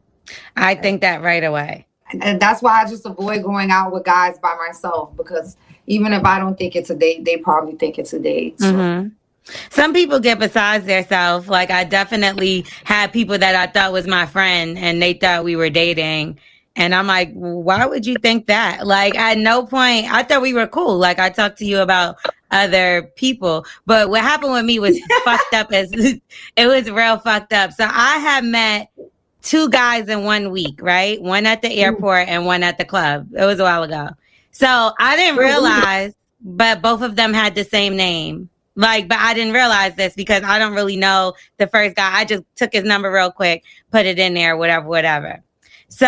I 0.56 0.76
think 0.76 1.02
that 1.02 1.22
right 1.22 1.44
away. 1.44 1.88
And 2.22 2.40
that's 2.40 2.62
why 2.62 2.82
I 2.82 2.90
just 2.90 3.06
avoid 3.06 3.44
going 3.44 3.72
out 3.72 3.92
with 3.92 4.06
guys 4.06 4.40
by 4.40 4.56
myself 4.56 5.16
because 5.18 5.58
even 5.88 6.14
if 6.14 6.24
I 6.24 6.40
don't 6.40 6.58
think 6.58 6.76
it's 6.76 6.90
a 6.90 6.96
date, 6.96 7.26
they 7.26 7.38
probably 7.38 7.76
think 7.76 7.98
it's 7.98 8.14
a 8.14 8.20
date. 8.20 8.60
So. 8.60 8.74
Mm-hmm. 8.74 9.10
Some 9.70 9.94
people 9.94 10.20
get 10.20 10.40
besides 10.40 10.86
themselves. 10.86 11.48
Like 11.48 11.72
I 11.72 11.84
definitely 11.84 12.66
had 12.84 13.14
people 13.14 13.38
that 13.38 13.56
I 13.56 13.72
thought 13.72 13.94
was 13.94 14.08
my 14.08 14.26
friend 14.26 14.78
and 14.78 15.02
they 15.02 15.14
thought 15.14 15.44
we 15.44 15.56
were 15.56 15.70
dating. 15.70 16.40
And 16.76 16.94
I'm 16.94 17.08
like, 17.08 17.34
why 17.34 17.86
would 17.86 18.06
you 18.06 18.16
think 18.22 18.48
that? 18.48 18.86
Like 18.86 19.18
at 19.18 19.38
no 19.38 19.66
point, 19.66 20.12
I 20.12 20.24
thought 20.24 20.42
we 20.42 20.54
were 20.54 20.68
cool. 20.68 20.98
Like 20.98 21.20
I 21.20 21.30
talked 21.30 21.58
to 21.60 21.66
you 21.66 21.80
about 21.80 22.18
other 22.52 23.12
people. 23.16 23.66
But 23.86 24.10
what 24.10 24.22
happened 24.22 24.54
with 24.54 24.66
me 24.66 24.80
was 24.80 25.00
fucked 25.26 25.54
up 25.54 25.72
as 25.72 25.92
it 26.56 26.68
was 26.68 26.90
real 26.90 27.18
fucked 27.18 27.54
up. 27.54 27.72
So 27.72 27.86
I 27.86 28.18
had 28.18 28.46
met 28.46 28.92
two 29.42 29.70
guys 29.70 30.08
in 30.10 30.24
one 30.24 30.52
week, 30.52 30.80
right? 30.82 31.22
One 31.22 31.46
at 31.46 31.62
the 31.62 31.70
mm. 31.70 31.78
airport 31.78 32.28
and 32.28 32.46
one 32.46 32.64
at 32.64 32.78
the 32.78 32.86
club. 32.86 33.28
It 33.34 33.46
was 33.46 33.60
a 33.60 33.64
while 33.64 33.84
ago. 33.84 34.10
So 34.52 34.92
I 35.00 35.16
didn't 35.16 35.40
oh, 35.40 35.44
realize, 35.44 36.14
but 36.42 36.82
both 36.82 37.02
of 37.02 37.16
them 37.16 37.34
had 37.34 37.56
the 37.56 37.64
same 37.64 37.96
name. 37.96 38.50
Like, 38.78 39.08
but 39.08 39.18
I 39.18 39.34
didn't 39.34 39.54
realize 39.54 39.96
this 39.96 40.14
because 40.14 40.44
I 40.44 40.60
don't 40.60 40.76
really 40.76 40.98
know 40.98 41.34
the 41.58 41.66
first 41.66 41.96
guy. 41.96 42.12
I 42.14 42.26
just 42.26 42.44
took 42.56 42.72
his 42.74 42.84
number 42.84 43.12
real 43.12 43.32
quick, 43.32 43.64
put 43.92 44.06
it 44.06 44.20
in 44.20 44.36
there, 44.36 44.56
whatever, 44.56 44.88
whatever. 44.88 45.44
So 45.90 46.08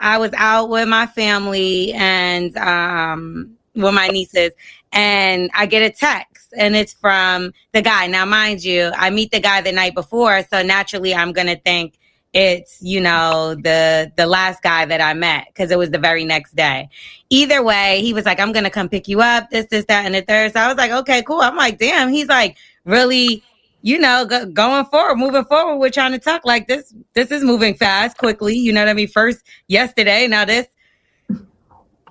I 0.00 0.16
was 0.16 0.30
out 0.34 0.70
with 0.70 0.88
my 0.88 1.06
family 1.06 1.92
and 1.92 2.56
um, 2.56 3.54
with 3.74 3.92
my 3.92 4.08
nieces, 4.08 4.52
and 4.92 5.50
I 5.52 5.66
get 5.66 5.82
a 5.82 5.90
text, 5.90 6.54
and 6.56 6.74
it's 6.74 6.94
from 6.94 7.52
the 7.72 7.82
guy. 7.82 8.06
Now, 8.06 8.24
mind 8.24 8.64
you, 8.64 8.92
I 8.96 9.10
meet 9.10 9.30
the 9.30 9.40
guy 9.40 9.60
the 9.60 9.72
night 9.72 9.94
before, 9.94 10.42
so 10.50 10.62
naturally, 10.62 11.14
I'm 11.14 11.32
gonna 11.32 11.56
think 11.56 11.98
it's 12.36 12.76
you 12.82 13.00
know 13.00 13.54
the 13.54 14.12
the 14.16 14.26
last 14.26 14.62
guy 14.62 14.84
that 14.84 15.00
I 15.00 15.14
met 15.14 15.46
because 15.46 15.70
it 15.70 15.78
was 15.78 15.90
the 15.90 15.98
very 15.98 16.22
next 16.22 16.54
day. 16.54 16.90
Either 17.30 17.62
way, 17.62 18.02
he 18.02 18.12
was 18.12 18.26
like, 18.26 18.38
"I'm 18.38 18.52
gonna 18.52 18.68
come 18.68 18.90
pick 18.90 19.08
you 19.08 19.22
up." 19.22 19.48
This, 19.50 19.64
this, 19.66 19.86
that, 19.86 20.04
and 20.04 20.14
the 20.14 20.20
third. 20.20 20.52
So 20.52 20.60
I 20.60 20.68
was 20.68 20.76
like, 20.76 20.90
"Okay, 20.90 21.22
cool." 21.22 21.40
I'm 21.40 21.56
like, 21.56 21.78
"Damn." 21.78 22.10
He's 22.10 22.28
like, 22.28 22.58
really, 22.84 23.42
you 23.80 23.98
know, 23.98 24.26
go, 24.26 24.44
going 24.44 24.84
forward, 24.84 25.16
moving 25.16 25.46
forward. 25.46 25.78
We're 25.78 25.88
trying 25.88 26.12
to 26.12 26.18
talk 26.18 26.44
like 26.44 26.68
this. 26.68 26.94
This 27.14 27.30
is 27.30 27.42
moving 27.42 27.74
fast, 27.74 28.18
quickly. 28.18 28.54
You 28.54 28.70
know 28.74 28.82
what 28.82 28.90
I 28.90 28.94
mean? 28.94 29.08
First 29.08 29.42
yesterday, 29.68 30.26
now 30.26 30.44
this. 30.44 30.66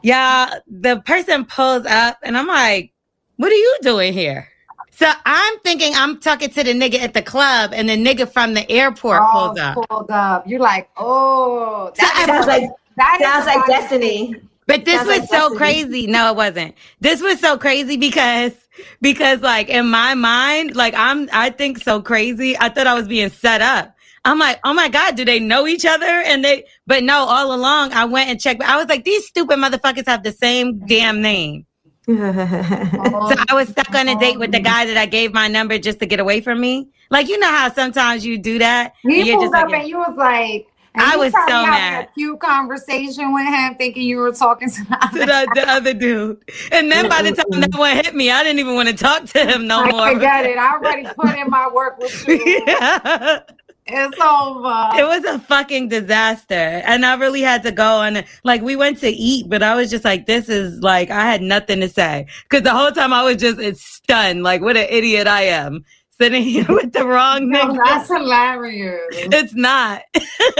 Yeah, 0.01 0.59
the 0.67 1.01
person 1.01 1.45
pulls 1.45 1.85
up, 1.85 2.17
and 2.23 2.35
I'm 2.35 2.47
like, 2.47 2.93
"What 3.35 3.51
are 3.51 3.55
you 3.55 3.77
doing 3.83 4.11
here?" 4.11 4.47
So 4.95 5.11
I'm 5.25 5.59
thinking 5.59 5.93
I'm 5.95 6.19
talking 6.19 6.49
to 6.51 6.63
the 6.63 6.71
nigga 6.73 6.99
at 6.99 7.13
the 7.13 7.21
club, 7.21 7.71
and 7.73 7.89
the 7.89 7.97
nigga 7.97 8.31
from 8.31 8.53
the 8.53 8.69
airport 8.71 9.19
Oh, 9.21 9.31
pulls 9.31 9.59
up. 9.59 9.89
pulled 9.89 10.09
up. 10.09 10.47
You're 10.47 10.61
like, 10.61 10.89
oh, 10.95 11.91
So 11.95 12.05
I 12.05 12.25
Sounds 12.25 12.47
like 12.47 12.69
that 12.97 13.17
is 13.19 13.27
sounds 13.27 13.45
like 13.45 13.57
about- 13.57 13.67
destiny. 13.67 14.35
But 14.67 14.83
this 14.85 14.95
Sounds 14.95 15.07
was 15.07 15.19
like 15.19 15.29
so 15.29 15.35
destiny. 15.49 15.57
crazy. 15.57 16.07
No, 16.07 16.31
it 16.31 16.35
wasn't. 16.35 16.73
This 17.01 17.21
was 17.21 17.39
so 17.39 17.57
crazy 17.57 17.97
because 17.97 18.53
because 19.01 19.41
like 19.41 19.69
in 19.69 19.87
my 19.89 20.13
mind, 20.15 20.75
like 20.75 20.93
I'm 20.95 21.29
I 21.33 21.49
think 21.51 21.79
so 21.83 22.01
crazy. 22.01 22.57
I 22.57 22.69
thought 22.69 22.87
I 22.87 22.93
was 22.95 23.07
being 23.07 23.29
set 23.29 23.61
up. 23.61 23.93
I'm 24.23 24.39
like, 24.39 24.59
oh 24.63 24.73
my 24.73 24.87
God, 24.89 25.15
do 25.15 25.23
they 25.23 25.39
know 25.39 25.67
each 25.67 25.85
other? 25.85 26.05
And 26.05 26.43
they 26.43 26.63
but 26.87 27.03
no, 27.03 27.25
all 27.25 27.53
along 27.53 27.91
I 27.93 28.05
went 28.05 28.29
and 28.29 28.39
checked. 28.39 28.63
I 28.63 28.77
was 28.77 28.87
like, 28.87 29.03
these 29.03 29.27
stupid 29.27 29.59
motherfuckers 29.59 30.07
have 30.07 30.23
the 30.23 30.31
same 30.31 30.79
damn 30.87 31.21
name. 31.21 31.65
Oh, 32.07 32.13
So 33.35 33.43
I 33.49 33.53
was 33.53 33.69
stuck 33.69 33.93
on 33.95 34.07
a 34.07 34.19
date 34.19 34.37
with 34.39 34.51
the 34.51 34.57
um, 34.57 34.63
guy 34.63 34.85
that 34.85 34.97
I 34.97 35.05
gave 35.05 35.33
my 35.33 35.47
number 35.47 35.77
just 35.77 35.99
to 35.99 36.05
get 36.05 36.19
away 36.19 36.41
from 36.41 36.61
me. 36.61 36.89
Like 37.09 37.27
you 37.27 37.39
know 37.39 37.47
how 37.49 37.71
sometimes 37.71 38.25
you 38.25 38.37
do 38.37 38.59
that? 38.59 38.93
He 39.03 39.23
You're 39.23 39.37
pulled 39.39 39.53
up 39.55 39.69
like- 39.69 39.81
and 39.81 39.89
you 39.89 39.97
was 39.97 40.15
like, 40.17 40.67
I 40.97 41.17
was 41.17 41.33
so 41.33 41.65
mad. 41.65 42.05
A 42.05 42.13
cute 42.13 42.39
conversation 42.39 43.33
with 43.33 43.45
him, 43.45 43.75
thinking 43.75 44.03
you 44.03 44.17
were 44.17 44.31
talking 44.31 44.69
to 44.69 44.83
the 44.85 45.09
to 45.13 45.19
the, 45.19 45.51
the 45.55 45.69
other 45.69 45.93
dude. 45.93 46.41
And 46.71 46.89
then 46.91 47.09
by 47.09 47.21
the 47.21 47.33
time 47.33 47.59
that 47.59 47.77
one 47.77 47.95
hit 47.97 48.15
me, 48.15 48.31
I 48.31 48.43
didn't 48.43 48.59
even 48.59 48.75
want 48.75 48.87
to 48.89 48.95
talk 48.95 49.25
to 49.25 49.45
him 49.45 49.67
no 49.67 49.83
more. 49.85 50.01
I 50.01 50.11
more. 50.11 50.13
forget 50.13 50.45
it. 50.45 50.57
I 50.57 50.73
already 50.73 51.05
put 51.15 51.37
in 51.37 51.49
my 51.49 51.67
work 51.67 51.97
with 51.99 52.27
you. 52.27 52.63
Yeah. 52.67 53.41
It's 53.87 54.19
over. 54.19 54.89
It 54.99 55.05
was 55.05 55.23
a 55.25 55.37
fucking 55.39 55.89
disaster. 55.89 56.53
And 56.85 57.05
I 57.05 57.15
really 57.15 57.41
had 57.41 57.61
to 57.63 57.71
go 57.71 57.85
on 57.97 58.23
like 58.43 58.61
we 58.63 58.75
went 58.75 58.99
to 59.01 59.09
eat, 59.09 59.47
but 59.49 59.61
I 59.61 59.75
was 59.75 59.91
just 59.91 60.03
like, 60.03 60.25
this 60.25 60.49
is 60.49 60.81
like 60.81 61.11
I 61.11 61.21
had 61.21 61.41
nothing 61.41 61.81
to 61.81 61.89
say. 61.89 62.25
Cause 62.49 62.63
the 62.63 62.71
whole 62.73 62.91
time 62.91 63.13
I 63.13 63.23
was 63.23 63.37
just 63.37 63.59
it's 63.59 63.83
stunned, 63.85 64.41
like 64.43 64.61
what 64.61 64.75
an 64.75 64.87
idiot 64.89 65.27
I 65.27 65.43
am. 65.43 65.85
Sitting 66.19 66.43
here 66.53 66.65
with 66.69 66.93
the 66.93 67.05
wrong 67.05 67.49
No, 67.51 67.65
nigga. 67.67 67.77
that's 67.85 68.07
hilarious. 68.07 69.01
It's 69.11 69.53
not. 69.53 70.01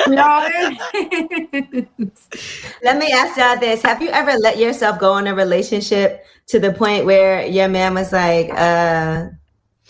no, 0.07 0.49
it- 0.93 1.88
Let 2.83 2.97
me 2.97 3.11
ask 3.11 3.38
y'all 3.38 3.57
this. 3.59 3.81
Have 3.81 4.01
you 4.01 4.09
ever 4.09 4.33
let 4.33 4.57
yourself 4.59 4.99
go 4.99 5.17
in 5.17 5.27
a 5.27 5.33
relationship 5.33 6.25
to 6.47 6.59
the 6.59 6.73
point 6.73 7.05
where 7.05 7.45
your 7.45 7.69
man 7.69 7.93
was 7.95 8.11
like, 8.11 8.49
uh, 8.53 9.27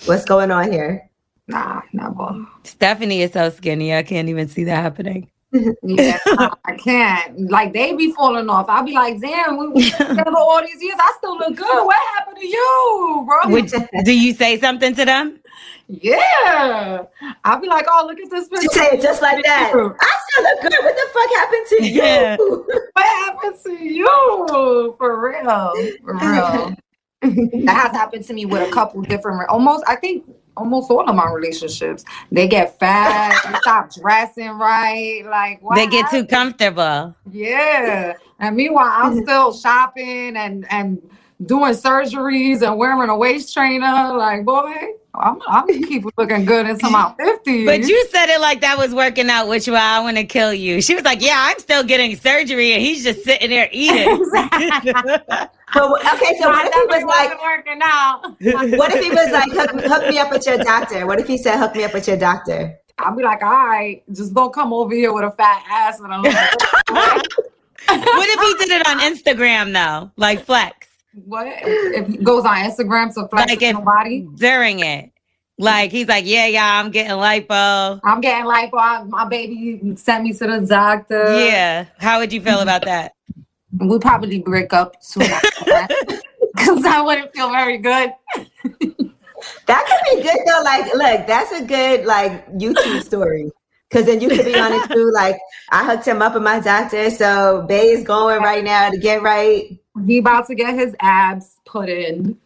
what's 0.05 0.23
going 0.23 0.51
on 0.51 0.71
here? 0.71 1.09
Nah, 1.47 1.81
never. 1.93 2.45
Stephanie 2.63 3.21
is 3.21 3.33
so 3.33 3.49
skinny. 3.49 3.93
I 3.95 4.03
can't 4.03 4.29
even 4.29 4.47
see 4.47 4.63
that 4.65 4.81
happening. 4.81 5.29
Yeah, 5.83 6.17
I 6.65 6.75
can't. 6.83 7.49
Like 7.49 7.71
they 7.71 7.93
be 7.95 8.11
falling 8.11 8.49
off. 8.49 8.65
I'll 8.67 8.83
be 8.83 8.91
like, 8.91 9.21
damn, 9.21 9.55
we 9.57 9.69
we 9.69 9.89
together 9.91 10.35
all 10.35 10.61
these 10.61 10.83
years. 10.83 10.97
I 10.99 11.13
still 11.17 11.37
look 11.37 11.55
good. 11.55 11.85
What 11.85 11.95
happened 12.17 12.37
to 12.41 12.45
you, 12.45 13.23
bro? 13.25 13.51
Would, 13.51 13.71
do 14.03 14.11
you 14.11 14.33
say 14.33 14.59
something 14.59 14.93
to 14.95 15.05
them? 15.05 15.39
yeah. 15.87 17.03
I'll 17.45 17.61
be 17.61 17.67
like, 17.67 17.85
oh, 17.89 18.05
look 18.05 18.19
at 18.19 18.29
this 18.29 18.49
She 18.49 18.67
picture. 18.67 18.79
say 18.79 18.97
it 18.97 19.01
just 19.01 19.21
like 19.21 19.45
that. 19.45 19.71
I 19.73 20.17
still 20.27 20.43
look 20.43 20.61
good. 20.61 20.73
What 20.83 20.95
the 20.95 21.07
fuck 21.13 21.29
happened 21.37 21.65
to 21.69 21.85
you? 21.85 22.01
Yeah. 22.03 22.37
What 22.37 23.05
happened 23.05 23.55
to 23.63 23.83
you? 23.85 24.95
For 24.97 25.21
real. 25.31 25.73
For 26.03 26.15
real. 26.15 26.75
that 27.21 27.81
has 27.83 27.91
happened 27.91 28.25
to 28.25 28.33
me 28.33 28.45
with 28.45 28.67
a 28.67 28.71
couple 28.73 29.01
different 29.03 29.49
almost 29.49 29.83
I 29.87 29.95
think 29.95 30.25
almost 30.57 30.89
all 30.89 31.07
of 31.07 31.15
my 31.15 31.29
relationships. 31.29 32.03
They 32.31 32.47
get 32.47 32.79
fat, 32.79 33.39
they 33.45 33.57
stop 33.59 33.93
dressing 33.93 34.49
right. 34.49 35.23
Like 35.25 35.61
what 35.61 35.75
They 35.75 35.87
get 35.87 36.09
too 36.09 36.25
comfortable. 36.25 37.15
Yeah. 37.31 38.13
And 38.39 38.55
meanwhile, 38.55 38.89
I'm 38.89 39.13
mm-hmm. 39.13 39.23
still 39.23 39.53
shopping 39.53 40.35
and 40.35 40.65
and 40.69 41.01
doing 41.45 41.73
surgeries 41.73 42.61
and 42.61 42.77
wearing 42.77 43.09
a 43.09 43.17
waist 43.17 43.53
trainer. 43.53 44.13
Like, 44.17 44.45
boy, 44.45 44.73
I'm 45.19 45.39
I'm 45.47 45.67
keep 45.67 46.05
looking 46.17 46.45
good 46.45 46.65
until 46.65 46.91
my 46.91 47.13
50s. 47.19 47.65
But 47.65 47.87
you 47.87 48.05
said 48.11 48.29
it 48.29 48.41
like 48.41 48.61
that 48.61 48.77
was 48.77 48.93
working 48.93 49.29
out, 49.29 49.47
which 49.47 49.67
why 49.67 49.79
I 49.79 49.99
want 49.99 50.17
to 50.17 50.23
kill 50.23 50.53
you. 50.53 50.81
She 50.81 50.95
was 50.95 51.03
like, 51.03 51.21
"Yeah, 51.21 51.37
I'm 51.37 51.59
still 51.59 51.83
getting 51.83 52.15
surgery, 52.15 52.73
and 52.73 52.81
he's 52.81 53.03
just 53.03 53.23
sitting 53.23 53.49
there 53.49 53.69
eating." 53.71 54.25
But 55.73 55.91
okay, 56.13 56.37
so 56.39 56.47
what 56.47 56.65
if 56.65 56.73
he 56.73 56.85
was 56.85 57.03
like, 57.03 57.41
working 57.43 57.81
out. 57.83 58.21
what 58.77 58.93
if 58.93 59.03
he 59.03 59.09
was 59.09 59.29
like, 59.31 59.51
hook, 59.51 59.83
hook 59.83 60.07
me 60.07 60.17
up 60.19 60.31
with 60.31 60.45
your 60.45 60.57
doctor? 60.57 61.05
What 61.05 61.19
if 61.19 61.27
he 61.27 61.37
said, 61.37 61.57
hook 61.57 61.75
me 61.75 61.83
up 61.83 61.93
with 61.93 62.07
your 62.07 62.15
doctor? 62.15 62.79
I'll 62.99 63.13
be 63.13 63.23
like, 63.23 63.43
all 63.43 63.67
right, 63.67 64.01
just 64.13 64.33
don't 64.33 64.53
come 64.53 64.71
over 64.71 64.95
here 64.95 65.11
with 65.11 65.25
a 65.25 65.31
fat 65.31 65.65
ass 65.69 65.99
and 65.99 66.13
a 66.13 66.21
little 66.21 66.31
what 67.87 68.29
if 68.29 68.59
he 68.59 68.65
did 68.65 68.79
it 68.81 68.87
on 68.87 68.99
Instagram 69.01 69.73
though, 69.73 70.11
like 70.15 70.45
flex 70.45 70.87
what 71.23 71.47
if 71.47 72.09
it 72.09 72.23
goes 72.23 72.43
on 72.45 72.55
Instagram 72.57 73.07
to 73.15 73.27
flex 73.27 73.33
Like 73.33 73.49
like 73.49 73.61
if- 73.61 73.73
nobody? 73.75 74.27
during 74.35 74.79
it? 74.79 75.11
Like 75.57 75.91
he's 75.91 76.07
like, 76.09 76.25
"Yeah, 76.27 76.47
yeah, 76.47 76.79
I'm 76.81 76.91
getting 76.91 77.13
lipo." 77.13 78.01
I'm 78.03 78.19
getting 78.19 78.43
like, 78.45 78.71
oh, 78.73 79.05
my 79.05 79.25
baby 79.29 79.95
sent 79.95 80.25
me 80.25 80.33
to 80.33 80.47
the 80.47 80.65
doctor. 80.67 81.23
Yeah, 81.47 81.85
how 81.97 82.19
would 82.19 82.33
you 82.33 82.41
feel 82.41 82.59
about 82.59 82.83
that? 82.85 83.13
We'll 83.79 84.01
probably 84.01 84.39
break 84.39 84.73
up 84.73 84.95
soon 85.01 85.27
because 86.55 86.83
I 86.85 87.01
wouldn't 87.01 87.33
feel 87.33 87.49
very 87.51 87.77
good. 87.77 88.11
That 89.67 89.85
could 89.87 90.17
be 90.17 90.23
good 90.23 90.39
though. 90.45 90.61
Like, 90.63 90.85
look, 90.93 91.27
that's 91.27 91.51
a 91.53 91.63
good 91.63 92.05
like 92.05 92.47
YouTube 92.51 93.01
story. 93.03 93.49
Cause 93.91 94.05
then 94.05 94.19
you 94.19 94.29
could 94.29 94.45
be 94.45 94.59
on 94.59 94.73
it 94.73 94.87
too. 94.91 95.11
Like, 95.13 95.37
I 95.69 95.85
hooked 95.85 96.07
him 96.07 96.21
up 96.21 96.33
with 96.33 96.43
my 96.43 96.59
doctor, 96.59 97.09
so 97.11 97.63
Bay 97.67 97.89
is 97.89 98.03
going 98.03 98.41
right 98.41 98.63
now 98.63 98.89
to 98.89 98.97
get 98.97 99.21
right. 99.21 99.79
He 100.05 100.17
about 100.17 100.47
to 100.47 100.55
get 100.55 100.73
his 100.73 100.95
abs 100.99 101.59
put 101.65 101.87
in. 101.87 102.37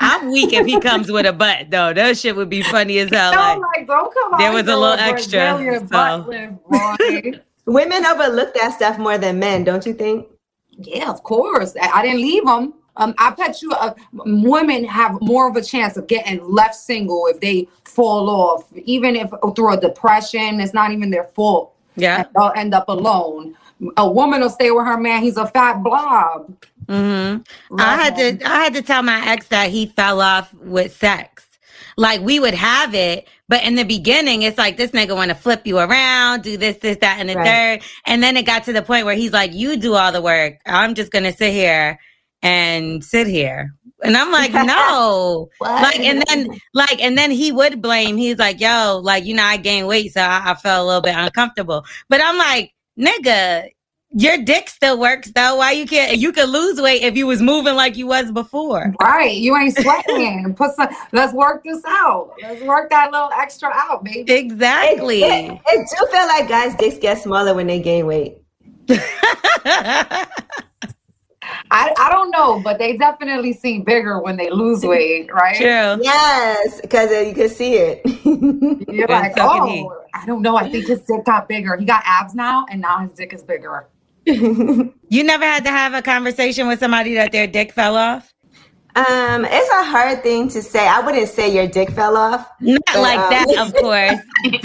I'm 0.00 0.30
weak 0.30 0.52
if 0.52 0.66
he 0.66 0.78
comes 0.80 1.10
with 1.10 1.24
a 1.26 1.32
butt 1.32 1.70
though. 1.70 1.92
That 1.92 2.18
shit 2.18 2.36
would 2.36 2.50
be 2.50 2.62
funny 2.62 2.98
as 2.98 3.10
hell. 3.10 3.32
No, 3.32 3.38
Like, 3.38 3.78
like 3.78 3.86
don't 3.86 4.12
come 4.12 4.34
out. 4.34 4.38
there 4.38 4.52
was 4.52 4.62
a 4.68 4.76
little 4.76 4.98
extra, 4.98 5.56
so. 5.58 5.80
butt 5.84 6.28
lift. 6.28 7.40
Women 7.66 8.06
overlook 8.06 8.54
that 8.54 8.74
stuff 8.74 8.98
more 8.98 9.18
than 9.18 9.38
men, 9.38 9.64
don't 9.64 9.84
you 9.86 9.94
think? 9.94 10.28
Yeah, 10.70 11.10
of 11.10 11.22
course. 11.22 11.74
I, 11.80 11.88
I 11.88 12.02
didn't 12.02 12.20
leave 12.20 12.44
them. 12.44 12.74
Um, 12.96 13.14
I 13.18 13.30
bet 13.30 13.62
you 13.62 13.72
uh, 13.72 13.94
women 14.12 14.84
have 14.84 15.20
more 15.20 15.48
of 15.48 15.56
a 15.56 15.62
chance 15.62 15.96
of 15.96 16.06
getting 16.06 16.42
left 16.48 16.74
single 16.74 17.26
if 17.26 17.40
they 17.40 17.68
fall 17.84 18.28
off, 18.30 18.64
even 18.84 19.16
if 19.16 19.30
through 19.54 19.72
a 19.74 19.80
depression, 19.80 20.60
it's 20.60 20.74
not 20.74 20.90
even 20.92 21.10
their 21.10 21.24
fault. 21.24 21.74
yeah. 21.96 22.18
And 22.18 22.28
they'll 22.34 22.52
end 22.56 22.74
up 22.74 22.88
alone. 22.88 23.56
A 23.98 24.08
woman 24.10 24.40
will 24.40 24.50
stay 24.50 24.70
with 24.70 24.86
her 24.86 24.96
man. 24.98 25.22
He's 25.22 25.36
a 25.36 25.46
fat 25.46 25.82
blob. 25.82 26.54
hmm 26.88 27.36
I 27.78 27.96
had 28.02 28.16
to 28.16 28.48
I 28.48 28.64
had 28.64 28.74
to 28.74 28.82
tell 28.82 29.02
my 29.02 29.26
ex 29.28 29.48
that 29.48 29.70
he 29.70 29.86
fell 29.86 30.20
off 30.20 30.52
with 30.54 30.96
sex. 30.96 31.46
Like 31.98 32.20
we 32.22 32.40
would 32.40 32.54
have 32.54 32.94
it, 32.94 33.28
but 33.48 33.62
in 33.64 33.74
the 33.74 33.84
beginning, 33.84 34.42
it's 34.42 34.58
like 34.58 34.76
this 34.76 34.90
nigga 34.92 35.14
want 35.14 35.30
to 35.30 35.34
flip 35.34 35.66
you 35.66 35.78
around, 35.78 36.42
do 36.42 36.56
this, 36.56 36.76
this, 36.78 36.98
that, 36.98 37.18
and 37.20 37.28
the 37.30 37.34
Right. 37.34 37.44
third. 37.44 37.82
And 38.06 38.22
then 38.22 38.36
it 38.36 38.44
got 38.44 38.64
to 38.64 38.72
the 38.72 38.82
point 38.82 39.06
where 39.06 39.14
he's 39.14 39.32
like, 39.32 39.52
"You 39.54 39.76
do 39.76 39.94
all 39.94 40.12
the 40.12 40.22
work. 40.22 40.58
I'm 40.66 40.94
just 40.94 41.10
gonna 41.12 41.32
sit 41.32 41.52
here 41.52 41.98
and 42.42 43.02
sit 43.02 43.26
here. 43.26 43.74
And 44.02 44.16
I'm 44.16 44.30
like, 44.30 44.52
no. 44.66 45.48
like, 45.60 46.00
and 46.00 46.22
then, 46.28 46.48
like, 46.74 47.02
and 47.02 47.16
then 47.16 47.30
he 47.30 47.52
would 47.52 47.80
blame. 47.80 48.16
He's 48.16 48.38
like, 48.38 48.60
yo, 48.60 49.00
like, 49.02 49.24
you 49.24 49.34
know, 49.34 49.44
I 49.44 49.56
gained 49.56 49.88
weight, 49.88 50.12
so 50.12 50.20
I, 50.20 50.50
I 50.50 50.54
felt 50.54 50.84
a 50.84 50.86
little 50.86 51.02
bit 51.02 51.14
uncomfortable. 51.16 51.84
But 52.08 52.20
I'm 52.22 52.36
like, 52.38 52.74
nigga, 52.98 53.70
your 54.18 54.38
dick 54.38 54.68
still 54.70 54.98
works 54.98 55.30
though. 55.34 55.56
Why 55.56 55.72
you 55.72 55.86
can't? 55.86 56.16
You 56.16 56.32
could 56.32 56.48
lose 56.48 56.80
weight 56.80 57.02
if 57.02 57.16
you 57.16 57.26
was 57.26 57.42
moving 57.42 57.74
like 57.74 57.96
you 57.96 58.06
was 58.06 58.32
before. 58.32 58.94
Right. 59.00 59.36
You 59.36 59.56
ain't 59.56 59.76
sweating. 59.80 60.54
Put 60.54 60.74
some. 60.74 60.88
Let's 61.12 61.34
work 61.34 61.64
this 61.64 61.82
out. 61.86 62.32
Let's 62.42 62.62
work 62.62 62.88
that 62.90 63.12
little 63.12 63.30
extra 63.38 63.70
out, 63.74 64.04
baby. 64.04 64.32
Exactly. 64.32 65.22
It, 65.22 65.52
it, 65.52 65.60
it 65.66 65.88
do 65.98 66.06
feel 66.10 66.26
like 66.28 66.48
guys' 66.48 66.74
dicks 66.76 66.98
get 66.98 67.22
smaller 67.22 67.52
when 67.54 67.66
they 67.66 67.80
gain 67.80 68.06
weight. 68.06 68.38
I, 71.70 71.92
I 71.98 72.10
don't 72.10 72.30
know, 72.30 72.60
but 72.60 72.78
they 72.78 72.96
definitely 72.96 73.52
seem 73.52 73.82
bigger 73.82 74.20
when 74.20 74.36
they 74.36 74.50
lose 74.50 74.84
weight, 74.84 75.32
right? 75.32 75.56
True. 75.56 76.02
Yes, 76.02 76.80
because 76.80 77.10
uh, 77.10 77.20
you 77.20 77.34
can 77.34 77.48
see 77.48 77.74
it. 77.74 78.02
You're 78.88 79.08
like, 79.08 79.34
oh, 79.38 80.04
I 80.14 80.26
don't 80.26 80.42
know. 80.42 80.56
I 80.56 80.70
think 80.70 80.86
his 80.86 81.00
dick 81.00 81.24
got 81.24 81.48
bigger. 81.48 81.76
He 81.76 81.84
got 81.84 82.02
abs 82.04 82.34
now, 82.34 82.66
and 82.70 82.80
now 82.80 83.00
his 83.00 83.12
dick 83.12 83.32
is 83.32 83.42
bigger. 83.42 83.88
you 84.26 84.92
never 85.10 85.44
had 85.44 85.64
to 85.64 85.70
have 85.70 85.94
a 85.94 86.02
conversation 86.02 86.66
with 86.66 86.80
somebody 86.80 87.14
that 87.14 87.30
their 87.30 87.46
dick 87.46 87.72
fell 87.72 87.96
off? 87.96 88.34
Um, 88.96 89.44
it's 89.44 89.70
a 89.70 89.84
hard 89.84 90.22
thing 90.22 90.48
to 90.48 90.62
say. 90.62 90.88
I 90.88 91.00
wouldn't 91.00 91.28
say 91.28 91.54
your 91.54 91.68
dick 91.68 91.90
fell 91.90 92.16
off. 92.16 92.50
Not 92.60 92.80
but, 92.86 93.02
like 93.02 93.18
um, 93.18 93.30
that, 93.30 93.46
of 93.58 93.74
course. 93.74 94.18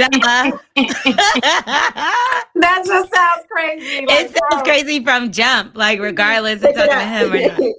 that 2.55 2.83
just 2.85 3.13
sounds 3.13 3.43
crazy. 3.51 4.05
Like, 4.05 4.21
it 4.21 4.37
sounds 4.37 4.63
crazy 4.63 5.03
from 5.03 5.33
jump, 5.33 5.75
like 5.75 5.99
regardless 5.99 6.63
of 6.63 6.73
talking 6.73 6.93
to 6.93 7.05
him 7.05 7.33
or 7.33 7.49
not. 7.49 7.59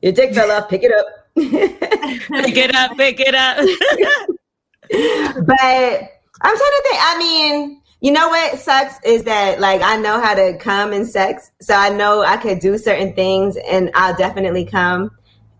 Your 0.00 0.12
dick 0.12 0.32
fell 0.34 0.50
off. 0.50 0.70
Pick 0.70 0.84
it 0.84 0.90
up. 0.90 1.06
pick 1.36 2.56
it 2.56 2.74
up. 2.74 2.96
Pick 2.96 3.20
it 3.20 3.34
up. 3.34 3.58
but 5.46 6.10
I'm 6.40 6.56
trying 6.56 6.56
to 6.56 6.82
think. 6.82 6.96
I 6.98 7.18
mean, 7.18 7.82
you 8.00 8.12
know 8.12 8.28
what 8.28 8.58
sucks 8.58 8.94
is 9.04 9.24
that 9.24 9.60
like 9.60 9.82
I 9.82 9.98
know 9.98 10.18
how 10.18 10.34
to 10.34 10.56
come 10.56 10.94
in 10.94 11.04
sex, 11.04 11.50
so 11.60 11.74
I 11.74 11.90
know 11.90 12.22
I 12.22 12.38
could 12.38 12.60
do 12.60 12.78
certain 12.78 13.12
things, 13.12 13.58
and 13.70 13.90
I'll 13.94 14.16
definitely 14.16 14.64
come. 14.64 15.10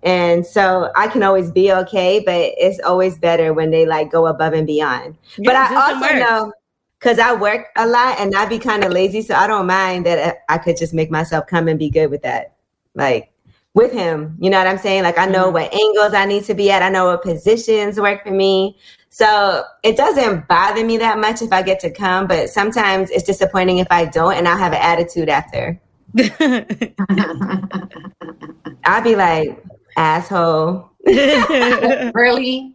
And 0.02 0.46
so 0.46 0.90
I 0.96 1.08
can 1.08 1.22
always 1.22 1.50
be 1.50 1.72
okay, 1.72 2.22
but 2.24 2.34
it's 2.56 2.80
always 2.80 3.18
better 3.18 3.52
when 3.52 3.70
they 3.70 3.84
like 3.84 4.10
go 4.10 4.26
above 4.26 4.54
and 4.54 4.66
beyond. 4.66 5.16
Yeah, 5.36 5.44
but 5.44 5.56
I 5.56 5.92
also 5.92 6.14
know 6.14 6.52
because 6.98 7.18
I 7.18 7.34
work 7.34 7.68
a 7.76 7.86
lot 7.86 8.18
and 8.18 8.34
I 8.34 8.46
be 8.46 8.58
kind 8.58 8.84
of 8.84 8.92
lazy, 8.92 9.22
so 9.22 9.34
I 9.34 9.46
don't 9.46 9.66
mind 9.66 10.06
that 10.06 10.38
I 10.48 10.58
could 10.58 10.76
just 10.76 10.94
make 10.94 11.10
myself 11.10 11.46
come 11.46 11.68
and 11.68 11.78
be 11.78 11.90
good 11.90 12.10
with 12.10 12.22
that. 12.22 12.54
Like 12.94 13.30
with 13.74 13.92
him, 13.92 14.36
you 14.40 14.50
know 14.50 14.58
what 14.58 14.66
I'm 14.66 14.78
saying? 14.78 15.02
Like 15.02 15.18
I 15.18 15.26
know 15.26 15.44
mm-hmm. 15.44 15.54
what 15.54 15.74
angles 15.74 16.14
I 16.14 16.24
need 16.24 16.44
to 16.44 16.54
be 16.54 16.70
at, 16.70 16.82
I 16.82 16.88
know 16.88 17.06
what 17.06 17.22
positions 17.22 18.00
work 18.00 18.24
for 18.24 18.32
me. 18.32 18.76
So 19.10 19.64
it 19.82 19.96
doesn't 19.96 20.46
bother 20.48 20.84
me 20.84 20.96
that 20.98 21.18
much 21.18 21.42
if 21.42 21.52
I 21.52 21.62
get 21.62 21.80
to 21.80 21.90
come, 21.90 22.26
but 22.26 22.48
sometimes 22.48 23.10
it's 23.10 23.24
disappointing 23.24 23.78
if 23.78 23.88
I 23.90 24.04
don't 24.06 24.34
and 24.34 24.46
I'll 24.46 24.56
have 24.56 24.72
an 24.72 24.80
attitude 24.80 25.28
after. 25.28 25.80
I'd 28.84 29.04
be 29.04 29.16
like, 29.16 29.62
asshole. 30.00 30.90
really? 31.06 32.74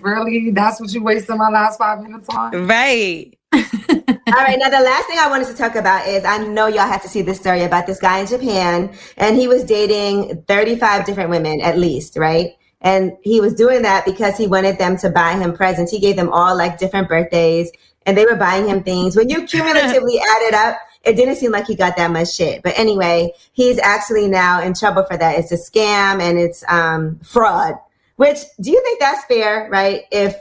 Really? 0.00 0.50
That's 0.50 0.80
what 0.80 0.92
you 0.92 1.02
wasted 1.02 1.36
my 1.36 1.48
last 1.48 1.78
five 1.78 2.00
minutes 2.00 2.28
on? 2.30 2.66
Right. 2.66 3.36
All 3.52 4.44
right. 4.44 4.58
Now, 4.58 4.70
the 4.70 4.80
last 4.80 5.06
thing 5.06 5.18
I 5.18 5.28
wanted 5.28 5.48
to 5.48 5.54
talk 5.54 5.74
about 5.74 6.06
is 6.06 6.24
I 6.24 6.38
know 6.38 6.68
y'all 6.68 6.86
had 6.86 7.02
to 7.02 7.08
see 7.08 7.22
this 7.22 7.38
story 7.38 7.62
about 7.62 7.86
this 7.86 8.00
guy 8.00 8.20
in 8.20 8.26
Japan, 8.26 8.94
and 9.16 9.36
he 9.36 9.48
was 9.48 9.64
dating 9.64 10.42
35 10.48 11.04
different 11.04 11.30
women 11.30 11.60
at 11.60 11.78
least, 11.78 12.16
right? 12.16 12.52
And 12.80 13.12
he 13.22 13.40
was 13.40 13.54
doing 13.54 13.82
that 13.82 14.04
because 14.04 14.36
he 14.36 14.46
wanted 14.46 14.78
them 14.78 14.96
to 14.98 15.10
buy 15.10 15.36
him 15.36 15.52
presents. 15.52 15.92
He 15.92 16.00
gave 16.00 16.16
them 16.16 16.30
all 16.32 16.56
like 16.56 16.78
different 16.78 17.08
birthdays, 17.08 17.70
and 18.06 18.16
they 18.16 18.24
were 18.24 18.36
buying 18.36 18.66
him 18.66 18.82
things. 18.82 19.16
When 19.16 19.28
you 19.28 19.46
cumulatively 19.46 20.18
add 20.32 20.42
it 20.42 20.54
up, 20.54 20.76
it 21.04 21.16
didn't 21.16 21.36
seem 21.36 21.52
like 21.52 21.66
he 21.66 21.74
got 21.74 21.96
that 21.96 22.10
much 22.10 22.34
shit. 22.34 22.62
But 22.62 22.78
anyway, 22.78 23.32
he's 23.52 23.78
actually 23.78 24.28
now 24.28 24.62
in 24.62 24.74
trouble 24.74 25.04
for 25.04 25.16
that. 25.16 25.38
It's 25.38 25.52
a 25.52 25.56
scam 25.56 26.20
and 26.20 26.38
it's 26.38 26.64
um, 26.68 27.18
fraud. 27.20 27.74
Which 28.16 28.38
do 28.60 28.70
you 28.70 28.80
think 28.82 29.00
that's 29.00 29.24
fair, 29.24 29.68
right? 29.70 30.02
If 30.12 30.36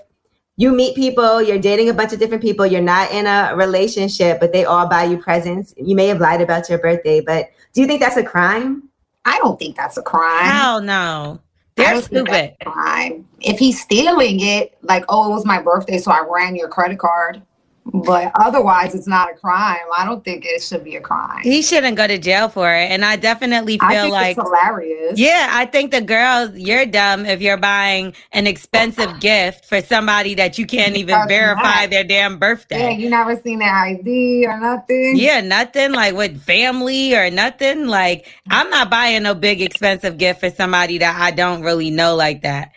you 0.58 0.72
meet 0.72 0.96
people, 0.96 1.42
you're 1.42 1.58
dating 1.58 1.90
a 1.90 1.94
bunch 1.94 2.14
of 2.14 2.20
different 2.20 2.44
people, 2.44 2.66
you're 2.66 2.82
not 2.82 3.12
in 3.12 3.26
a 3.26 3.56
relationship, 3.56 4.40
but 4.40 4.54
they 4.54 4.66
all 4.66 4.88
buy 4.88 5.06
you 5.06 5.18
presents. 5.18 5.74
You 5.78 5.96
may 5.96 6.08
have 6.08 6.20
lied 6.20 6.42
about 6.42 6.70
your 6.70 6.78
birthday, 6.78 7.22
but 7.22 7.50
do 7.74 7.82
you 7.82 7.88
think 7.88 8.02
that's 8.02 8.18
a 8.18 8.24
crime? 8.24 8.90
I 9.26 9.38
don't 9.40 9.58
think 9.58 9.76
that's 9.76 9.98
a 9.98 10.04
crime. 10.04 10.46
Hell 10.46 10.82
no. 10.82 11.40
They're 11.76 12.02
stupid. 12.02 12.56
crime. 12.64 13.28
If 13.40 13.58
he's 13.58 13.82
stealing 13.82 14.42
it, 14.42 14.78
like, 14.82 15.06
oh, 15.10 15.32
it 15.32 15.34
was 15.34 15.46
my 15.46 15.62
birthday, 15.62 15.98
so 15.98 16.12
I 16.12 16.24
ran 16.30 16.56
your 16.56 16.68
credit 16.68 17.00
card 17.00 17.42
but 17.86 18.32
otherwise 18.36 18.94
it's 18.96 19.08
not 19.08 19.32
a 19.32 19.34
crime. 19.36 19.78
I 19.96 20.06
don't 20.06 20.24
think 20.24 20.46
it 20.46 20.62
should 20.62 20.84
be 20.84 20.96
a 20.96 21.02
crime. 21.02 21.42
He 21.44 21.62
shouldn't 21.62 21.98
go 21.98 22.08
to 22.08 22.18
jail 22.18 22.48
for 22.50 22.72
it. 22.74 22.92
And 22.92 23.04
i 23.04 23.16
definitely 23.16 23.78
feel 23.80 23.90
I 23.90 24.08
like 24.08 24.36
hilarious. 24.38 25.18
Yeah 25.20 25.50
i 25.52 25.66
think 25.66 25.92
the 25.92 26.02
girls 26.02 26.52
you're 26.56 26.86
dumb 26.86 27.26
if 27.26 27.42
you're 27.42 27.58
buying 27.58 28.14
an 28.32 28.48
expensive 28.48 29.20
gift 29.20 29.66
for 29.66 29.82
somebody 29.82 30.36
that 30.36 30.58
you 30.58 30.66
can't 30.66 30.96
even 30.96 31.16
That's 31.16 31.28
verify 31.30 31.82
not. 31.82 31.90
their 31.90 32.04
damn 32.04 32.38
birthday. 32.38 32.92
Yeah 32.92 32.98
you 32.98 33.10
never 33.10 33.36
seen 33.42 33.60
their 33.60 33.74
id 33.74 34.46
or 34.46 34.60
nothing. 34.60 35.14
Yeah 35.18 35.42
nothing 35.42 35.92
like 35.92 36.16
with 36.16 36.42
family 36.42 37.16
or 37.16 37.30
nothing. 37.30 37.88
Like 37.88 38.28
i'm 38.50 38.70
not 38.70 38.90
buying 38.90 39.24
no 39.24 39.34
big 39.36 39.62
expensive 39.62 40.18
gift 40.18 40.40
for 40.40 40.50
somebody 40.50 40.98
that 41.00 41.20
i 41.20 41.32
don't 41.32 41.62
really 41.64 41.90
know 41.90 42.16
like 42.16 42.42
that 42.44 42.72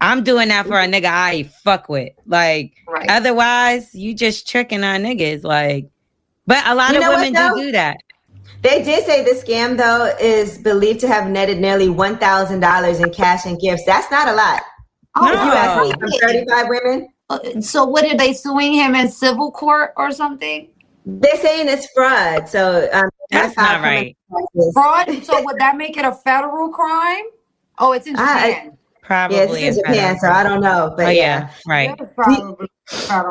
I'm 0.00 0.22
doing 0.22 0.48
that 0.48 0.66
for 0.66 0.78
a 0.78 0.86
nigga 0.86 1.06
I 1.06 1.44
fuck 1.64 1.88
with. 1.88 2.12
Like 2.26 2.74
right. 2.88 3.10
otherwise, 3.10 3.94
you 3.94 4.14
just 4.14 4.48
tricking 4.48 4.84
on 4.84 5.02
niggas. 5.02 5.42
Like, 5.42 5.88
but 6.46 6.66
a 6.66 6.74
lot 6.74 6.92
you 6.92 7.02
of 7.02 7.08
women 7.08 7.32
what, 7.32 7.56
do 7.56 7.64
do 7.64 7.72
that. 7.72 7.96
They 8.62 8.82
did 8.82 9.04
say 9.04 9.24
the 9.24 9.30
scam 9.30 9.76
though 9.76 10.14
is 10.20 10.58
believed 10.58 11.00
to 11.00 11.08
have 11.08 11.30
netted 11.30 11.58
nearly 11.58 11.88
one 11.88 12.18
thousand 12.18 12.60
dollars 12.60 13.00
in 13.00 13.10
cash 13.10 13.46
and 13.46 13.58
gifts. 13.58 13.84
That's 13.86 14.10
not 14.10 14.28
a 14.28 14.32
lot. 14.32 14.62
Oh, 15.14 15.26
no. 15.26 15.32
you 15.32 15.38
ask 15.38 15.82
me 15.82 15.92
from 15.98 16.10
thirty-five 16.20 16.66
women. 16.68 17.08
Uh, 17.28 17.60
so 17.60 17.84
what 17.84 18.04
are 18.04 18.16
they 18.16 18.32
suing 18.32 18.74
him 18.74 18.94
in 18.94 19.08
civil 19.08 19.50
court 19.50 19.92
or 19.96 20.12
something? 20.12 20.68
They're 21.04 21.36
saying 21.36 21.68
it's 21.68 21.88
fraud. 21.94 22.48
So 22.48 22.88
um, 22.92 23.08
that's, 23.30 23.54
that's 23.54 23.56
not 23.56 23.80
right. 23.80 24.16
Fraud. 24.74 25.24
so 25.24 25.42
would 25.42 25.58
that 25.58 25.76
make 25.76 25.96
it 25.96 26.04
a 26.04 26.12
federal 26.12 26.68
crime? 26.68 27.24
Oh, 27.78 27.92
it's 27.92 28.06
in 28.06 28.14
Japan. 28.14 28.26
I, 28.28 28.70
Probably 29.06 29.36
yeah, 29.36 29.46
this 29.46 29.62
is 29.62 29.76
Japan, 29.76 30.18
so 30.18 30.28
I 30.28 30.42
don't 30.42 30.60
know. 30.60 30.92
But 30.96 31.06
oh, 31.06 31.10
yeah, 31.10 31.48
yeah 31.48 31.50
right. 31.64 31.88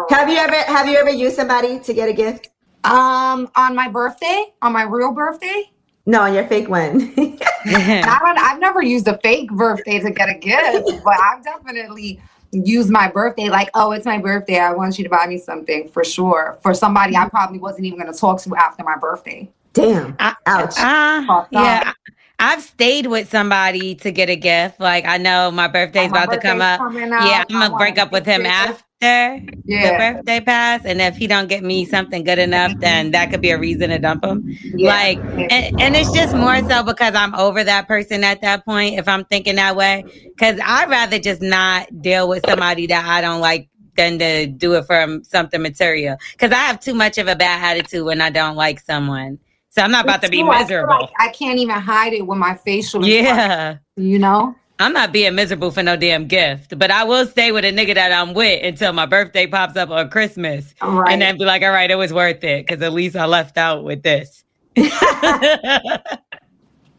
have 0.10 0.30
you 0.30 0.38
ever 0.38 0.56
have 0.56 0.88
you 0.88 0.96
ever 0.96 1.10
used 1.10 1.36
somebody 1.36 1.80
to 1.82 1.94
get 1.94 2.08
a 2.08 2.14
gift? 2.14 2.48
Um, 2.86 3.52
on 3.58 3.76
my 3.76 3.90
birthday, 3.90 4.54
on 4.62 4.72
my 4.72 4.84
real 4.84 5.12
birthday. 5.12 5.70
No, 6.06 6.22
on 6.22 6.34
your 6.34 6.48
fake 6.48 6.70
one. 6.70 7.14
I 7.18 8.20
don't, 8.22 8.38
I've 8.40 8.60
never 8.60 8.82
used 8.82 9.06
a 9.10 9.18
fake 9.18 9.52
birthday 9.52 10.00
to 10.00 10.12
get 10.12 10.30
a 10.30 10.36
gift, 10.36 10.88
but 11.04 11.20
I've 11.20 11.44
definitely 11.44 12.22
used 12.54 12.90
my 12.90 13.10
birthday 13.10 13.50
like, 13.50 13.70
oh, 13.74 13.92
it's 13.92 14.06
my 14.06 14.20
birthday. 14.20 14.60
I 14.60 14.72
want 14.72 14.98
you 14.98 15.04
to 15.04 15.10
buy 15.10 15.28
me 15.28 15.38
something 15.38 15.90
for 15.90 16.06
sure. 16.06 16.58
For 16.62 16.74
somebody 16.74 17.18
I 17.18 17.28
probably 17.28 17.60
wasn't 17.60 17.86
even 17.86 18.00
going 18.00 18.14
to 18.14 18.18
talk 18.18 18.42
to 18.44 18.56
after 18.56 18.86
my 18.86 18.96
birthday. 18.98 19.52
Damn. 19.74 20.16
Ouch. 20.20 20.80
Uh, 20.80 21.46
yeah. 21.52 21.92
I've 22.40 22.62
stayed 22.62 23.08
with 23.08 23.30
somebody 23.30 23.96
to 23.96 24.12
get 24.12 24.30
a 24.30 24.36
gift. 24.36 24.80
Like 24.80 25.06
I 25.06 25.18
know 25.18 25.52
my 25.52 25.68
birthday's 25.68 26.10
oh, 26.10 26.12
my 26.12 26.24
about 26.24 26.34
birthday's 26.34 26.44
to 26.44 26.48
come 26.48 26.62
up. 26.62 26.80
Yeah, 27.26 27.44
I'm 27.50 27.70
gonna 27.70 27.78
break 27.78 27.98
up 27.98 28.12
with 28.12 28.26
him 28.26 28.46
after 28.46 29.42
yeah. 29.64 29.92
the 29.92 29.98
birthday 29.98 30.42
pass. 30.42 30.82
And 30.84 31.02
if 31.02 31.16
he 31.16 31.28
don't 31.28 31.48
get 31.48 31.64
me 31.64 31.86
something 31.86 32.24
good 32.24 32.40
enough, 32.40 32.74
then 32.80 33.12
that 33.12 33.32
could 33.32 33.42
be 33.42 33.52
a 33.52 33.58
reason 33.58 33.90
to 33.90 34.00
dump 34.00 34.26
him. 34.26 34.44
Yeah. 34.64 34.90
Like 34.90 35.18
and, 35.20 35.82
and 35.82 35.96
it's 35.96 36.12
just 36.12 36.36
more 36.36 36.60
so 36.68 36.84
because 36.84 37.16
I'm 37.16 37.34
over 37.36 37.64
that 37.64 37.88
person 37.88 38.24
at 38.24 38.42
that 38.42 38.66
point, 38.66 39.00
if 39.00 39.08
I'm 39.08 39.24
thinking 39.26 39.56
that 39.56 39.76
way. 39.76 40.04
Cause 40.38 40.60
I'd 40.64 40.90
rather 40.90 41.20
just 41.20 41.42
not 41.42 42.02
deal 42.02 42.28
with 42.28 42.46
somebody 42.46 42.88
that 42.88 43.06
I 43.06 43.22
don't 43.22 43.40
like 43.40 43.70
than 43.96 44.20
to 44.20 44.46
do 44.48 44.74
it 44.74 44.86
for 44.86 45.20
something 45.24 45.62
material. 45.62 46.18
Cause 46.38 46.52
I 46.52 46.56
have 46.56 46.82
too 46.82 46.94
much 46.94 47.18
of 47.18 47.28
a 47.28 47.36
bad 47.36 47.64
attitude 47.64 48.06
when 48.06 48.20
I 48.20 48.30
don't 48.30 48.56
like 48.56 48.82
someone. 48.82 49.40
So 49.76 49.82
I'm 49.82 49.92
not 49.92 50.06
about 50.06 50.22
to 50.22 50.30
be 50.30 50.42
miserable. 50.42 50.94
I, 50.94 51.00
like 51.00 51.10
I, 51.20 51.28
can't 51.30 51.60
even 51.60 51.76
hide 51.76 52.14
it 52.14 52.26
with 52.26 52.38
my 52.38 52.56
facial. 52.56 53.06
Yeah. 53.06 53.78
You 53.98 54.18
know? 54.20 54.56
I'm 54.80 54.94
not 54.94 55.12
being 55.12 55.36
miserable 55.36 55.70
for 55.70 55.84
no 55.84 55.98
damn 55.98 56.28
gift, 56.28 56.80
but 56.80 56.92
I 56.92 57.04
will 57.04 57.26
stay 57.26 57.52
with 57.52 57.66
a 57.66 57.74
nigga 57.74 57.94
that 57.96 58.14
I'm 58.14 58.34
with 58.34 58.64
until 58.64 58.94
my 58.94 59.06
birthday 59.06 59.48
pops 59.48 59.76
up 59.76 59.90
on 59.90 60.10
Christmas. 60.10 60.74
Right. 60.82 61.12
And 61.12 61.22
then 61.22 61.38
be 61.38 61.44
like, 61.44 61.62
all 61.62 61.72
right, 61.72 61.92
it 61.92 61.96
was 61.96 62.14
worth 62.14 62.42
it 62.46 62.66
because 62.66 62.82
at 62.82 62.94
least 62.94 63.18
I 63.18 63.26
left 63.26 63.58
out 63.58 63.84
with 63.84 64.02
this. 64.02 64.46
oh 64.78 64.82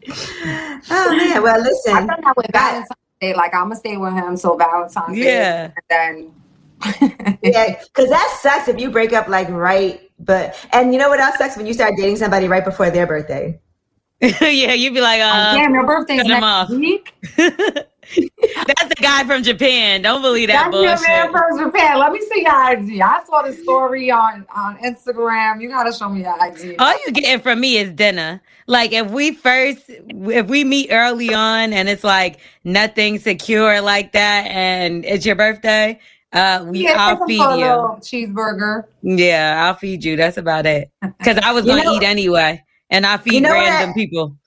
man, 0.07 1.43
well 1.43 1.61
listen. 1.61 1.93
I've 1.93 2.07
done 2.07 2.21
that 2.21 2.33
with 2.37 2.47
Valentine's 2.51 2.87
Day. 3.21 3.33
Like 3.33 3.55
I'm 3.55 3.65
gonna 3.65 3.75
stay 3.75 3.97
with 3.97 4.13
him 4.13 4.37
so 4.37 4.55
Valentine's 4.55 5.17
yeah. 5.17 5.67
Day. 5.67 5.73
And 5.89 6.31
then 6.99 7.37
yeah, 7.43 7.79
because 7.83 8.09
that 8.09 8.39
sucks 8.41 8.67
if 8.67 8.79
you 8.79 8.91
break 8.91 9.13
up 9.13 9.27
like 9.27 9.49
right, 9.49 10.06
but 10.19 10.55
and 10.73 10.93
you 10.93 10.99
know 10.99 11.09
what 11.09 11.19
else 11.19 11.37
sucks 11.37 11.57
when 11.57 11.67
you 11.67 11.73
start 11.73 11.93
dating 11.97 12.17
somebody 12.17 12.47
right 12.47 12.65
before 12.65 12.89
their 12.89 13.07
birthday. 13.07 13.59
yeah, 14.21 14.73
you'd 14.73 14.95
be 14.95 15.01
like, 15.01 15.21
uh, 15.21 15.53
Damn, 15.53 15.73
your 15.73 15.85
birthday's 15.85 16.23
cut 16.23 16.31
him 16.31 16.41
next 16.41 16.71
week. 16.71 17.13
that's 18.15 18.87
the 18.87 18.95
guy 18.99 19.23
from 19.25 19.43
Japan. 19.43 20.01
Don't 20.01 20.21
believe 20.23 20.47
that 20.47 20.71
That's 20.71 21.01
your 21.01 21.07
man 21.07 21.31
from 21.31 21.59
Japan. 21.59 21.99
Let 21.99 22.11
me 22.11 22.21
see 22.21 22.41
your 22.41 22.71
IG. 22.71 23.01
I 23.01 23.23
saw 23.25 23.43
the 23.43 23.53
story 23.53 24.09
on 24.09 24.45
on 24.55 24.77
Instagram. 24.77 25.61
You 25.61 25.69
gotta 25.69 25.93
show 25.93 26.09
me 26.09 26.21
your 26.21 26.35
IG. 26.43 26.77
All 26.79 26.93
you 27.05 27.11
getting 27.11 27.41
from 27.41 27.59
me 27.59 27.77
is 27.77 27.91
dinner. 27.91 28.41
Like 28.65 28.91
if 28.91 29.11
we 29.11 29.33
first, 29.33 29.83
if 29.87 30.47
we 30.47 30.63
meet 30.63 30.89
early 30.91 31.33
on 31.33 31.71
and 31.71 31.87
it's 31.87 32.03
like 32.03 32.39
nothing 32.63 33.19
secure 33.19 33.81
like 33.81 34.13
that, 34.13 34.47
and 34.47 35.05
it's 35.05 35.25
your 35.25 35.35
birthday, 35.35 35.99
uh, 36.33 36.65
we 36.67 36.83
yeah, 36.83 36.95
I'll 36.97 37.25
feed 37.25 37.39
you. 37.39 38.27
cheeseburger. 38.27 38.83
Yeah, 39.01 39.65
I'll 39.65 39.75
feed 39.75 40.03
you. 40.03 40.15
That's 40.15 40.37
about 40.37 40.65
it. 40.65 40.91
Because 41.17 41.37
I 41.37 41.51
was 41.53 41.65
gonna 41.65 41.83
know- 41.83 41.95
eat 41.95 42.03
anyway, 42.03 42.63
and 42.89 43.05
I 43.05 43.17
feed 43.17 43.41
know 43.43 43.51
random 43.51 43.89
what? 43.89 43.95
people. 43.95 44.37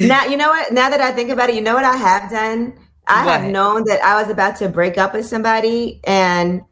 Now 0.00 0.24
you 0.24 0.36
know 0.36 0.48
what? 0.48 0.72
Now 0.72 0.90
that 0.90 1.00
I 1.00 1.12
think 1.12 1.30
about 1.30 1.50
it, 1.50 1.54
you 1.54 1.60
know 1.62 1.74
what 1.74 1.84
I 1.84 1.96
have 1.96 2.30
done? 2.30 2.78
I 3.06 3.24
have 3.24 3.50
known 3.50 3.84
that 3.86 4.02
I 4.04 4.20
was 4.22 4.30
about 4.30 4.56
to 4.56 4.68
break 4.68 4.96
up 4.96 5.12
with 5.12 5.26
somebody 5.26 6.00
and 6.04 6.62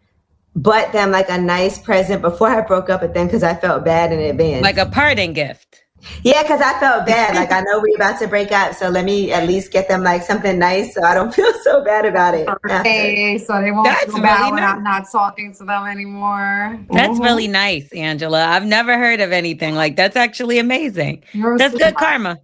bought 0.54 0.92
them 0.92 1.11
like 1.11 1.28
a 1.28 1.38
nice 1.38 1.78
present 1.78 2.22
before 2.22 2.48
I 2.48 2.61
broke 2.61 2.88
up 2.88 3.02
with 3.02 3.14
them 3.14 3.26
because 3.26 3.42
I 3.42 3.54
felt 3.54 3.84
bad 3.84 4.12
in 4.12 4.20
advance. 4.20 4.62
Like 4.62 4.78
a 4.78 4.86
parting 4.86 5.32
gift. 5.32 5.82
Yeah, 6.22 6.42
because 6.42 6.61
I 6.61 6.78
felt 6.80 7.07
bad. 7.07 7.34
Like 7.34 7.53
I 7.53 7.61
know 7.61 7.80
we're 7.80 7.96
about 7.96 8.18
to 8.20 8.26
break 8.28 8.53
up, 8.53 8.74
so 8.74 8.88
let 8.88 9.05
me 9.05 9.32
at 9.32 9.46
least 9.46 9.70
get 9.72 9.88
them 9.88 10.03
like 10.03 10.22
something 10.22 10.59
nice 10.59 10.94
so 10.94 11.03
I 11.03 11.14
don't 11.14 11.34
feel 11.38 11.53
so 11.62 11.84
bad 11.84 12.05
about 12.07 12.34
it. 12.34 12.48
after. 12.48 12.82
Hey, 12.82 13.38
so 13.38 13.61
they 13.61 13.70
won't 13.70 13.84
That's 13.84 14.05
feel 14.12 14.22
bad 14.22 14.40
really 14.40 14.53
when 14.53 14.62
nice. 14.62 14.76
I'm 14.76 14.82
not 14.82 15.05
talking 15.11 15.53
to 15.55 15.64
them 15.64 15.86
anymore. 15.86 16.78
That's 16.90 17.18
Mhm. 17.18 17.24
really 17.24 17.48
nice, 17.48 17.92
Angela. 17.92 18.44
I've 18.46 18.64
never 18.66 18.96
heard 18.98 19.20
of 19.20 19.32
anything 19.32 19.74
like 19.74 19.96
that's 19.96 20.16
actually 20.16 20.59
amazing. 20.59 21.22
You're 21.32 21.59
That's 21.59 21.72
super- 21.72 21.84
good 21.86 21.96
karma. 21.96 22.38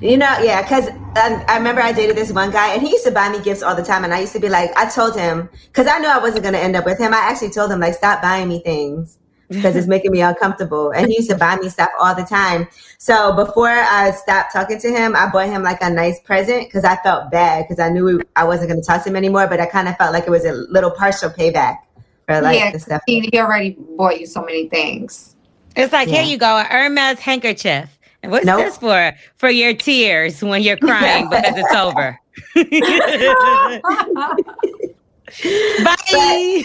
You 0.00 0.16
know, 0.16 0.38
yeah, 0.42 0.62
because 0.62 0.88
I, 1.16 1.44
I 1.46 1.56
remember 1.58 1.82
I 1.82 1.92
dated 1.92 2.16
this 2.16 2.32
one 2.32 2.50
guy 2.50 2.72
and 2.72 2.80
he 2.82 2.90
used 2.90 3.04
to 3.04 3.10
buy 3.10 3.28
me 3.28 3.40
gifts 3.40 3.62
all 3.62 3.74
the 3.74 3.82
time. 3.82 4.04
And 4.04 4.14
I 4.14 4.20
used 4.20 4.32
to 4.32 4.40
be 4.40 4.48
like, 4.48 4.70
I 4.76 4.88
told 4.88 5.14
him, 5.18 5.50
because 5.66 5.86
I 5.86 5.98
knew 5.98 6.08
I 6.08 6.18
wasn't 6.18 6.42
going 6.42 6.54
to 6.54 6.60
end 6.60 6.76
up 6.76 6.86
with 6.86 6.98
him. 6.98 7.12
I 7.12 7.18
actually 7.18 7.50
told 7.50 7.70
him, 7.70 7.78
like, 7.80 7.92
stop 7.94 8.22
buying 8.22 8.48
me 8.48 8.62
things 8.62 9.18
because 9.50 9.76
it's 9.76 9.86
making 9.86 10.12
me 10.12 10.20
uncomfortable. 10.22 10.90
And 10.90 11.08
he 11.08 11.16
used 11.16 11.30
to 11.30 11.36
buy 11.36 11.56
me 11.56 11.68
stuff 11.68 11.90
all 12.00 12.14
the 12.14 12.22
time. 12.22 12.68
So 12.98 13.34
before 13.34 13.68
I 13.68 14.10
stopped 14.12 14.52
talking 14.52 14.78
to 14.80 14.88
him, 14.90 15.14
I 15.16 15.28
bought 15.28 15.48
him 15.48 15.62
like 15.62 15.78
a 15.82 15.90
nice 15.90 16.20
present 16.20 16.68
because 16.68 16.84
I 16.84 16.96
felt 17.02 17.30
bad 17.30 17.66
because 17.68 17.80
I 17.80 17.90
knew 17.90 18.20
I 18.36 18.44
wasn't 18.44 18.70
going 18.70 18.80
to 18.80 18.86
talk 18.86 19.02
to 19.04 19.10
him 19.10 19.16
anymore. 19.16 19.46
But 19.48 19.60
I 19.60 19.66
kind 19.66 19.88
of 19.88 19.96
felt 19.96 20.12
like 20.12 20.24
it 20.26 20.30
was 20.30 20.44
a 20.44 20.52
little 20.52 20.90
partial 20.90 21.30
payback 21.30 21.78
for 22.26 22.40
like 22.40 22.58
yeah, 22.58 22.70
the 22.70 22.78
stuff. 22.78 23.02
he, 23.06 23.28
he 23.32 23.38
already 23.38 23.76
bought 23.96 24.20
you 24.20 24.26
so 24.26 24.42
many 24.44 24.68
things. 24.68 25.34
It's 25.76 25.92
like, 25.92 26.08
Yeah. 26.08 26.22
here 26.22 26.32
you 26.32 26.38
go, 26.38 26.58
a 26.58 26.64
Hermes 26.64 27.18
handkerchief. 27.18 27.96
And 28.22 28.30
what's 28.30 28.44
Nope. 28.44 28.64
this 28.64 28.76
for? 28.76 29.12
For 29.36 29.48
your 29.50 29.72
tears 29.74 30.42
when 30.42 30.62
you're 30.62 30.76
crying 30.76 31.24
because 31.30 31.54
it's 31.56 31.74
over. 31.74 32.18
Bye. 35.84 36.62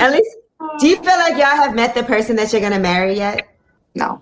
At 0.00 0.12
least, 0.12 0.36
do 0.78 0.88
you 0.88 0.96
feel 0.96 1.18
like 1.18 1.32
y'all 1.34 1.56
have 1.56 1.74
met 1.74 1.94
the 1.94 2.02
person 2.02 2.36
that 2.36 2.52
you're 2.52 2.60
going 2.60 2.72
to 2.72 2.78
marry 2.78 3.14
yet? 3.14 3.48
no, 3.94 4.20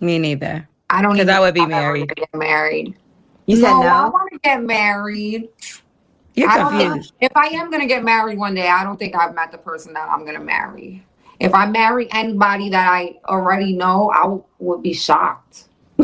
Me 0.00 0.18
neither. 0.18 0.68
I 0.90 1.02
don't. 1.02 1.12
'Cause 1.12 1.22
even 1.22 1.34
I 1.34 1.40
would 1.40 1.54
be 1.54 1.60
think 1.60 1.72
I'll 1.72 1.82
married. 1.82 2.14
Get 2.16 2.34
married. 2.34 2.94
You 3.46 3.56
said 3.56 3.70
no, 3.72 3.82
I 3.82 4.04
no. 4.04 4.10
want 4.10 4.30
to 4.32 4.38
get 4.38 4.62
married. 4.62 5.48
You're 6.34 6.48
I 6.50 6.58
don't 6.58 6.70
confused. 6.72 7.12
think, 7.20 7.30
if 7.32 7.36
I 7.36 7.46
am 7.48 7.70
going 7.70 7.80
to 7.80 7.86
get 7.86 8.04
married 8.04 8.38
one 8.38 8.54
day, 8.54 8.68
I 8.68 8.82
don't 8.84 8.98
think 8.98 9.14
I've 9.16 9.34
met 9.34 9.52
the 9.52 9.58
person 9.58 9.92
that 9.94 10.08
I'm 10.08 10.20
going 10.24 10.34
to 10.38 10.44
marry. 10.44 11.04
If 11.40 11.54
I 11.54 11.66
marry 11.66 12.08
anybody 12.12 12.68
that 12.70 12.88
I 12.90 13.16
already 13.26 13.72
know, 13.72 14.10
I 14.10 14.22
w- 14.22 14.44
would 14.60 14.82
be 14.82 14.94
shocked. 14.94 15.68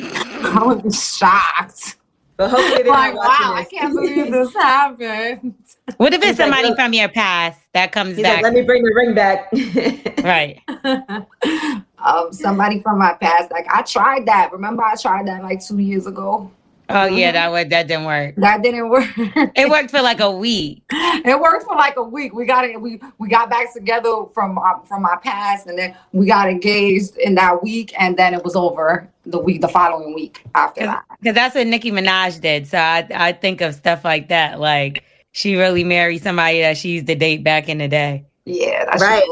I 0.00 0.62
would 0.64 0.82
be 0.82 0.90
shocked. 0.92 1.96
But 2.40 2.48
hopefully 2.52 2.82
they're 2.84 2.86
Like, 2.90 3.12
not 3.14 3.26
watching 3.26 3.46
wow, 3.48 3.54
I 3.54 3.64
can't 3.64 3.94
believe 3.94 4.32
this 4.32 4.54
happened. 4.54 5.54
What 5.98 6.14
if 6.14 6.20
it's 6.20 6.28
He's 6.28 6.36
somebody 6.38 6.68
look- 6.68 6.78
from 6.78 6.94
your 6.94 7.08
past 7.10 7.60
that 7.74 7.92
comes 7.92 8.16
He's 8.16 8.24
like, 8.24 8.36
back? 8.36 8.42
let 8.44 8.54
me 8.54 8.62
bring 8.62 8.82
the 8.82 8.94
ring 8.94 9.14
back. 9.14 9.52
right. 10.24 10.58
um, 11.98 12.32
somebody 12.32 12.80
from 12.80 12.98
my 12.98 13.12
past. 13.20 13.50
Like 13.50 13.66
I 13.70 13.82
tried 13.82 14.24
that. 14.24 14.52
Remember, 14.52 14.82
I 14.82 14.94
tried 14.96 15.26
that 15.28 15.42
like 15.42 15.62
two 15.62 15.76
years 15.80 16.06
ago. 16.06 16.50
Oh 16.92 17.06
yeah, 17.06 17.32
that 17.32 17.50
would 17.50 17.70
that 17.70 17.86
didn't 17.88 18.04
work. 18.04 18.34
That 18.36 18.62
didn't 18.62 18.88
work. 18.88 19.08
It 19.16 19.70
worked 19.70 19.90
for 19.90 20.00
like 20.02 20.20
a 20.20 20.30
week. 20.30 20.82
it 20.90 21.40
worked 21.40 21.64
for 21.64 21.74
like 21.76 21.96
a 21.96 22.02
week. 22.02 22.34
We 22.34 22.46
got 22.46 22.64
it. 22.64 22.80
We 22.80 23.00
we 23.18 23.28
got 23.28 23.48
back 23.50 23.72
together 23.72 24.24
from 24.34 24.58
uh, 24.58 24.80
from 24.80 25.02
my 25.02 25.16
past, 25.22 25.66
and 25.66 25.78
then 25.78 25.96
we 26.12 26.26
got 26.26 26.48
engaged 26.48 27.16
in 27.16 27.34
that 27.36 27.62
week, 27.62 27.92
and 27.98 28.16
then 28.16 28.34
it 28.34 28.42
was 28.44 28.56
over 28.56 29.08
the 29.26 29.38
week, 29.38 29.60
the 29.60 29.68
following 29.68 30.14
week 30.14 30.44
after 30.54 30.84
that. 30.86 31.04
Because 31.20 31.34
that's 31.34 31.54
what 31.54 31.66
Nicki 31.66 31.90
Minaj 31.90 32.40
did. 32.40 32.66
So 32.66 32.78
I 32.78 33.06
I 33.14 33.32
think 33.32 33.60
of 33.60 33.74
stuff 33.74 34.04
like 34.04 34.28
that. 34.28 34.58
Like 34.60 35.04
she 35.32 35.56
really 35.56 35.84
married 35.84 36.22
somebody 36.22 36.60
that 36.60 36.76
she 36.76 36.90
used 36.90 37.06
to 37.06 37.14
date 37.14 37.44
back 37.44 37.68
in 37.68 37.78
the 37.78 37.88
day. 37.88 38.24
Yeah, 38.46 38.84
that's 38.86 39.02
Right. 39.02 39.22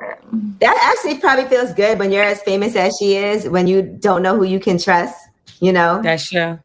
right. 0.00 0.20
that 0.60 0.94
actually 0.94 1.20
probably 1.20 1.44
feels 1.44 1.72
good 1.74 1.98
when 1.98 2.10
you're 2.10 2.22
as 2.24 2.40
famous 2.42 2.74
as 2.74 2.96
she 2.98 3.16
is, 3.16 3.48
when 3.48 3.66
you 3.66 3.82
don't 3.82 4.22
know 4.22 4.36
who 4.36 4.44
you 4.44 4.58
can 4.58 4.78
trust, 4.78 5.14
you 5.60 5.72
know? 5.72 6.00
That's 6.02 6.28
true. 6.30 6.58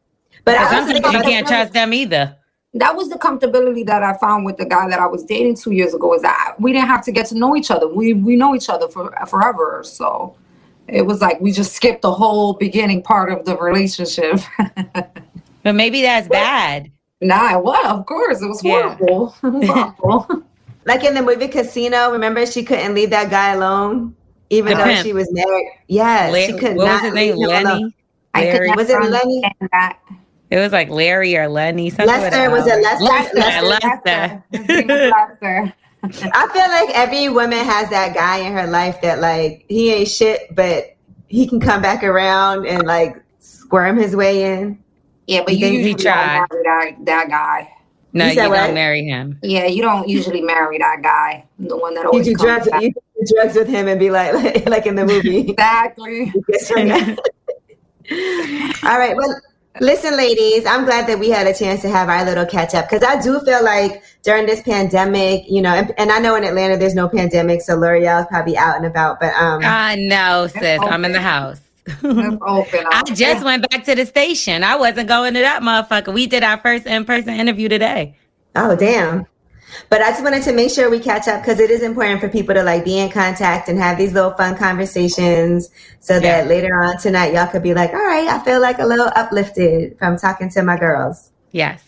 But 0.48 0.56
I 0.58 0.64
But 0.64 0.74
also 0.78 0.92
sometimes 0.92 1.14
you 1.14 1.22
can't 1.22 1.46
trust 1.46 1.72
them 1.72 1.92
either. 1.92 2.34
That 2.74 2.94
was 2.96 3.08
the 3.08 3.16
comfortability 3.18 3.84
that 3.86 4.02
I 4.02 4.16
found 4.18 4.44
with 4.44 4.56
the 4.56 4.64
guy 4.66 4.88
that 4.88 5.00
I 5.00 5.06
was 5.06 5.24
dating 5.24 5.56
two 5.56 5.72
years 5.72 5.94
ago. 5.94 6.14
Is 6.14 6.22
that 6.22 6.54
we 6.58 6.72
didn't 6.72 6.88
have 6.88 7.04
to 7.04 7.12
get 7.12 7.26
to 7.26 7.34
know 7.38 7.56
each 7.56 7.70
other. 7.70 7.86
We 7.88 8.12
we 8.14 8.36
know 8.36 8.54
each 8.54 8.68
other 8.68 8.88
for 8.88 9.10
forever. 9.26 9.82
So 9.84 10.36
it 10.86 11.02
was 11.02 11.20
like 11.20 11.40
we 11.40 11.50
just 11.52 11.72
skipped 11.74 12.02
the 12.02 12.12
whole 12.12 12.54
beginning 12.54 13.02
part 13.02 13.32
of 13.32 13.44
the 13.44 13.56
relationship. 13.56 14.40
But 15.64 15.74
maybe 15.74 16.00
that's 16.02 16.28
bad. 16.28 16.90
nah, 17.20 17.58
what? 17.58 17.84
Of 17.84 18.06
course, 18.06 18.40
it 18.40 18.46
was 18.46 18.62
Yeah. 18.64 18.94
horrible. 18.96 19.34
It 19.42 19.52
was 19.52 19.70
awful. 19.70 20.42
Like 20.86 21.04
in 21.04 21.12
the 21.12 21.20
movie 21.22 21.48
Casino, 21.48 22.10
remember 22.12 22.46
she 22.46 22.62
couldn't 22.64 22.94
leave 22.94 23.10
that 23.10 23.28
guy 23.28 23.52
alone, 23.52 24.14
even 24.48 24.72
The 24.72 24.78
though 24.78 24.84
pimp. 24.84 25.04
she 25.06 25.12
was 25.12 25.28
married. 25.32 25.68
Yes, 25.88 26.32
La- 26.32 26.46
she 26.46 26.52
could 26.58 26.76
what 26.76 26.86
not 26.86 26.92
was 26.94 27.02
his 27.02 27.12
name? 27.14 27.36
leave 27.36 27.44
him 27.50 27.50
alone. 27.50 27.64
Lenny. 27.80 27.94
I 28.34 28.50
could 28.50 28.76
Was 28.76 28.88
it 28.88 29.02
Lenny? 29.02 29.42
that. 29.72 29.98
It 30.50 30.58
was 30.58 30.72
like 30.72 30.88
Larry 30.88 31.36
or 31.36 31.48
Lenny. 31.48 31.90
Something 31.90 32.06
with 32.22 32.32
Lester, 32.32 32.46
an 32.46 32.52
was 32.52 32.66
L. 32.66 32.78
it 32.78 32.82
Lester? 32.82 33.04
Lester. 33.36 33.66
Lester. 33.66 33.88
Lester. 34.06 34.44
His 34.52 34.68
name 34.68 34.86
was 34.88 35.12
Lester. 35.12 35.74
I 36.02 36.48
feel 36.52 36.68
like 36.86 36.96
every 36.96 37.28
woman 37.28 37.58
has 37.64 37.90
that 37.90 38.14
guy 38.14 38.38
in 38.38 38.52
her 38.52 38.66
life 38.66 39.00
that 39.02 39.20
like 39.20 39.64
he 39.68 39.92
ain't 39.92 40.08
shit, 40.08 40.54
but 40.54 40.96
he 41.26 41.46
can 41.46 41.60
come 41.60 41.82
back 41.82 42.02
around 42.02 42.66
and 42.66 42.86
like 42.86 43.22
squirm 43.40 43.96
his 43.98 44.14
way 44.16 44.54
in. 44.60 44.78
Yeah, 45.26 45.42
but 45.44 45.54
You 45.58 45.66
you 45.66 45.72
he 45.72 45.76
usually 45.90 45.94
don't 45.94 46.12
tried? 46.14 46.46
marry 46.50 46.62
that, 46.94 47.04
that 47.04 47.28
guy. 47.28 47.72
No, 48.14 48.24
You 48.24 48.30
you, 48.30 48.36
don't 48.36 48.50
what? 48.50 48.72
marry 48.72 49.04
him. 49.04 49.38
Yeah, 49.42 49.66
you 49.66 49.82
don't 49.82 50.08
usually 50.08 50.40
marry 50.40 50.78
that 50.78 51.02
guy. 51.02 51.44
The 51.58 51.76
one 51.76 51.92
that 51.94 52.04
You 52.04 52.08
always 52.08 52.26
do 52.26 52.34
comes 52.36 52.46
drugs. 52.64 52.70
back. 52.70 52.80
You 52.82 52.92
do 52.92 53.34
drugs 53.34 53.54
with 53.54 53.68
him 53.68 53.86
and 53.88 54.00
be 54.00 54.10
like, 54.10 54.32
like, 54.32 54.66
like 54.70 54.86
in 54.86 54.94
the 54.94 55.04
movie. 55.04 55.50
Exactly. 55.50 56.32
Yes, 56.48 56.70
right. 56.70 56.90
All 58.84 58.98
right. 58.98 59.14
Well, 59.14 59.38
listen, 59.80 60.16
ladies, 60.16 60.66
I'm 60.66 60.84
glad 60.84 61.06
that 61.08 61.18
we 61.18 61.30
had 61.30 61.46
a 61.46 61.54
chance 61.54 61.82
to 61.82 61.88
have 61.88 62.08
our 62.08 62.24
little 62.24 62.46
catch 62.46 62.74
up 62.74 62.88
because 62.88 63.02
I 63.02 63.20
do 63.20 63.40
feel 63.40 63.62
like 63.64 64.02
during 64.22 64.46
this 64.46 64.62
pandemic, 64.62 65.44
you 65.48 65.62
know, 65.62 65.70
and, 65.70 65.92
and 65.98 66.10
I 66.10 66.18
know 66.18 66.34
in 66.34 66.44
Atlanta 66.44 66.76
there's 66.76 66.94
no 66.94 67.08
pandemic, 67.08 67.62
so 67.62 67.76
Lorena's 67.76 68.26
probably 68.26 68.56
out 68.56 68.76
and 68.76 68.86
about, 68.86 69.20
but 69.20 69.34
um, 69.34 69.60
I 69.64 69.96
know, 69.96 70.46
sis. 70.46 70.80
I'm 70.82 71.04
in 71.04 71.12
the 71.12 71.20
house. 71.20 71.60
It's 71.86 72.02
open. 72.46 72.84
I 72.92 73.02
just 73.02 73.44
went 73.44 73.68
back 73.70 73.84
to 73.84 73.94
the 73.94 74.04
station. 74.04 74.62
I 74.62 74.76
wasn't 74.76 75.08
going 75.08 75.34
to 75.34 75.40
that 75.40 75.62
motherfucker. 75.62 76.12
We 76.12 76.26
did 76.26 76.42
our 76.42 76.58
first 76.58 76.86
in 76.86 77.04
person 77.04 77.34
interview 77.34 77.68
today. 77.68 78.16
oh 78.56 78.76
damn. 78.76 79.26
But 79.90 80.02
I 80.02 80.10
just 80.10 80.22
wanted 80.22 80.42
to 80.44 80.52
make 80.52 80.70
sure 80.70 80.90
we 80.90 81.00
catch 81.00 81.28
up 81.28 81.42
because 81.42 81.60
it 81.60 81.70
is 81.70 81.82
important 81.82 82.20
for 82.20 82.28
people 82.28 82.54
to 82.54 82.62
like 82.62 82.84
be 82.84 82.98
in 82.98 83.10
contact 83.10 83.68
and 83.68 83.78
have 83.78 83.98
these 83.98 84.12
little 84.12 84.32
fun 84.32 84.56
conversations 84.56 85.70
so 86.00 86.20
that 86.20 86.46
later 86.46 86.74
on 86.80 86.98
tonight 86.98 87.32
y'all 87.34 87.46
could 87.46 87.62
be 87.62 87.74
like, 87.74 87.90
all 87.92 88.04
right, 88.04 88.28
I 88.28 88.38
feel 88.44 88.60
like 88.60 88.78
a 88.78 88.86
little 88.86 89.10
uplifted 89.14 89.98
from 89.98 90.16
talking 90.16 90.50
to 90.50 90.62
my 90.62 90.78
girls. 90.78 91.30
Yes. 91.52 91.82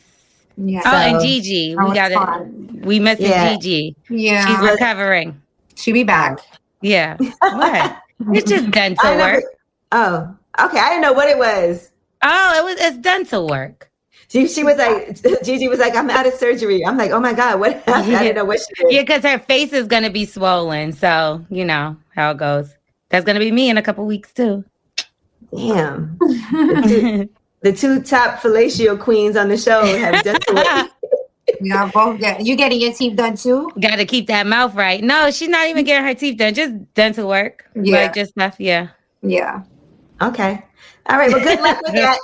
Yeah. 0.57 0.83
oh, 0.85 0.97
and 0.97 1.21
So- 1.21 1.27
Gigi. 1.27 1.75
We 1.77 1.83
oh, 1.83 1.95
got 1.95 2.13
it. 2.13 2.85
We 2.85 2.99
missed 3.01 3.21
Yeah. 3.21 3.55
Gigi. 3.55 3.97
yeah. 4.09 4.47
She's 4.47 4.71
recovering. 4.71 5.41
She'll 5.75 5.95
be 5.95 6.05
back. 6.05 6.41
Yeah. 6.83 7.17
What? 7.41 7.97
it's 8.35 8.51
just 8.51 8.71
dental 8.71 9.17
work. 9.17 9.45
but- 9.91 9.99
oh, 9.99 10.37
okay. 10.67 10.79
I 10.79 10.89
didn't 10.91 11.03
know 11.03 11.13
what 11.13 11.29
it 11.29 11.39
was. 11.39 11.91
Oh, 12.23 12.59
it 12.59 12.65
was 12.65 12.81
it's 12.87 12.99
dental 12.99 13.49
work. 13.49 13.90
She, 14.31 14.47
she 14.47 14.63
was 14.63 14.77
like, 14.77 15.21
Gigi 15.45 15.67
was 15.67 15.81
like, 15.81 15.97
I'm 15.97 16.09
out 16.09 16.27
of 16.27 16.35
surgery. 16.35 16.85
I'm 16.87 16.97
like, 16.97 17.11
oh 17.11 17.19
my 17.19 17.33
God, 17.33 17.59
what 17.59 17.83
happened? 17.83 18.17
I 18.17 18.23
didn't 18.23 18.37
know 18.37 18.45
what 18.45 18.61
she 18.61 18.85
did. 18.85 18.93
Yeah, 18.93 19.03
because 19.03 19.23
her 19.25 19.39
face 19.41 19.73
is 19.73 19.87
gonna 19.87 20.11
be 20.11 20.25
swollen. 20.25 20.93
So 20.93 21.45
you 21.51 21.65
know 21.65 21.97
how 22.15 22.31
it 22.31 22.37
goes. 22.39 22.75
That's 23.09 23.25
gonna 23.25 23.41
be 23.41 23.51
me 23.51 23.69
in 23.71 23.77
a 23.77 23.83
couple 23.83 24.07
weeks 24.07 24.33
too. 24.33 24.65
Damn. 25.55 26.17
The 26.19 26.85
two, 26.87 27.29
the 27.63 27.73
two 27.73 28.03
top 28.03 28.39
fellatio 28.39 28.99
queens 28.99 29.37
on 29.37 29.49
the 29.49 29.57
show 29.57 29.85
have 29.85 30.23
just 30.23 30.49
Yeah, 31.61 31.91
both 31.93 32.21
get 32.21 32.47
you 32.47 32.55
getting 32.55 32.81
your 32.81 32.93
teeth 32.93 33.17
done 33.17 33.37
too? 33.37 33.71
Got 33.81 33.97
to 33.97 34.05
keep 34.05 34.29
that 34.29 34.47
mouth 34.47 34.75
right. 34.75 35.03
No, 35.03 35.33
she's 35.33 35.49
not 35.49 35.67
even 35.67 35.85
getting 35.85 36.07
her 36.07 36.15
teeth 36.15 36.39
done. 36.39 36.55
Just 36.55 36.73
dental 36.95 37.29
work. 37.29 37.69
Yeah. 37.75 38.03
Like 38.03 38.15
just 38.15 38.31
stuff. 38.31 38.57
Yeah. 38.59 38.89
Yeah. 39.23 39.65
Okay. 40.23 40.65
All 41.07 41.19
right. 41.19 41.33
Well, 41.33 41.43
good 41.43 41.61
luck 41.61 41.81
with 41.83 41.95
that. 41.95 42.19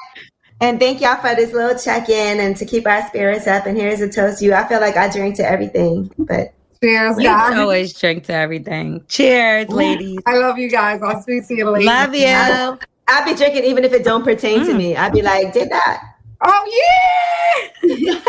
And 0.61 0.81
thank 0.81 1.01
y'all 1.03 1.21
for 1.21 1.35
this 1.35 1.53
little 1.53 1.79
check 1.79 2.09
in 2.09 2.41
and 2.41 2.57
to 2.57 2.65
keep 2.65 2.87
our 2.87 3.07
spirits 3.09 3.47
up. 3.47 3.67
And 3.67 3.77
here's 3.77 4.01
a 4.01 4.09
toast 4.09 4.39
to 4.39 4.47
you. 4.47 4.55
I 4.55 4.67
feel 4.67 4.81
like 4.81 4.97
I 4.97 5.09
drink 5.11 5.37
to 5.37 5.47
everything, 5.47 6.11
but 6.19 6.55
cheers, 6.83 7.17
guys. 7.17 7.59
always 7.59 7.99
drink 7.99 8.25
to 8.25 8.33
everything. 8.33 9.05
Cheers, 9.09 9.69
ladies. 9.69 10.19
I 10.25 10.39
love 10.39 10.59
you 10.59 10.71
guys. 10.71 11.03
I'll 11.03 11.21
speak 11.21 11.47
to 11.49 11.55
you 11.55 11.69
later. 11.69 11.87
Love 11.87 12.15
you. 12.15 12.27
I'll, 12.27 12.79
I'll 13.09 13.25
be 13.25 13.35
drinking 13.35 13.65
even 13.65 13.85
if 13.85 13.93
it 13.93 14.03
don't 14.03 14.25
pertain 14.25 14.61
mm. 14.61 14.67
to 14.67 14.75
me. 14.75 14.97
I'll 14.97 15.11
be 15.11 15.23
like, 15.23 15.53
did 15.53 15.71
that. 15.71 16.03
Oh 16.43 17.71
yeah. 17.85 18.23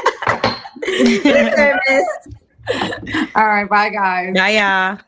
All 3.36 3.48
right, 3.48 3.70
bye 3.70 3.90
guys. 3.90 4.34
Bye 4.34 4.58
y'all. 4.58 5.00